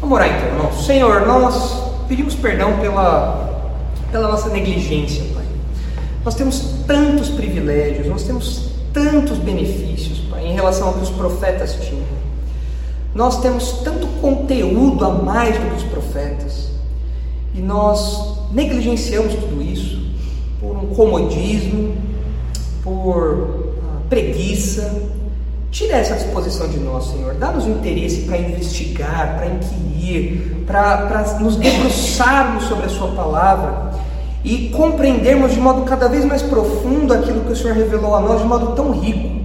Vamos 0.00 0.16
orar 0.16 0.28
então, 0.28 0.48
irmãos. 0.48 0.84
Senhor, 0.84 1.26
nós 1.26 1.82
pedimos 2.08 2.34
perdão 2.34 2.78
pela, 2.78 3.72
pela 4.10 4.28
nossa 4.28 4.50
negligência, 4.50 5.24
Pai. 5.32 5.44
Nós 6.24 6.34
temos 6.34 6.58
tantos 6.86 7.28
privilégios, 7.28 8.08
nós 8.08 8.24
temos 8.24 8.70
tantos 8.92 9.38
benefícios, 9.38 10.18
Pai, 10.28 10.44
em 10.44 10.54
relação 10.54 10.88
ao 10.88 10.94
que 10.94 11.02
os 11.02 11.10
profetas 11.10 11.74
tinham. 11.74 12.16
Nós 13.14 13.40
temos 13.40 13.80
tanto 13.84 14.06
conteúdo 14.20 15.04
a 15.04 15.10
mais 15.10 15.56
do 15.56 15.70
que 15.70 15.76
os 15.76 15.84
profetas. 15.84 16.75
E 17.56 17.60
nós 17.60 18.36
negligenciamos 18.52 19.34
tudo 19.34 19.62
isso 19.62 19.98
por 20.60 20.76
um 20.76 20.86
comodismo, 20.94 21.94
por 22.82 23.74
ah, 23.82 24.00
preguiça. 24.10 25.02
Tira 25.70 25.96
essa 25.96 26.14
disposição 26.14 26.68
de 26.68 26.78
nós, 26.78 27.06
Senhor. 27.06 27.34
Dá-nos 27.34 27.64
o 27.64 27.70
interesse 27.70 28.22
para 28.22 28.38
investigar, 28.38 29.36
para 29.36 29.46
inquirir, 29.46 30.64
para, 30.66 31.38
nos 31.40 31.56
debruçarmos 31.56 32.64
sobre 32.64 32.86
a 32.86 32.88
Sua 32.88 33.08
palavra 33.12 33.92
e 34.44 34.68
compreendermos 34.68 35.52
de 35.52 35.60
modo 35.60 35.82
cada 35.82 36.08
vez 36.08 36.24
mais 36.24 36.42
profundo 36.42 37.12
aquilo 37.12 37.40
que 37.40 37.52
o 37.52 37.56
Senhor 37.56 37.74
revelou 37.74 38.14
a 38.14 38.20
nós 38.20 38.40
de 38.40 38.46
modo 38.46 38.74
tão 38.74 38.92
rico. 38.92 39.36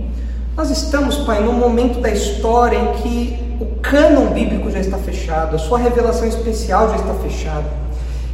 Nós 0.55 0.69
estamos, 0.69 1.15
Pai, 1.17 1.41
num 1.41 1.53
momento 1.53 1.99
da 1.99 2.11
história 2.11 2.77
em 2.77 2.93
que 3.01 3.39
o 3.59 3.65
cânon 3.81 4.27
bíblico 4.27 4.69
já 4.69 4.79
está 4.79 4.97
fechado, 4.97 5.55
a 5.55 5.59
sua 5.59 5.79
revelação 5.79 6.27
especial 6.27 6.89
já 6.89 6.97
está 6.97 7.13
fechada. 7.15 7.80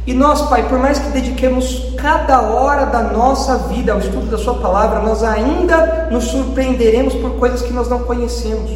E 0.08 0.14
nós, 0.14 0.40
Pai, 0.48 0.66
por 0.66 0.78
mais 0.78 0.98
que 0.98 1.10
dediquemos 1.10 1.92
cada 1.98 2.40
hora 2.40 2.86
da 2.86 3.02
nossa 3.02 3.58
vida 3.68 3.92
ao 3.92 3.98
estudo 3.98 4.30
da 4.30 4.38
Sua 4.38 4.54
palavra, 4.54 5.00
nós 5.00 5.22
ainda 5.22 6.08
nos 6.10 6.24
surpreenderemos 6.24 7.14
por 7.14 7.32
coisas 7.32 7.60
que 7.60 7.74
nós 7.74 7.90
não 7.90 7.98
conhecemos. 8.00 8.70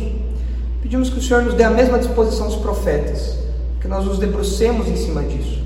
Pedimos 0.83 1.09
que 1.09 1.19
o 1.19 1.23
Senhor 1.23 1.43
nos 1.43 1.55
dê 1.55 1.65
a 1.65 1.71
mesma 1.71 1.99
disposição 1.99 2.49
dos 2.49 2.57
profetas, 2.57 3.39
que 3.81 3.89
nós 3.89 4.05
nos 4.05 4.19
debrucemos 4.19 4.87
em 4.87 4.97
cima 4.97 5.23
disso 5.23 5.63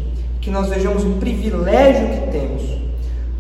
que 0.47 0.51
nós 0.53 0.69
vejamos 0.69 1.03
o 1.03 1.15
privilégio 1.15 2.07
que 2.07 2.31
temos 2.31 2.63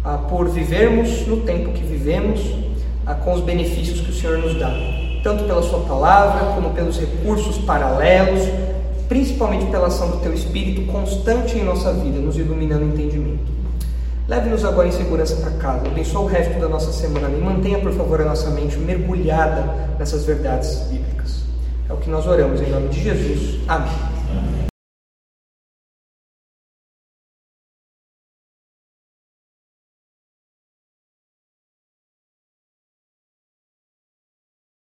ah, 0.03 0.19
por 0.29 0.49
vivermos 0.49 1.25
no 1.29 1.37
tempo 1.43 1.71
que 1.71 1.85
vivemos, 1.85 2.41
ah, 3.07 3.15
com 3.15 3.33
os 3.33 3.43
benefícios 3.43 4.01
que 4.01 4.11
o 4.11 4.13
Senhor 4.13 4.39
nos 4.39 4.59
dá, 4.59 4.75
tanto 5.23 5.45
pela 5.45 5.63
Sua 5.63 5.79
palavra, 5.85 6.53
como 6.53 6.71
pelos 6.71 6.99
recursos 6.99 7.59
paralelos, 7.59 8.43
principalmente 9.09 9.67
pela 9.67 9.87
ação 9.87 10.11
do 10.11 10.19
Teu 10.19 10.33
Espírito 10.33 10.91
constante 10.91 11.59
em 11.59 11.65
nossa 11.65 11.93
vida, 11.93 12.19
nos 12.19 12.37
iluminando 12.37 12.85
o 12.85 12.89
entendimento. 12.89 13.57
Leve-nos 14.29 14.65
agora 14.65 14.89
em 14.89 14.93
segurança 14.93 15.37
para 15.37 15.53
casa, 15.53 15.87
abençoe 15.87 16.25
o 16.25 16.27
resto 16.27 16.59
da 16.59 16.69
nossa 16.69 16.93
semana 16.93 17.29
e 17.29 17.41
mantenha, 17.41 17.79
por 17.79 17.93
favor, 17.93 18.21
a 18.21 18.25
nossa 18.25 18.51
mente 18.51 18.77
mergulhada 18.77 19.95
nessas 19.99 20.25
verdades 20.25 20.79
bíblicas. 20.91 21.45
É 21.89 21.93
o 21.93 21.97
que 21.97 22.11
nós 22.11 22.27
oramos 22.27 22.61
em 22.61 22.69
nome 22.69 22.89
de 22.89 23.05
Jesus. 23.05 23.61
Amém. 23.69 24.06